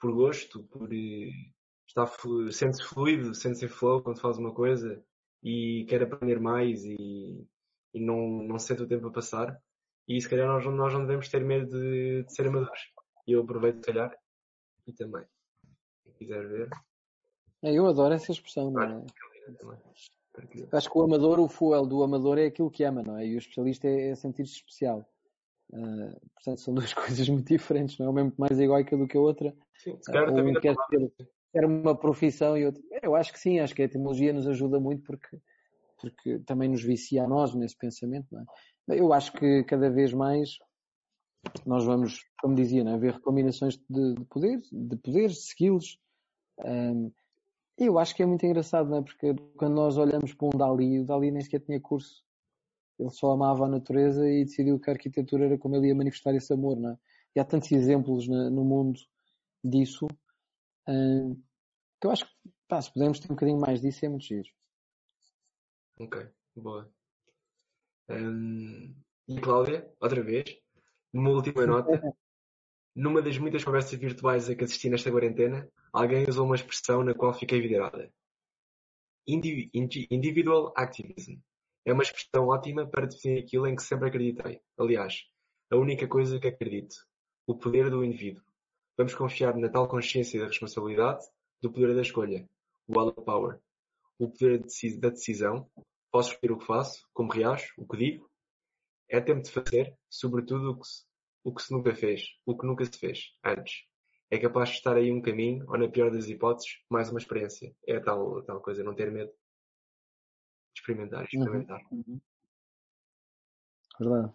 [0.00, 2.06] por gosto, por estar
[2.50, 5.02] sente-se fluido, sente-se em flow quando faz uma coisa
[5.42, 7.46] e quer aprender mais e
[7.92, 9.60] e não, não sente o tempo a passar.
[10.06, 12.80] E se calhar nós, nós não devemos ter medo de, de ser amadores.
[13.26, 14.16] E eu aproveito, se calhar,
[14.86, 15.24] e também.
[16.02, 16.70] Quem quiser ver.
[17.62, 19.06] É, eu adoro essa expressão, não é?
[20.72, 23.26] Acho que o amador, o fuel do amador é aquilo que ama, não é?
[23.26, 25.04] E o especialista é, é sentir-se especial.
[25.70, 28.10] Uh, portanto, são duas coisas muito diferentes, não é?
[28.10, 29.54] O mesmo mais egoica do que a outra.
[29.76, 30.74] Sim, se calhar uh, um quer,
[31.52, 32.82] ter, uma profissão e outro.
[33.02, 35.38] Eu acho que sim, acho que a etimologia nos ajuda muito porque
[36.00, 38.28] porque também nos vicia a nós nesse pensamento.
[38.38, 38.98] É?
[38.98, 40.58] Eu acho que cada vez mais
[41.66, 42.98] nós vamos, como dizia, não é?
[42.98, 45.98] ver recombinações de, de poder, de poderes, skills.
[46.64, 47.12] Um,
[47.76, 49.02] eu acho que é muito engraçado, não é?
[49.02, 52.24] Porque quando nós olhamos para um Dali, o Dali nem sequer tinha curso.
[52.98, 56.34] Ele só amava a natureza e decidiu que a arquitetura era como ele ia manifestar
[56.34, 56.98] esse amor, não é?
[57.36, 58.98] E há tantos exemplos no, no mundo
[59.62, 60.06] disso.
[60.88, 61.34] Um,
[62.00, 64.48] que eu acho que, pá, se pudermos ter um bocadinho mais disso, é muito giro.
[66.00, 66.90] Ok, boa.
[68.08, 68.94] Um,
[69.28, 70.58] e Cláudia, outra vez,
[71.12, 71.90] numa última nota,
[72.96, 77.14] numa das muitas conversas virtuais a que assisti nesta quarentena, alguém usou uma expressão na
[77.14, 78.10] qual fiquei vidrada.
[79.26, 81.38] individual activism.
[81.88, 84.60] É uma expressão ótima para definir aquilo em que sempre acreditei.
[84.78, 85.24] Aliás,
[85.70, 86.96] a única coisa que acredito.
[87.46, 88.42] O poder do indivíduo.
[88.94, 91.24] Vamos confiar na tal consciência da responsabilidade,
[91.62, 92.46] do poder da escolha.
[92.86, 93.58] O all power
[94.18, 94.62] o poder
[94.98, 95.66] da decisão,
[96.12, 98.30] posso escolher o que faço, como reajo, o que digo.
[99.08, 101.04] É tempo de fazer, sobretudo, o que, se,
[101.42, 103.86] o que se nunca fez, o que nunca se fez, antes.
[104.30, 107.74] é capaz de estar aí um caminho, ou na pior das hipóteses, mais uma experiência.
[107.86, 109.32] É a tal, a tal coisa, não ter medo
[110.78, 111.80] experimentar, experimentar.
[111.90, 112.04] Uhum.
[112.06, 112.20] Uhum.
[114.00, 114.32] Verdade.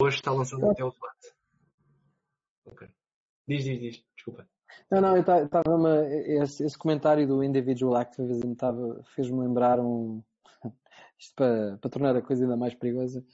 [0.00, 1.34] Hoje está lançando até o debate.
[2.66, 2.88] Ok.
[3.48, 4.04] Diz, diz, diz.
[4.14, 4.48] Desculpa.
[4.90, 6.06] Não, não, estava
[6.42, 8.54] esse, esse, comentário do individual activism
[9.14, 10.22] fez-me lembrar um.
[11.18, 13.24] Isto para, para tornar a coisa ainda mais perigosa.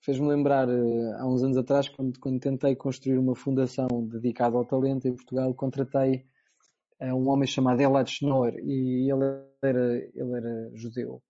[0.00, 4.64] Fez-me lembrar eh, há uns anos atrás, quando, quando tentei construir uma fundação dedicada ao
[4.64, 6.26] talento em Portugal, contratei
[7.00, 9.24] um homem chamado Elad Schnorr e ele
[9.62, 11.22] era, ele era judeu.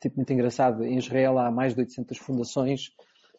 [0.00, 0.84] Tipo muito engraçado.
[0.84, 2.90] Em Israel há mais de 800 fundações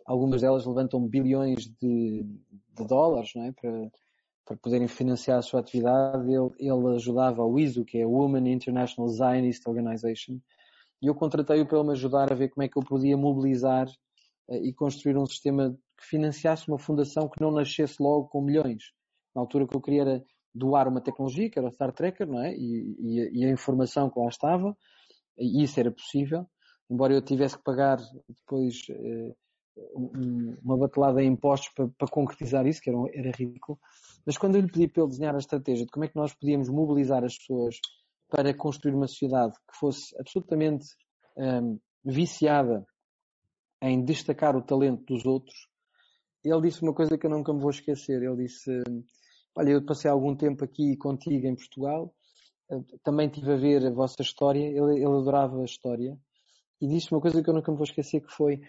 [0.06, 3.52] algumas delas levantam bilhões de, de dólares não é?
[3.52, 3.92] para,
[4.46, 6.32] para poderem financiar a sua atividade.
[6.32, 10.40] Ele, ele ajudava a WISO, que é a Women International Zionist Organization,
[11.02, 13.88] e eu contratei-o para ele me ajudar a ver como é que eu podia mobilizar
[13.88, 18.92] uh, e construir um sistema que financiasse uma fundação que não nascesse logo com milhões.
[19.34, 20.24] Na altura que eu queria era
[20.56, 22.56] doar uma tecnologia, que era o Star Tracker, não é?
[22.56, 24.76] E, e, e a informação que lá estava,
[25.38, 26.48] e isso era possível,
[26.90, 27.98] embora eu tivesse que pagar
[28.30, 29.36] depois uh,
[30.64, 33.78] uma batelada em impostos para, para concretizar isso, que era, era ridículo.
[34.26, 36.34] Mas quando eu lhe pedi para ele desenhar a estratégia de como é que nós
[36.34, 37.80] podíamos mobilizar as pessoas
[38.30, 40.86] para construir uma sociedade que fosse absolutamente
[41.38, 42.86] um, viciada
[43.82, 45.68] em destacar o talento dos outros,
[46.44, 48.22] ele disse uma coisa que eu nunca me vou esquecer.
[48.22, 48.72] Ele disse:
[49.56, 52.14] Olha, eu passei algum tempo aqui contigo em Portugal,
[52.70, 54.66] hum, também tive a ver a vossa história.
[54.66, 56.18] Ele, ele adorava a história
[56.82, 58.62] e disse uma coisa que eu nunca me vou esquecer: que foi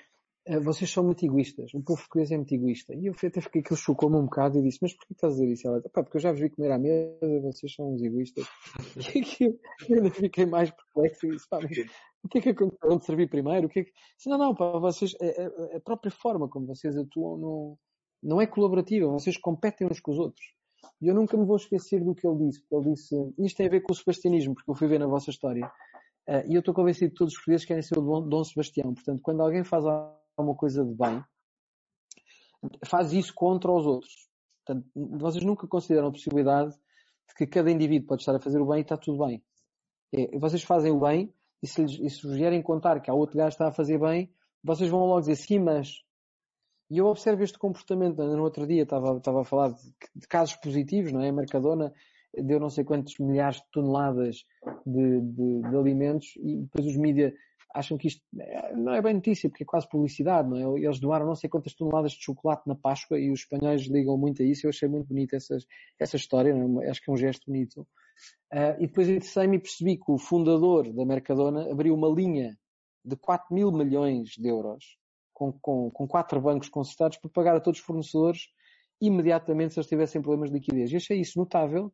[0.46, 2.94] eh, vocês são muito egoístas, o povo português é muito egoísta.
[2.94, 5.52] E eu até fiquei, aquilo chocou-me um bocado e disse, mas porquê estás a dizer
[5.52, 5.66] isso?
[5.66, 8.46] Ela pá, porque eu já vos vi comer à mesa, vocês são uns egoístas.
[9.88, 11.76] E eu ainda fiquei mais perplexo e disse, pá, mas
[12.22, 13.66] o que é que aconteceu de servir primeiro?
[13.66, 13.92] O que é que...
[14.16, 17.78] Disse, não, não, pá, vocês, a, a, própria forma como vocês atuam não,
[18.22, 20.46] não é colaborativa, vocês competem uns com os outros.
[21.00, 22.64] E eu nunca me vou esquecer do que ele disse.
[22.70, 25.30] Ele disse, isto tem a ver com o sebastianismo, porque eu fui ver na vossa
[25.30, 25.66] história.
[26.28, 28.92] Uh, e eu estou convencido que todos os portugueses querem ser o Dom Sebastião.
[28.94, 29.84] Portanto, quando alguém faz
[30.36, 31.22] uma coisa de bem,
[32.84, 34.28] faz isso contra os outros.
[34.64, 38.66] Portanto, vocês nunca consideram a possibilidade de que cada indivíduo pode estar a fazer o
[38.66, 39.42] bem e está tudo bem.
[40.12, 41.32] É, vocês fazem o bem
[41.62, 43.98] e se, lhes, e se vierem contar que há outro gajo que está a fazer
[43.98, 44.32] bem,
[44.62, 46.04] vocês vão logo dizer sim, mas.
[46.90, 48.22] E eu observo este comportamento.
[48.22, 49.82] No outro dia estava, estava a falar de,
[50.14, 51.28] de casos positivos, não é?
[51.28, 51.92] A Mercadona
[52.34, 54.44] deu não sei quantos milhares de toneladas
[54.84, 57.32] de, de, de alimentos e depois os mídias
[57.74, 60.80] acham que isto é, não é bem notícia, porque é quase publicidade, não é?
[60.80, 64.42] Eles doaram não sei quantas toneladas de chocolate na Páscoa e os espanhóis ligam muito
[64.42, 64.66] a isso.
[64.66, 65.58] Eu achei muito bonita essa,
[65.98, 66.90] essa história, é?
[66.90, 67.86] acho que é um gesto bonito.
[68.52, 72.56] Uh, e depois interessei-me e percebi que o fundador da Mercadona abriu uma linha
[73.04, 74.96] de 4 mil milhões de euros
[75.36, 78.48] com, com, com quatro bancos consultados para pagar a todos os fornecedores
[78.98, 80.90] imediatamente se eles tivessem problemas de liquidez.
[80.90, 81.92] E achei isso notável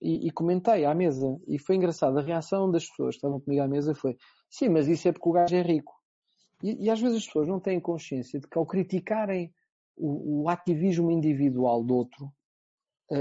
[0.00, 1.36] e, e, comentei à mesa.
[1.48, 2.16] E foi engraçado.
[2.16, 4.16] A reação das pessoas que estavam comigo à mesa foi:
[4.48, 5.92] sim, mas isso é porque o gajo é rico.
[6.62, 9.52] E, e às vezes as pessoas não têm consciência de que ao criticarem
[9.96, 12.32] o, o ativismo individual do outro,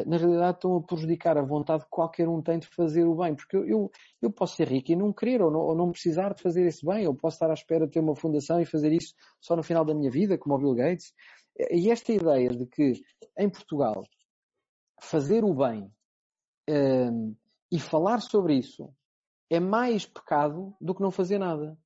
[0.06, 3.36] na realidade estão a prejudicar a vontade que qualquer um tem de fazer o bem.
[3.36, 3.90] Porque eu,
[4.22, 6.86] eu, posso ser rico e não querer ou não, ou não, precisar de fazer esse
[6.86, 7.06] bem.
[7.06, 9.86] Eu posso estar à espera de ter uma fundação e fazer isso só no final
[9.86, 11.14] da minha vida, como o Bill Gates.
[11.72, 12.94] E esta ideia de que
[13.38, 14.04] em Portugal
[15.02, 15.92] fazer o bem
[16.70, 17.36] um,
[17.72, 18.94] e falar sobre isso
[19.50, 21.78] é mais pecado do que não fazer nada.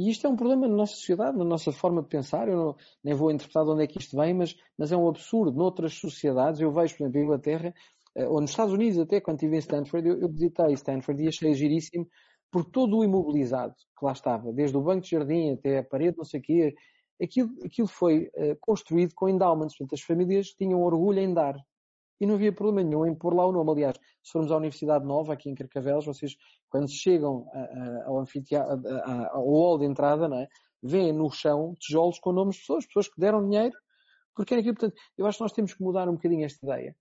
[0.00, 2.48] E isto é um problema na nossa sociedade, na nossa forma de pensar.
[2.48, 5.06] Eu não, nem vou interpretar de onde é que isto vem, mas, mas é um
[5.06, 5.58] absurdo.
[5.58, 7.74] Noutras sociedades, eu vejo, por exemplo, em Inglaterra,
[8.14, 11.28] eh, ou nos Estados Unidos até, quando estive em Stanford, eu, eu visitei Stanford e
[11.28, 12.08] achei giríssimo
[12.50, 16.16] por todo o imobilizado que lá estava, desde o banco de jardim até a parede,
[16.16, 16.74] não sei o quê,
[17.22, 19.76] aquilo, aquilo foi uh, construído com endowments.
[19.76, 21.54] Portanto, as famílias tinham orgulho em dar
[22.20, 23.70] e não havia problema nenhum em pôr lá o nome.
[23.70, 26.36] Aliás, se formos à Universidade Nova, aqui em Carcavelos, vocês,
[26.68, 27.46] quando chegam
[28.04, 28.82] ao anfiteatro,
[29.30, 30.48] ao hall de entrada, não é?
[30.82, 33.74] Vêem no chão tijolos com nomes de pessoas, pessoas que deram dinheiro,
[34.34, 34.76] porque era aquilo.
[34.76, 36.94] Portanto, eu acho que nós temos que mudar um bocadinho esta ideia.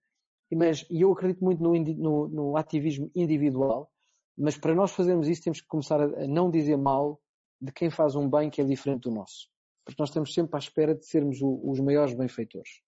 [0.51, 3.91] Mas, e eu acredito muito no, no, no ativismo individual,
[4.37, 7.21] mas para nós fazermos isso temos que começar a, não dizer mal
[7.61, 9.49] de quem faz um bem que é diferente do nosso.
[9.85, 12.81] Porque nós estamos sempre à espera de sermos o, os maiores benfeitores.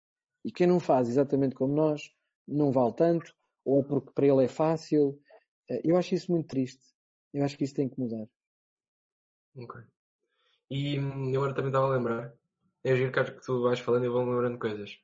[0.45, 2.01] E quem não faz exatamente como nós,
[2.49, 3.33] não vale tanto,
[3.65, 5.19] ou porque para ele é fácil.
[5.69, 6.85] Eh, eu acho isso muito triste.
[7.33, 8.27] Eu acho que isso tem que mudar.
[9.55, 9.81] Ok.
[10.69, 12.33] E hum, agora também estava a lembrar,
[12.83, 14.97] é giro que tu vais falando e vou lembrando coisas.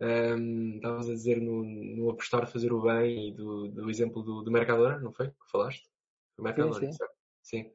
[0.00, 4.42] Um, estavas a dizer no, no apostar fazer o bem e do, do exemplo do,
[4.42, 5.28] do Mercadona, não foi?
[5.28, 5.88] Que falaste?
[6.36, 7.04] Do Mercadona, sim, sim.
[7.42, 7.72] sim.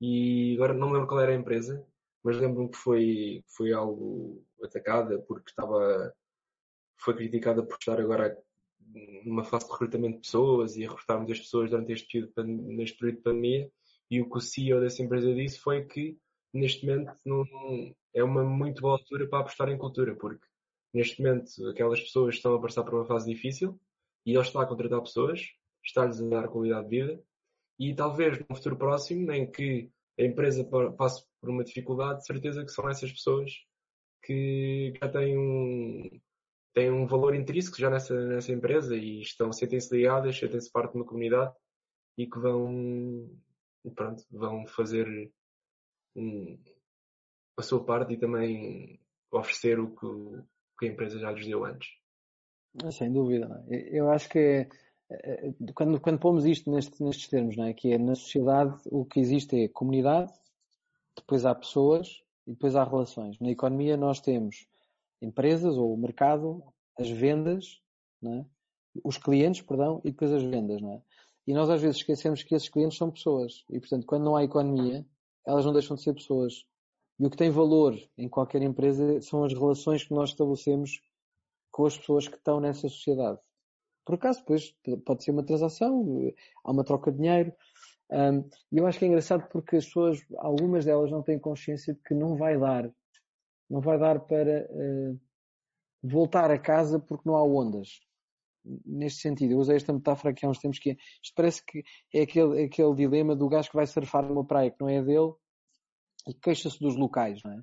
[0.00, 1.84] E agora não me lembro qual era a empresa,
[2.22, 6.14] mas lembro-me que foi, foi algo atacada porque estava,
[7.00, 8.36] foi criticada por estar agora
[9.24, 12.98] numa fase de recrutamento de pessoas e a recrutar muitas pessoas durante este período, neste
[12.98, 13.70] período de pandemia.
[14.10, 16.16] E o que o CEO dessa empresa disse foi que
[16.52, 17.44] neste momento não,
[18.14, 20.46] é uma muito boa altura para apostar em cultura, porque
[20.94, 23.78] neste momento aquelas pessoas estão a passar por uma fase difícil
[24.24, 25.42] e ele está a contratar pessoas,
[25.84, 27.22] está-lhes a dar qualidade de vida
[27.78, 30.64] e talvez num futuro próximo em que a empresa
[30.96, 33.52] passe por uma dificuldade, de certeza que são essas pessoas
[34.22, 36.20] que já têm um,
[36.76, 40.98] têm um valor intrínseco já nessa, nessa empresa e estão, sentem-se ligadas, sentem-se parte de
[40.98, 41.54] uma comunidade
[42.18, 43.30] e que vão,
[43.94, 45.32] pronto, vão fazer
[46.14, 46.58] um,
[47.56, 49.00] a sua parte e também
[49.32, 50.44] oferecer o que, o
[50.78, 51.88] que a empresa já lhes deu antes.
[52.90, 53.64] Sem dúvida.
[53.70, 53.98] É?
[53.98, 54.68] Eu acho que é,
[55.10, 57.72] é, quando, quando pomos isto neste, nestes termos, não é?
[57.72, 60.30] que é na sociedade o que existe é comunidade,
[61.16, 63.40] depois há pessoas e depois há relações.
[63.40, 64.66] Na economia nós temos
[65.20, 66.62] empresas ou o mercado,
[66.98, 67.80] as vendas,
[68.24, 68.44] é?
[69.04, 70.82] os clientes, perdão, e depois as vendas.
[70.82, 71.02] É?
[71.46, 73.64] E nós às vezes esquecemos que esses clientes são pessoas.
[73.70, 75.06] E portanto, quando não há economia,
[75.46, 76.64] elas não deixam de ser pessoas.
[77.18, 81.00] E o que tem valor em qualquer empresa são as relações que nós estabelecemos
[81.70, 83.38] com as pessoas que estão nessa sociedade.
[84.04, 84.74] Por acaso, depois
[85.04, 86.32] pode ser uma transação,
[86.64, 87.52] há uma troca de dinheiro.
[88.72, 92.00] E eu acho que é engraçado porque as pessoas, algumas delas não têm consciência de
[92.00, 92.90] que não vai dar.
[93.68, 95.20] Não vai dar para uh,
[96.02, 98.00] voltar a casa porque não há ondas.
[98.84, 101.84] Neste sentido, eu usei esta metáfora aqui há uns tempos que é, isto parece que
[102.12, 105.32] é aquele, aquele dilema do gajo que vai surfar numa praia que não é dele
[106.26, 107.62] e queixa-se dos locais, não é?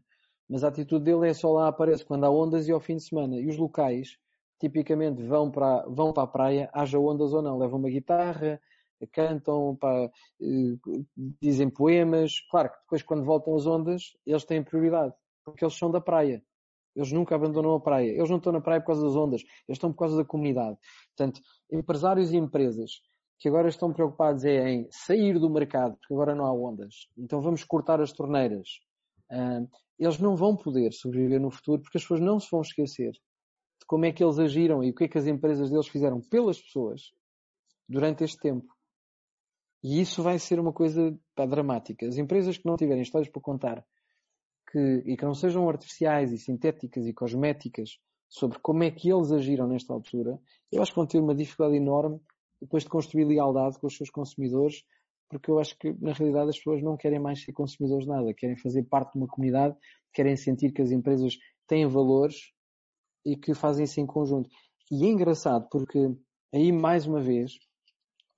[0.49, 3.03] Mas a atitude dele é só lá aparece quando há ondas e ao fim de
[3.03, 3.37] semana.
[3.37, 4.17] E os locais,
[4.59, 7.57] tipicamente, vão para, vão para a praia, haja ondas ou não.
[7.57, 8.61] Levam uma guitarra,
[9.11, 10.09] cantam, pá,
[10.41, 10.77] eh,
[11.41, 12.39] dizem poemas.
[12.49, 15.13] Claro que depois, quando voltam as ondas, eles têm prioridade.
[15.45, 16.43] Porque eles são da praia.
[16.95, 18.11] Eles nunca abandonam a praia.
[18.11, 19.41] Eles não estão na praia por causa das ondas.
[19.41, 20.77] Eles estão por causa da comunidade.
[21.15, 21.41] Portanto,
[21.71, 23.01] empresários e empresas
[23.39, 27.09] que agora estão preocupados é em sair do mercado, porque agora não há ondas.
[27.17, 28.67] Então vamos cortar as torneiras.
[29.99, 33.85] Eles não vão poder sobreviver no futuro porque as pessoas não se vão esquecer de
[33.87, 36.61] como é que eles agiram e o que é que as empresas deles fizeram pelas
[36.61, 37.11] pessoas
[37.89, 38.67] durante este tempo.
[39.83, 42.07] E isso vai ser uma coisa pá, dramática.
[42.07, 43.85] As empresas que não tiverem histórias para contar
[44.73, 49.31] que, e que não sejam artificiais e sintéticas e cosméticas sobre como é que eles
[49.31, 50.39] agiram nesta altura,
[50.71, 52.19] eu acho que vão ter uma dificuldade enorme
[52.59, 54.83] depois de construir lealdade com os seus consumidores,
[55.29, 58.33] porque eu acho que na realidade as pessoas não querem mais ser consumidores de nada,
[58.33, 59.77] querem fazer parte de uma comunidade,
[60.11, 61.37] querem sentir que as empresas
[61.67, 62.51] têm valores
[63.23, 64.49] e que fazem isso em conjunto.
[64.91, 65.99] E é engraçado porque
[66.51, 67.59] aí mais uma vez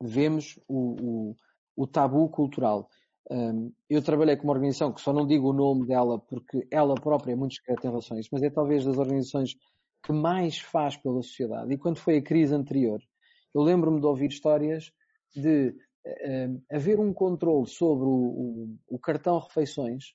[0.02, 1.36] vemos o, o,
[1.78, 2.90] o tabu cultural.
[3.30, 6.94] Um, eu trabalhei com uma organização que só não digo o nome dela porque ela
[6.94, 9.56] própria é muito discreta em relação a isso, mas é talvez das organizações
[10.04, 11.74] que mais faz pela sociedade.
[11.74, 13.02] E quando foi a crise anterior,
[13.54, 14.92] eu lembro-me de ouvir histórias
[15.36, 20.14] de uh, haver um controle sobre o, o, o, cartão refeições,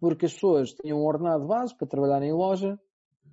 [0.00, 2.78] porque as pessoas tinham um ordenado base para trabalhar em loja,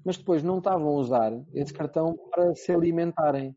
[0.03, 3.55] mas depois não estavam a usar esse cartão para se alimentarem.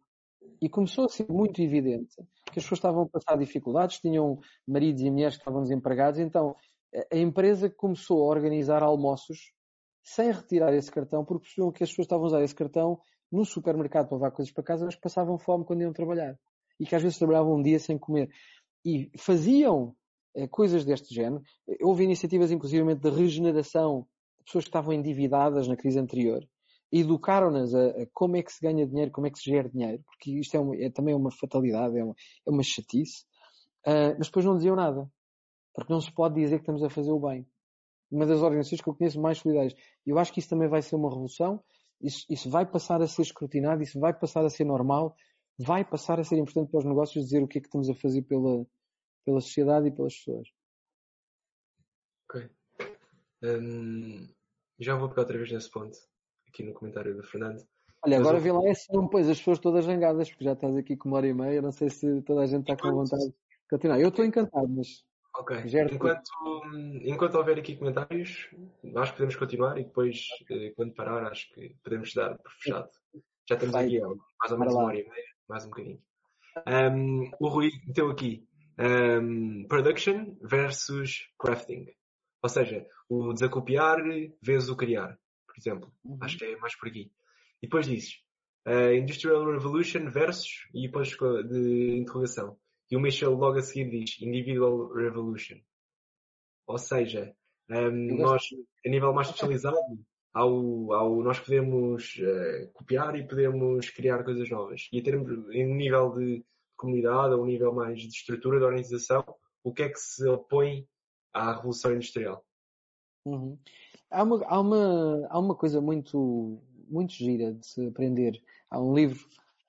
[0.60, 2.14] E começou a ser muito evidente
[2.56, 6.56] que as pessoas estavam a passar dificuldades, tinham maridos e mulheres que estavam desempregados, então
[7.12, 9.52] a empresa começou a organizar almoços
[10.02, 12.98] sem retirar esse cartão, porque percebiam que as pessoas estavam a usar esse cartão
[13.30, 16.38] no supermercado para levar coisas para casa, mas passavam fome quando iam trabalhar.
[16.80, 18.30] E que às vezes trabalhavam um dia sem comer.
[18.84, 19.94] E faziam
[20.34, 21.42] eh, coisas deste género.
[21.82, 24.06] Houve iniciativas, inclusivamente, de regeneração
[24.38, 26.46] de pessoas que estavam endividadas na crise anterior.
[26.92, 30.02] Educaram-nas a, a, como é que se ganha dinheiro, como é que se gera dinheiro,
[30.04, 32.14] porque isto é, uma, é também uma fatalidade, é uma,
[32.46, 33.24] é uma chatice.
[33.86, 35.08] Uh, mas depois não diziam nada.
[35.74, 37.46] Porque não se pode dizer que estamos a fazer o bem.
[38.10, 39.74] Uma das organizações que eu conheço mais solidárias.
[40.06, 41.62] E eu acho que isso também vai ser uma revolução
[42.00, 45.16] isso, isso vai passar a ser escrutinado, isso vai passar a ser normal,
[45.58, 47.94] vai passar a ser importante para os negócios dizer o que é que estamos a
[47.94, 48.66] fazer pela,
[49.24, 50.48] pela sociedade e pelas pessoas.
[52.24, 52.50] Ok.
[53.42, 54.28] Um,
[54.78, 55.96] já vou pegar outra vez nesse ponto,
[56.56, 57.62] aqui no comentário do Fernando.
[58.04, 58.40] Olha, agora eu...
[58.40, 61.18] vê lá se não pões as pessoas todas zangadas, porque já estás aqui com uma
[61.18, 63.34] hora e meia, não sei se toda a gente está com vontade de
[63.68, 64.00] continuar.
[64.00, 65.04] Eu estou encantado, mas
[65.38, 65.54] Ok.
[65.92, 66.30] Enquanto,
[67.02, 68.48] enquanto houver aqui comentários,
[68.82, 72.88] nós podemos continuar e depois, eh, quando parar, acho que podemos dar por fechado.
[73.46, 73.84] Já estamos Vai.
[73.84, 76.00] aqui mais ou menos uma hora e meia, mais um bocadinho.
[76.66, 81.86] Um, o Rui meteu aqui um, production versus crafting.
[82.42, 83.98] Ou seja, o desacopiar
[84.40, 85.18] vezes o criar,
[85.56, 85.92] por exemplo.
[86.04, 86.18] Uhum.
[86.20, 87.10] Acho que é mais por aqui.
[87.62, 88.20] E depois dizes
[88.68, 91.08] uh, Industrial Revolution versus e depois
[91.48, 92.58] de interrogação.
[92.90, 95.58] E o Michel logo a seguir diz Individual Revolution.
[96.66, 97.34] Ou seja,
[97.68, 98.44] Um, nós,
[98.86, 99.76] a nível mais especializado,
[100.32, 104.88] ao, ao, nós podemos uh, copiar e podemos criar coisas novas.
[104.92, 106.44] E em, termos, em nível de
[106.76, 109.24] comunidade, ou um nível mais de estrutura da organização,
[109.64, 110.86] o que é que se opõe
[111.32, 112.46] à Revolução Industrial?
[113.24, 113.58] Uhum.
[114.10, 116.58] Há, uma, há, uma, há uma coisa muito,
[116.88, 118.40] muito gira de se aprender.
[118.70, 119.18] Há um livro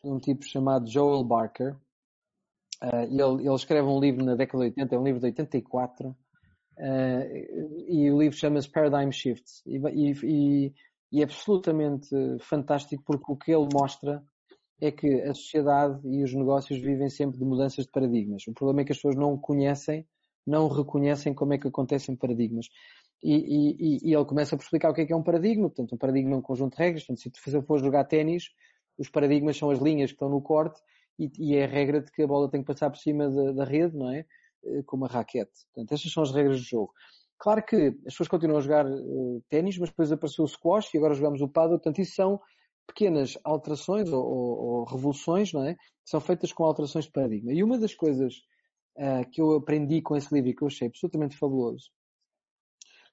[0.03, 1.75] de um tipo chamado Joel Barker,
[2.83, 6.09] uh, ele, ele escreve um livro na década de 80, é um livro de 84,
[6.09, 6.15] uh,
[7.87, 9.61] e o livro chama-se Paradigm Shift.
[9.65, 10.73] E, e,
[11.11, 12.09] e, é absolutamente
[12.39, 14.23] fantástico porque o que ele mostra
[14.79, 18.45] é que a sociedade e os negócios vivem sempre de mudanças de paradigmas.
[18.47, 20.05] O problema é que as pessoas não conhecem,
[20.45, 22.67] não reconhecem como é que acontecem paradigmas.
[23.23, 25.69] E, e, e, ele começa por explicar o que é que é um paradigma.
[25.69, 27.03] Portanto, um paradigma é um conjunto de regras.
[27.03, 28.49] Portanto, se tu for jogar ténis,
[28.97, 30.79] os paradigmas são as linhas que estão no corte
[31.19, 33.51] e, e, é a regra de que a bola tem que passar por cima da,
[33.51, 34.25] da rede, não é?
[34.65, 35.65] Eh, com uma raquete.
[35.73, 36.93] Portanto, estas são as regras do jogo.
[37.39, 37.75] Claro que
[38.05, 41.41] as pessoas continuam a jogar uh, ténis, mas depois apareceu o squash e agora jogamos
[41.41, 41.77] o paddle.
[41.77, 42.39] Portanto, isso são
[42.87, 45.75] pequenas alterações ou, ou, ou revoluções, não é?
[46.03, 47.53] São feitas com alterações de paradigma.
[47.53, 48.33] E uma das coisas
[48.97, 51.91] uh, que eu aprendi com esse livro e que eu achei absolutamente fabuloso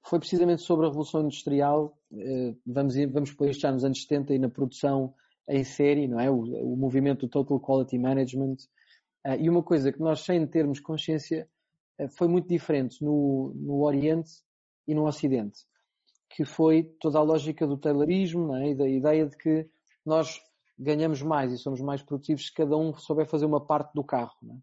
[0.06, 1.96] foi precisamente sobre a Revolução Industrial.
[2.12, 5.14] Uh, vamos, vamos por isto já nos anos 70 e na produção
[5.48, 6.30] em série, não é?
[6.30, 8.56] O, o movimento do Total Quality Management.
[9.26, 11.48] Uh, e uma coisa que nós, sem termos consciência,
[12.16, 14.30] foi muito diferente no, no Oriente
[14.86, 15.58] e no Ocidente
[16.34, 18.70] que foi toda a lógica do taylorismo é?
[18.70, 19.68] e da ideia de que
[20.04, 20.40] nós
[20.76, 24.34] ganhamos mais e somos mais produtivos se cada um souber fazer uma parte do carro.
[24.50, 24.54] É?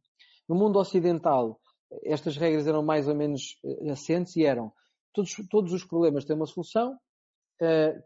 [0.50, 1.60] No mundo ocidental,
[2.04, 4.74] estas regras eram mais ou menos eh, assentes e eram
[5.14, 6.94] todos, todos os problemas têm uma solução
[7.62, 8.04] uh,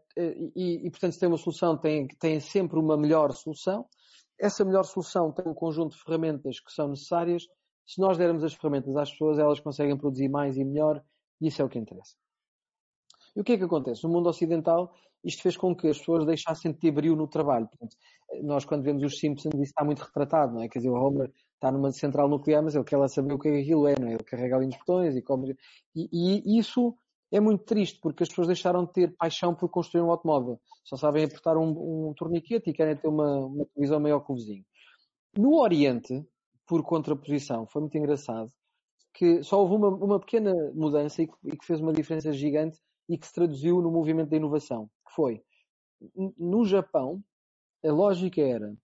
[0.54, 3.86] e, e, portanto, se tem uma solução, tem sempre uma melhor solução.
[4.38, 7.46] Essa melhor solução tem um conjunto de ferramentas que são necessárias.
[7.86, 11.02] Se nós dermos as ferramentas às pessoas, elas conseguem produzir mais e melhor
[11.40, 12.14] e isso é o que interessa.
[13.34, 14.02] E o que é que acontece?
[14.04, 17.68] No mundo ocidental, isto fez com que as pessoas deixassem de ter brilho no trabalho.
[17.68, 17.96] Portanto,
[18.42, 20.68] nós, quando vemos os Simpsons, isso está muito retratado, não é?
[20.68, 23.48] Quer dizer, o Homer está numa central nuclear, mas ele quer lá saber o que
[23.48, 24.14] é aquilo é, não é?
[24.14, 25.24] Ele carrega ali nos botões e.
[25.94, 26.94] E, e isso
[27.32, 30.60] é muito triste, porque as pessoas deixaram de ter paixão por construir um automóvel.
[30.84, 34.36] Só sabem apertar um, um torniquete e querem ter uma, uma televisão maior que o
[34.36, 34.64] vizinho.
[35.36, 36.24] No Oriente,
[36.66, 38.50] por contraposição, foi muito engraçado,
[39.14, 42.78] que só houve uma, uma pequena mudança e que, e que fez uma diferença gigante,
[43.08, 45.42] e que se traduziu no movimento da inovação, que foi,
[46.38, 47.22] no Japão,
[47.84, 48.76] a lógica era,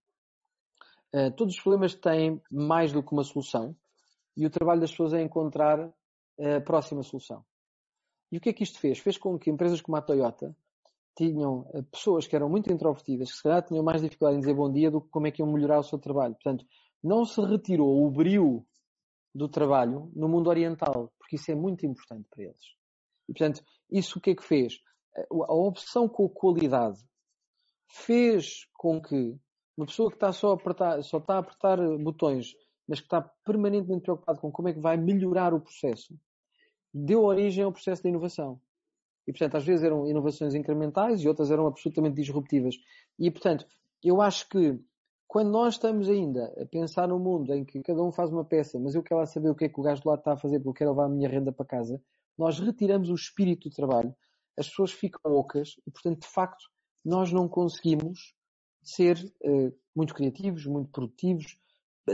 [1.14, 3.76] uh, todos os problemas têm mais do que uma solução,
[4.36, 5.92] e o trabalho das pessoas é encontrar
[6.40, 7.44] a próxima solução.
[8.30, 8.98] E o que é que isto fez?
[8.98, 10.56] Fez com que empresas como a Toyota
[11.14, 14.54] tinham uh, pessoas que eram muito introvertidas, que se calhar tinham mais dificuldade em dizer
[14.54, 16.34] bom dia do que como é que iam melhorar o seu trabalho.
[16.34, 16.64] Portanto,
[17.02, 18.64] não se retirou o brilho
[19.34, 22.64] do trabalho no mundo oriental, porque isso é muito importante para eles.
[23.28, 24.80] E, portanto, isso o que é que fez?
[25.30, 26.98] A obsessão com a qualidade
[27.86, 29.36] fez com que
[29.76, 32.54] uma pessoa que está só a apertar, só está a apertar botões,
[32.86, 36.14] mas que está permanentemente preocupado com como é que vai melhorar o processo,
[36.92, 38.60] deu origem ao processo da inovação.
[39.26, 42.74] E, portanto, às vezes eram inovações incrementais e outras eram absolutamente disruptivas.
[43.18, 43.66] E, portanto,
[44.02, 44.78] eu acho que
[45.28, 48.78] quando nós estamos ainda a pensar no mundo em que cada um faz uma peça,
[48.78, 50.36] mas eu quero lá saber o que é que o gajo do lado está a
[50.36, 52.02] fazer porque eu quero levar a minha renda para casa,
[52.36, 54.14] nós retiramos o espírito do trabalho,
[54.58, 56.64] as pessoas ficam loucas e, portanto, de facto,
[57.02, 58.34] nós não conseguimos
[58.82, 61.58] ser uh, muito criativos, muito produtivos,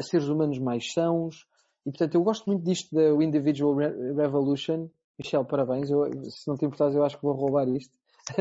[0.02, 1.46] seres humanos mais sãos.
[1.86, 4.88] E, portanto, eu gosto muito disto da Individual Revolution.
[5.18, 5.90] Michel, parabéns.
[5.90, 7.96] Eu, se não te importares, eu acho que vou roubar isto.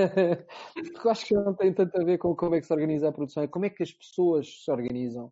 [0.74, 3.08] Porque eu acho que não tem tanto a ver com como é que se organiza
[3.08, 5.32] a produção, é como é que as pessoas se organizam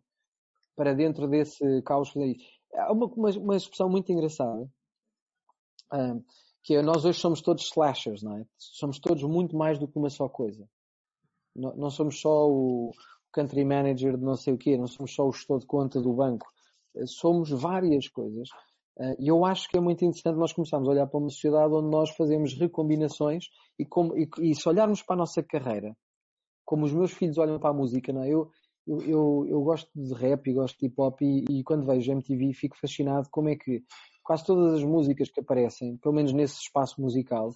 [0.74, 2.12] para dentro desse caos.
[2.74, 4.66] Há uma, uma, uma expressão muito engraçada
[6.62, 8.46] que é, nós hoje somos todos slashers, não é?
[8.58, 10.68] Somos todos muito mais do que uma só coisa.
[11.56, 12.92] Não, somos só o
[13.32, 16.12] country manager de não sei o quê, não somos só o gestor de conta do
[16.12, 16.46] banco.
[16.94, 18.48] Eh, somos várias coisas.
[18.98, 21.72] Eh, e eu acho que é muito interessante nós começarmos a olhar para uma sociedade
[21.72, 23.46] onde nós fazemos recombinações
[23.78, 25.96] e, como, e, e se olharmos para a nossa carreira,
[26.64, 28.28] como os meus filhos olham para a música, não é?
[28.28, 28.50] Eu,
[28.86, 32.12] eu, eu, eu gosto de rap e gosto de hip hop e, e, quando vejo
[32.12, 33.82] MTV fico fascinado como é que
[34.22, 37.54] quase todas as músicas que aparecem, pelo menos nesse espaço musical,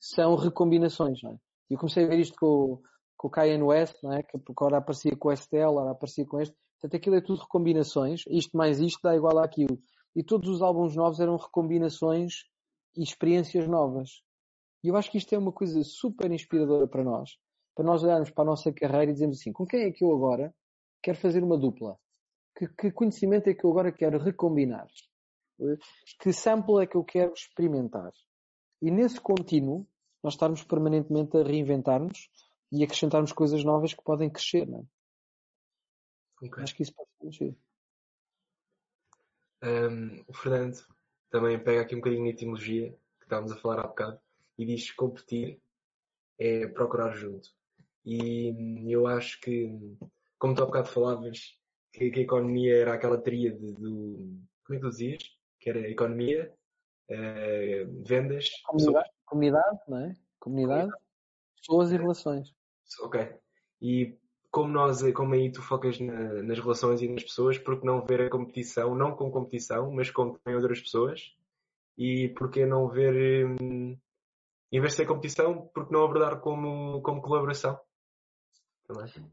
[0.00, 1.36] são recombinações, não é?
[1.70, 2.80] Eu comecei a ver isto com,
[3.20, 4.22] com o Kanye West, não é?
[4.22, 6.56] Que agora aparecia com o Estelle, agora aparecia com este.
[6.80, 8.22] Portanto, aquilo é tudo recombinações.
[8.26, 9.78] Isto mais isto dá igual àquilo.
[10.16, 12.44] E todos os álbuns novos eram recombinações
[12.96, 14.22] e experiências novas.
[14.82, 17.32] E eu acho que isto é uma coisa super inspiradora para nós.
[17.74, 20.10] Para nós olharmos para a nossa carreira e dizermos assim, com quem é que eu
[20.14, 20.54] agora
[21.02, 21.98] quero fazer uma dupla?
[22.56, 24.88] Que, que conhecimento é que eu agora quero recombinar?
[26.18, 28.12] Que sample é que eu quero experimentar?
[28.80, 29.86] E nesse contínuo,
[30.22, 32.30] nós estarmos permanentemente a reinventar-nos
[32.72, 36.46] e acrescentarmos coisas novas que podem crescer, não é?
[36.46, 36.62] okay.
[36.62, 37.56] Acho que isso pode ser
[39.62, 40.78] um, o Fernando
[41.30, 44.18] também pega aqui um bocadinho na etimologia que estávamos a falar há bocado
[44.58, 45.60] e diz que competir
[46.38, 47.48] é procurar junto.
[48.04, 49.70] E eu acho que,
[50.38, 51.58] como tu há bocado falavas,
[51.92, 54.38] que, que a economia era aquela tríade do.
[54.64, 55.22] Como é que tu dizias?
[55.58, 56.54] Que era economia,
[57.10, 58.50] uh, vendas.
[58.64, 60.14] Comunidade, comunidade, não é?
[60.38, 61.04] Comunidade, comunidade.
[61.58, 62.54] pessoas e relações.
[63.02, 63.34] Ok.
[63.80, 64.18] E
[64.50, 68.22] como nós, como aí tu focas na, nas relações e nas pessoas, porque não ver
[68.22, 71.34] a competição, não com competição, mas com também outras pessoas?
[71.96, 73.96] E porque não ver, hum,
[74.72, 77.78] em vez de ser competição, porque não abordar como, como colaboração?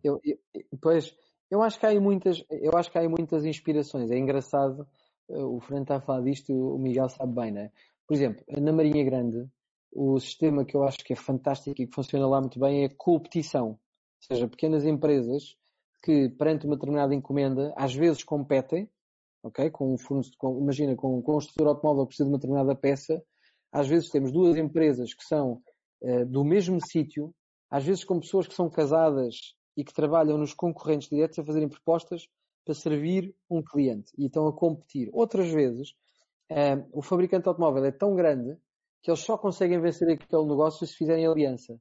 [0.03, 0.37] Eu, eu,
[0.79, 1.15] pois,
[1.49, 4.11] eu acho que há muitas, eu acho que há muitas inspirações.
[4.11, 4.87] É engraçado,
[5.29, 7.71] eh, o Fernando está a falar disto, o Miguel sabe bem, né?
[8.07, 9.49] Por exemplo, na Marinha Grande,
[9.91, 12.85] o sistema que eu acho que é fantástico e que funciona lá muito bem é
[12.85, 13.69] a competição.
[13.69, 13.77] Ou
[14.21, 15.55] seja, pequenas empresas
[16.03, 18.89] que, perante uma determinada encomenda, às vezes competem,
[19.43, 19.69] ok?
[19.71, 23.23] Com um fornecedor, imagina, com um construtor automóvel que precisa de uma determinada peça,
[23.71, 25.61] às vezes temos duas empresas que são
[26.01, 27.33] uh, do mesmo sítio,
[27.69, 31.69] às vezes com pessoas que são casadas e que trabalham nos concorrentes diretos a fazerem
[31.69, 32.27] propostas
[32.65, 35.09] para servir um cliente e estão a competir.
[35.13, 35.91] Outras vezes,
[36.51, 38.57] uh, o fabricante automóvel é tão grande
[39.07, 41.79] que eles só conseguem vencer aquele negócio se fizerem aliança.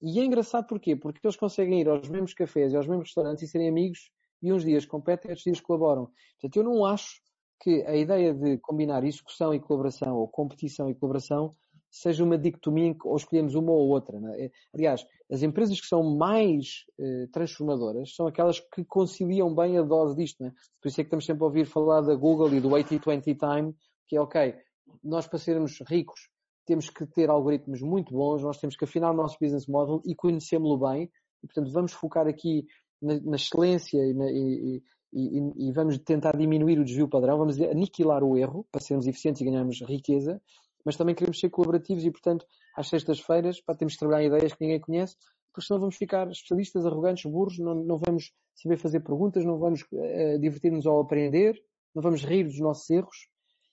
[0.00, 0.94] E é engraçado porquê?
[0.94, 4.52] Porque eles conseguem ir aos mesmos cafés e aos mesmos restaurantes e serem amigos e
[4.52, 6.08] uns dias competem e outros dias colaboram.
[6.40, 7.20] Portanto, eu não acho
[7.60, 11.52] que a ideia de combinar execução e colaboração ou competição e colaboração
[11.90, 14.16] seja uma dicotomia em que ou escolhemos uma ou outra.
[14.38, 14.48] É?
[14.72, 20.14] Aliás, as empresas que são mais eh, transformadoras são aquelas que conciliam bem a dose
[20.14, 20.44] disto.
[20.44, 20.52] É?
[20.80, 23.74] Por isso é que estamos sempre a ouvir falar da Google e do 80-20 time,
[24.06, 24.54] que é ok,
[25.02, 26.31] nós para sermos ricos
[26.66, 30.14] temos que ter algoritmos muito bons, nós temos que afinar o nosso business model e
[30.14, 31.10] conhecê-lo bem.
[31.42, 32.66] E, portanto, vamos focar aqui
[33.00, 34.82] na, na excelência e, na, e,
[35.12, 39.42] e, e, vamos tentar diminuir o desvio padrão, vamos aniquilar o erro para sermos eficientes
[39.42, 40.40] e ganharmos riqueza,
[40.84, 44.80] mas também queremos ser colaborativos e, portanto, às sextas-feiras temos que trabalhar ideias que ninguém
[44.80, 45.16] conhece,
[45.52, 49.82] porque senão vamos ficar especialistas, arrogantes, burros, não, não vamos saber fazer perguntas, não vamos
[49.92, 51.60] uh, divertir-nos ao aprender,
[51.94, 53.28] não vamos rir dos nossos erros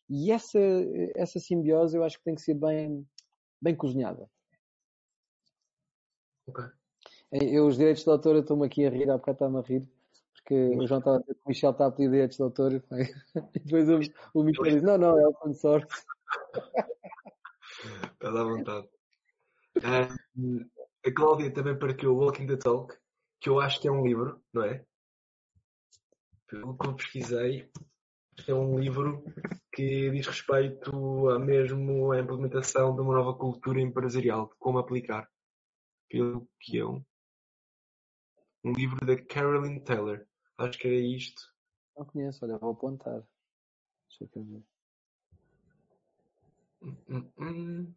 [0.10, 0.60] e essa,
[1.16, 3.08] essa simbiose eu acho que tem que ser bem,
[3.62, 4.30] bem cozinhada.
[6.48, 6.66] Ok.
[7.32, 9.88] Eu, os direitos de autor, eu estou-me aqui a rir, há bocado está-me a rir,
[10.34, 12.74] porque o João estava a dizer que o Michel está a pedir direitos de autor,
[12.74, 12.82] e
[13.64, 14.00] depois o,
[14.34, 15.88] o Michel diz, não, não, é o consórcio.
[18.14, 18.90] Está à vontade.
[20.36, 20.70] Um,
[21.06, 22.98] a Cláudia também partilhou Walking the Talk,
[23.40, 24.84] que eu acho que é um livro, não é?
[26.48, 27.72] Pelo que eu pesquisei,
[28.48, 29.24] é um livro
[29.74, 35.30] que diz respeito a mesmo a implementação de uma nova cultura empresarial, de como aplicar.
[36.10, 37.04] Pelo que é um,
[38.64, 40.26] um livro da Carolyn Taylor.
[40.58, 41.42] Acho que era isto.
[41.98, 43.24] Não conheço, olha, vou apontar.
[44.10, 44.64] Deixa eu ver.
[46.82, 47.94] Hum, hum, hum.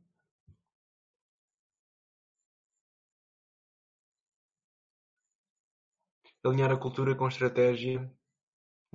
[6.44, 8.12] Alinhar a cultura com estratégia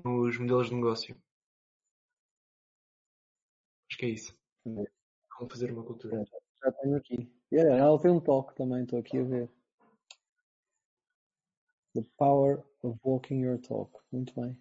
[0.03, 1.26] nos modelos de negócio.
[3.97, 4.37] Acho que é isso.
[4.63, 6.23] Vamos fazer uma cultura.
[6.63, 7.33] Já tenho aqui.
[7.51, 9.49] Olha, ela tem um toque também, estou aqui a ver.
[11.95, 13.91] The Power of Walking Your Talk.
[14.11, 14.55] Muito bem.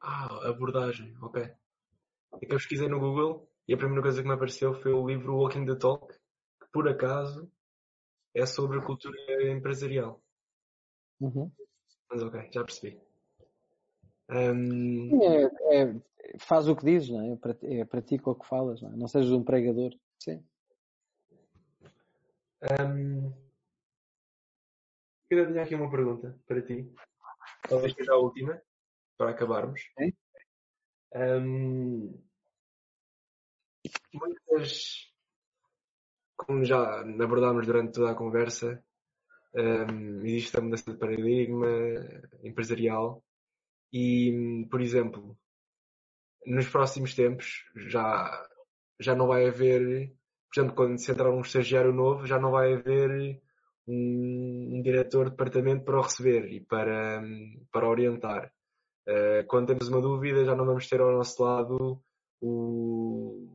[0.00, 1.42] Ah, abordagem, ok.
[1.42, 5.04] É que eu pesquisei no Google e a primeira coisa que me apareceu foi o
[5.04, 7.50] livro Walking the Talk, que por acaso
[8.32, 10.22] é sobre cultura empresarial.
[11.20, 11.50] Uhum.
[12.08, 13.00] Mas ok, já percebi.
[14.30, 15.20] Um...
[15.20, 17.84] É, é, faz o que dizes, não é?
[17.84, 18.96] pratica o que falas, não, é?
[18.96, 19.92] não sejas um pregador.
[20.18, 20.44] Sim.
[22.62, 23.32] Um...
[25.28, 26.92] Queria dar aqui uma pergunta para ti.
[27.68, 28.60] Talvez seja a última,
[29.16, 29.80] para acabarmos.
[29.98, 31.38] É?
[31.38, 32.20] Um...
[34.12, 35.12] Muitas,
[36.36, 38.84] como já abordámos durante toda a conversa,
[39.54, 41.66] um, existe a mudança de paradigma
[42.42, 43.22] empresarial
[43.92, 45.36] e, por exemplo,
[46.46, 48.48] nos próximos tempos já,
[48.98, 50.12] já não vai haver,
[50.52, 53.40] por exemplo, quando se entrar um estagiário novo, já não vai haver
[53.86, 57.22] um, um diretor de departamento para o receber e para,
[57.72, 58.52] para orientar.
[59.08, 62.00] Uh, quando temos uma dúvida, já não vamos ter ao nosso lado
[62.40, 63.48] o,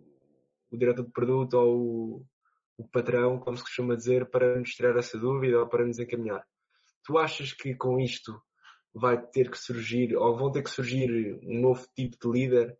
[0.71, 2.25] o diretor de produto ou o,
[2.77, 6.45] o patrão, como se costuma dizer, para nos tirar essa dúvida ou para nos encaminhar.
[7.03, 8.41] Tu achas que com isto
[8.95, 12.77] vai ter que surgir, ou vão ter que surgir um novo tipo de líder,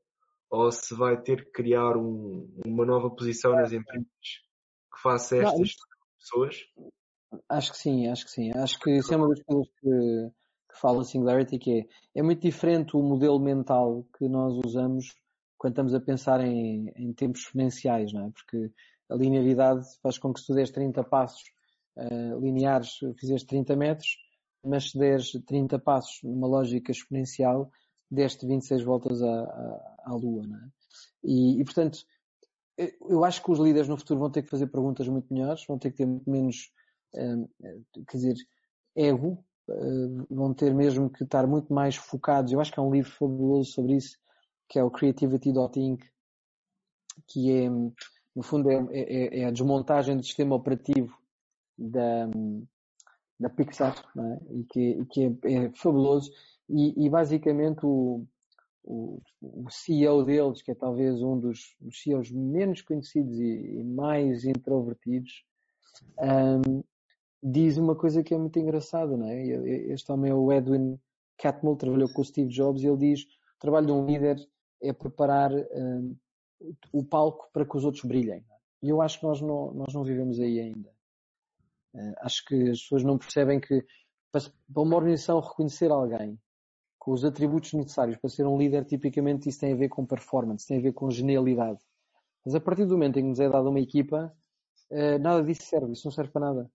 [0.49, 4.07] ou se vai ter que criar um, uma nova posição nas empresas
[4.93, 6.55] que faça estas não, pessoas?
[7.49, 8.51] Acho que sim, acho que sim.
[8.55, 10.31] Acho que isso é uma das coisas que,
[10.71, 15.13] que fala Singularity, que é, é muito diferente o modelo mental que nós usamos
[15.57, 18.31] quando estamos a pensar em, em tempos exponenciais, não é?
[18.31, 18.71] Porque
[19.09, 21.43] a linearidade faz com que se tu des 30 passos
[21.97, 24.17] uh, lineares, fizeste 30 metros,
[24.65, 27.71] mas se deres 30 passos numa lógica exponencial,
[28.09, 30.69] deste 26 voltas à, à, à Lua, não é?
[31.23, 32.05] E, e, portanto,
[33.09, 35.77] eu acho que os líderes no futuro vão ter que fazer perguntas muito melhores, vão
[35.77, 36.71] ter que ter muito menos,
[37.15, 37.49] uh,
[38.07, 38.35] quer dizer,
[38.95, 42.51] ego, uh, vão ter mesmo que estar muito mais focados.
[42.51, 44.17] Eu acho que há um livro fabuloso sobre isso,
[44.69, 46.03] que é o Creativity.inc,
[47.27, 51.17] que é, no fundo, é, é, é, a desmontagem do sistema operativo
[51.77, 52.27] da,
[53.39, 54.53] da Pixar, é?
[54.53, 56.31] e que, e que é, é, fabuloso.
[56.69, 58.25] E, e basicamente o,
[58.83, 63.83] o, o, CEO deles, que é talvez um dos, dos CEOs menos conhecidos e, e
[63.83, 65.43] mais introvertidos,
[66.19, 66.83] um,
[67.43, 69.45] diz uma coisa que é muito engraçada, não é?
[69.91, 70.99] Este homem é o Edwin
[71.37, 74.37] Catmull, trabalhou com o Steve Jobs, e ele diz o trabalho de um líder
[74.81, 76.15] é preparar um,
[76.91, 78.43] o palco para que os outros brilhem.
[78.81, 80.94] E eu acho que nós não, nós não vivemos aí ainda.
[81.95, 83.84] Uh, acho que as pessoas não percebem que
[84.31, 84.41] para,
[84.76, 86.38] uma organização reconhecer alguém
[86.99, 90.67] com os atributos necessários para ser um líder, tipicamente isso tem a ver com performance,
[90.67, 91.80] tem a ver com genialidade.
[92.45, 94.35] Mas a partir do momento em que nos é dada uma equipa,
[94.91, 96.72] uh, nada disso serve, isso não serve para nada.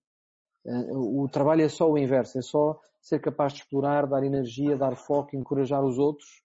[0.65, 4.77] Uh, o trabalho é só o inverso, é só ser capaz de explorar, dar energia,
[4.77, 6.41] dar foco, encorajar os outros,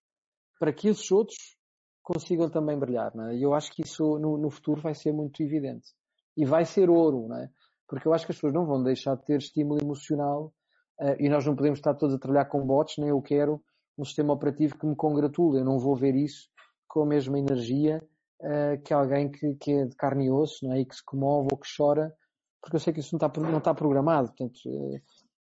[0.59, 1.57] para que esses outros
[2.03, 3.12] consigam também brilhar.
[3.31, 3.35] É?
[3.35, 5.89] E eu acho que isso no, no, futuro vai ser muito evidente.
[6.36, 7.51] E vai ser ouro, não é?
[7.89, 10.53] Porque eu acho que as pessoas não vão deixar de ter estímulo emocional
[11.01, 13.63] uh, e nós não podemos estar todos a trabalhar com bots, nem eu quero
[13.99, 15.61] um sistema operativo que me congratule.
[15.61, 16.49] Eu não vou ver isso
[16.89, 18.03] com a mesma energia
[18.41, 20.81] uh, que alguém que, que, é de carne e osso, não é?
[20.81, 22.15] E que se comove ou que chora,
[22.61, 24.29] porque eu sei que isso não está, não está programado.
[24.29, 25.01] Portanto, uh,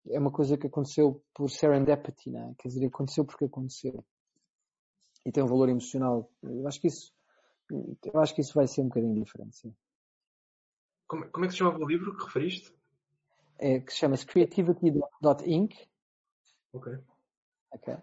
[0.10, 2.54] é uma coisa que aconteceu por serendipity, não é?
[2.58, 4.04] Quer dizer, aconteceu porque aconteceu
[5.26, 6.30] e tem um valor emocional.
[6.44, 7.14] Eu acho que isso,
[7.72, 9.76] eu acho que isso vai ser um bocadinho diferente, sim.
[11.12, 12.74] Como, como é que se chamava o livro que referiste?
[13.60, 15.76] É, que chama-se Creativity.inc.
[16.72, 16.94] Ok.
[17.70, 17.98] Ok.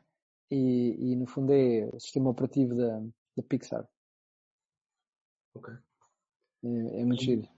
[0.50, 3.00] E, e, no fundo é o sistema operativo da,
[3.34, 3.88] da Pixar.
[5.54, 5.72] Ok.
[5.72, 7.48] É, é muito giro.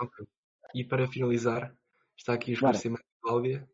[0.00, 0.26] Ok.
[0.74, 1.76] E para finalizar,
[2.16, 3.68] está aqui o esclarecimento de Cláudia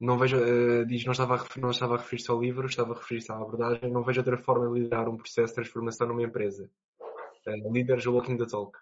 [0.00, 2.96] não vejo, uh, diz, não estava, a, não estava a referir-se ao livro, estava a
[2.96, 6.70] referir-se à abordagem, não vejo outra forma de liderar um processo de transformação numa empresa.
[7.46, 8.78] Uh, líderes walking the talk.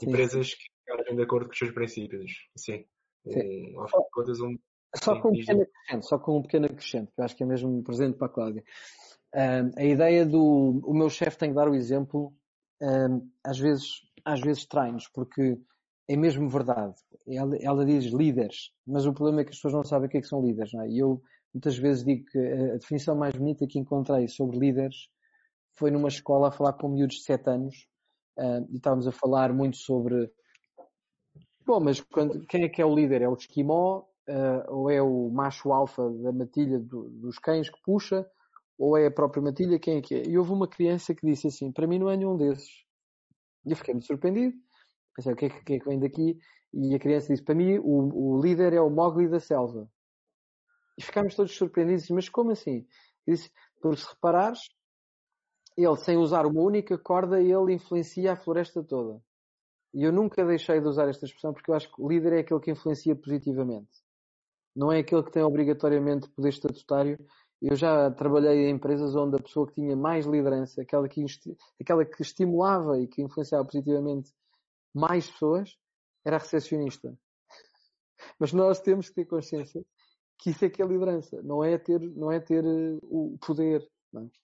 [0.00, 0.08] Sim.
[0.08, 2.32] Empresas que agem de acordo com os seus princípios.
[2.56, 2.84] Sim.
[3.26, 3.78] Sim.
[3.78, 4.58] Um, só, contas, um,
[4.96, 7.42] só, sim, com um pequeno acrescente, só com um pequeno acrescente, que eu acho que
[7.42, 8.64] é mesmo presente para a Cláudia.
[9.34, 12.32] Um, a ideia do o meu chefe tem que dar o exemplo,
[12.80, 15.58] um, às vezes, às vezes trai-nos, porque
[16.08, 16.94] é mesmo verdade.
[17.26, 20.18] Ela, ela, diz líderes, mas o problema é que as pessoas não sabem o que,
[20.18, 20.72] é que são líderes.
[20.72, 20.88] Não é?
[20.88, 21.22] E eu
[21.52, 25.08] muitas vezes digo que a definição mais bonita que encontrei sobre líderes
[25.72, 27.88] foi numa escola a falar com miúdos de 7 anos
[28.38, 30.30] uh, e estávamos a falar muito sobre
[31.66, 33.22] bom, mas quando, quem é que é o líder?
[33.22, 37.80] É o esquimó uh, ou é o macho alfa da matilha do, dos cães que
[37.82, 38.26] puxa
[38.78, 39.78] ou é a própria matilha?
[39.78, 40.22] Quem é que é?
[40.26, 42.84] E houve uma criança que disse assim, para mim não é nenhum desses.
[43.64, 44.54] E eu fiquei muito surpreendido
[45.14, 46.38] Pensei, o que é que, que, é que vem daqui?
[46.72, 49.88] E a criança disse, para mim, o, o líder é o Mowgli da selva.
[50.98, 52.86] E ficámos todos surpreendidos, mas como assim?
[53.26, 53.50] Disse,
[53.80, 54.60] por se reparares,
[55.76, 59.20] ele, sem usar uma única corda, ele influencia a floresta toda.
[59.92, 62.40] E eu nunca deixei de usar esta expressão porque eu acho que o líder é
[62.40, 63.90] aquele que influencia positivamente.
[64.74, 67.18] Não é aquele que tem obrigatoriamente poder estatutário.
[67.62, 71.24] Eu já trabalhei em empresas onde a pessoa que tinha mais liderança, aquela que,
[71.80, 74.32] aquela que estimulava e que influenciava positivamente
[74.92, 75.78] mais pessoas,
[76.24, 77.16] era recepcionista.
[78.38, 79.84] Mas nós temos que ter consciência
[80.38, 83.80] que isso é que é liderança, não é ter, não é ter uh, o poder.
[84.16, 84.43] É?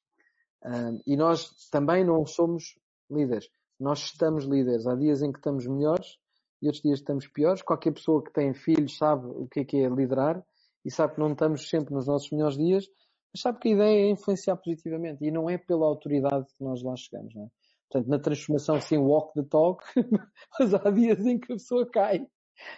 [1.07, 2.79] E nós também não somos
[3.11, 3.49] líderes.
[3.79, 4.87] Nós estamos líderes.
[4.87, 6.19] Há dias em que estamos melhores
[6.61, 7.63] e outros dias estamos piores.
[7.63, 10.45] Qualquer pessoa que tem filhos sabe o que é que é liderar
[10.85, 12.87] e sabe que não estamos sempre nos nossos melhores dias,
[13.33, 16.83] mas sabe que a ideia é influenciar positivamente e não é pela autoridade que nós
[16.83, 17.35] lá chegamos.
[17.35, 17.49] Não é?
[17.91, 19.85] Portanto, na transformação, sim, walk the talk,
[20.59, 22.27] mas há dias em que a pessoa cai.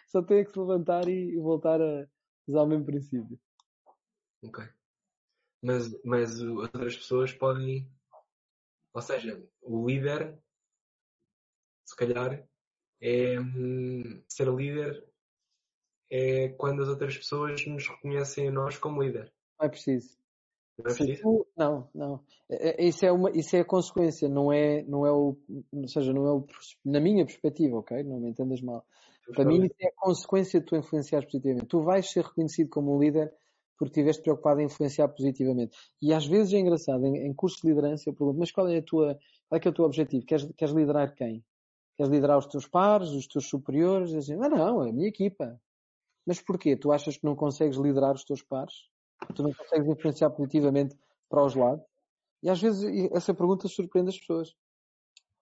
[0.07, 2.07] Só tem que se levantar e voltar a
[2.47, 3.39] usar o mesmo princípio.
[4.45, 4.65] Ok.
[5.63, 7.89] Mas, mas as outras pessoas podem.
[8.93, 10.37] Ou seja, o líder,
[11.87, 12.45] se calhar,
[13.01, 13.37] é.
[14.29, 15.05] Ser líder
[16.11, 19.33] é quando as outras pessoas nos reconhecem a nós como líder.
[19.59, 20.19] Não é preciso.
[20.79, 21.23] Não é preciso?
[21.23, 22.25] tu- não, não.
[22.49, 25.37] É- é- Isso é uma, isso é a consequência, não é, não é o,
[25.73, 26.47] ou seja, não é o,
[26.85, 28.03] na minha perspectiva, ok?
[28.03, 28.85] Não me entendas mal.
[29.35, 31.67] Para mim, isso é a consequência de tu influenciares positivamente.
[31.67, 33.33] Tu vais ser reconhecido como um líder
[33.83, 35.77] porque estiveste preocupado em influenciar positivamente.
[36.01, 38.79] E às vezes é engraçado, em, em cursos de liderança, eu pergunto, mas qual é,
[38.79, 39.19] a tua,
[39.49, 40.25] qual é, que é o teu objetivo?
[40.25, 41.45] Queres, queres liderar quem?
[41.97, 44.11] Queres liderar os teus pares, os teus superiores?
[44.11, 45.61] Dizem, ah, não, é a minha equipa.
[46.25, 46.77] Mas porquê?
[46.77, 48.73] Tu achas que não consegues liderar os teus pares?
[49.35, 50.97] Tu não consegues influenciar positivamente
[51.29, 51.85] para os lados?
[52.41, 54.55] E às vezes essa pergunta surpreende as pessoas.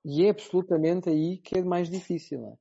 [0.03, 2.41] E é absolutamente aí que é mais difícil.
[2.41, 2.57] Não é?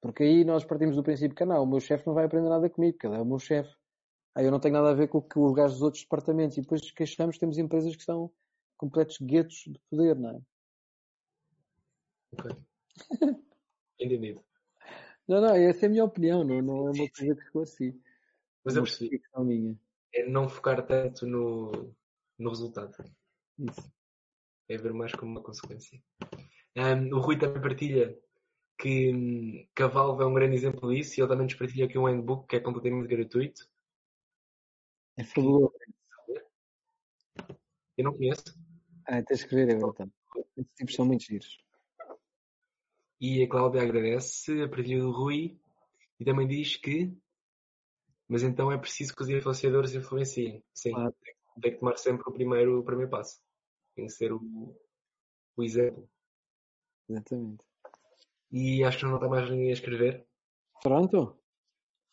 [0.00, 2.70] Porque aí nós partimos do princípio que não, o meu chefe não vai aprender nada
[2.70, 3.81] comigo, porque ele é o meu chefe.
[4.34, 6.56] Aí eu não tenho nada a ver com o que os gajos dos outros departamentos.
[6.56, 8.32] E depois queixamos, temos empresas que são
[8.76, 10.40] completos guetos de poder, não é?
[12.32, 12.56] Ok.
[13.98, 14.42] Entendido.
[15.28, 17.98] Não, não, essa é a minha opinião, não, não é uma coisa que ficou assim.
[18.64, 19.22] Mas É eu percebi.
[19.38, 19.78] minha.
[20.12, 21.94] É não focar tanto no,
[22.36, 22.92] no resultado.
[23.56, 23.92] Isso.
[24.68, 26.02] É ver mais como uma consequência.
[26.76, 28.18] Ahm, o Rui também partilha
[28.78, 31.84] que, hum, que a Valve é um grande exemplo disso e ele também nos partilha
[31.86, 33.70] aqui um handbook que é completamente gratuito.
[35.16, 35.72] É fabuloso.
[37.96, 38.42] Eu não conheço.
[39.06, 40.10] Ah, tens que ver, é verdade.
[40.56, 41.62] Esses tipos são muito giros.
[43.20, 45.58] E a Cláudia agradece a partilha do Rui
[46.18, 47.12] e também diz que
[48.28, 50.64] mas então é preciso que os influenciadores influenciem.
[50.72, 51.14] Sim, Claro.
[51.60, 53.38] tem que tomar sempre o primeiro, o primeiro passo.
[53.94, 54.40] Tem que ser o,
[55.54, 56.08] o exemplo.
[57.08, 57.62] Exatamente.
[58.50, 60.26] E acho que não está mais ninguém a escrever.
[60.82, 61.38] Pronto?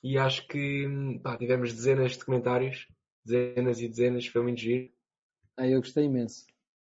[0.03, 0.85] E acho que
[1.21, 2.87] pá, tivemos dezenas de comentários,
[3.25, 4.91] dezenas e dezenas, foi muito giro,
[5.57, 6.45] Ah, eu gostei imenso.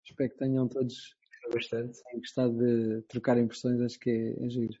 [0.04, 1.16] Espero que tenham todos
[1.52, 1.98] bastante.
[2.14, 4.78] gostado de trocar impressões, acho que é, é giro.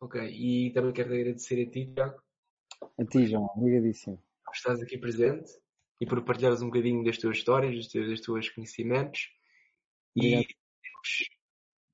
[0.00, 2.22] Ok, e também quero agradecer a ti, Tiago,
[2.98, 4.16] A ti, João, obrigadíssimo.
[4.44, 5.52] por estares aqui presente
[6.00, 9.30] e por partilhares um bocadinho das tuas histórias, dos teus, dos teus conhecimentos.
[10.16, 10.42] Obrigado.
[10.42, 10.46] E
[10.82, 11.28] temos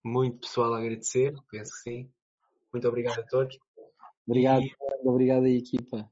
[0.05, 2.13] muito pessoal a agradecer, penso que sim.
[2.73, 3.59] Muito obrigado a todos.
[4.27, 4.75] Obrigado, E-
[5.05, 6.11] obrigado aí, equipa.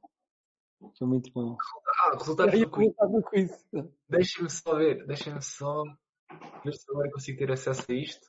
[0.98, 1.56] Foi muito bom.
[2.02, 2.86] Ah, resultados do quiz.
[2.86, 3.66] resultado do quiz.
[4.08, 5.82] Deixem-me só ver, deixem-me só
[6.64, 8.28] ver se agora consigo ter acesso a isto.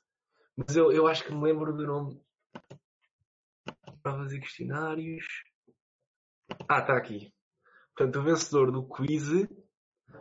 [0.55, 2.21] Mas eu, eu acho que me lembro do nome.
[4.01, 5.25] Provas e questionários.
[6.69, 7.33] Ah, está aqui.
[7.95, 9.23] Portanto, o vencedor do quiz.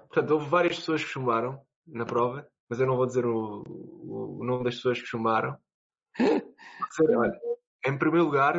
[0.08, 4.38] Portanto, houve várias pessoas que chumbaram na prova, mas eu não vou dizer o, o,
[4.40, 5.56] o nome das pessoas que chumbaram.
[6.90, 7.40] Dizer, olha,
[7.86, 8.54] em primeiro lugar,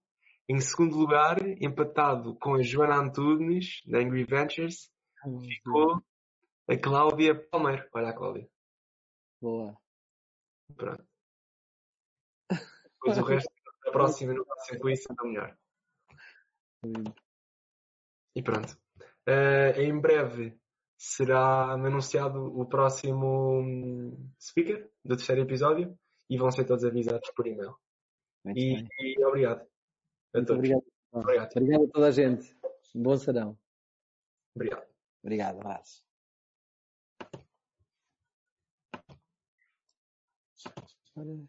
[0.47, 4.89] Em segundo lugar, empatado com a Joana Antunes, da Angry Ventures,
[5.45, 6.01] ficou
[6.67, 7.85] a Cláudia Palmeiro.
[7.93, 8.49] Olha a Cláudia.
[9.41, 9.77] Boa.
[10.75, 11.03] Pronto.
[12.49, 13.51] Depois o resto,
[13.85, 15.57] na próxima, no próximo quiz, será melhor.
[18.35, 18.77] E pronto.
[19.27, 20.59] Eh, em breve
[20.97, 25.97] será anunciado o próximo hum, speaker do terceiro episódio
[26.29, 27.75] e vão ser todos avisados por e-mail.
[28.55, 29.61] E, e obrigado.
[30.33, 30.51] A todos.
[30.51, 30.83] obrigado.
[31.11, 31.49] Obrigado.
[31.55, 32.55] Obrigado a toda a gente.
[32.95, 33.57] Um bom serão.
[34.55, 34.87] Obrigado.
[35.23, 36.03] Obrigado, abraço.
[41.15, 41.47] Ora,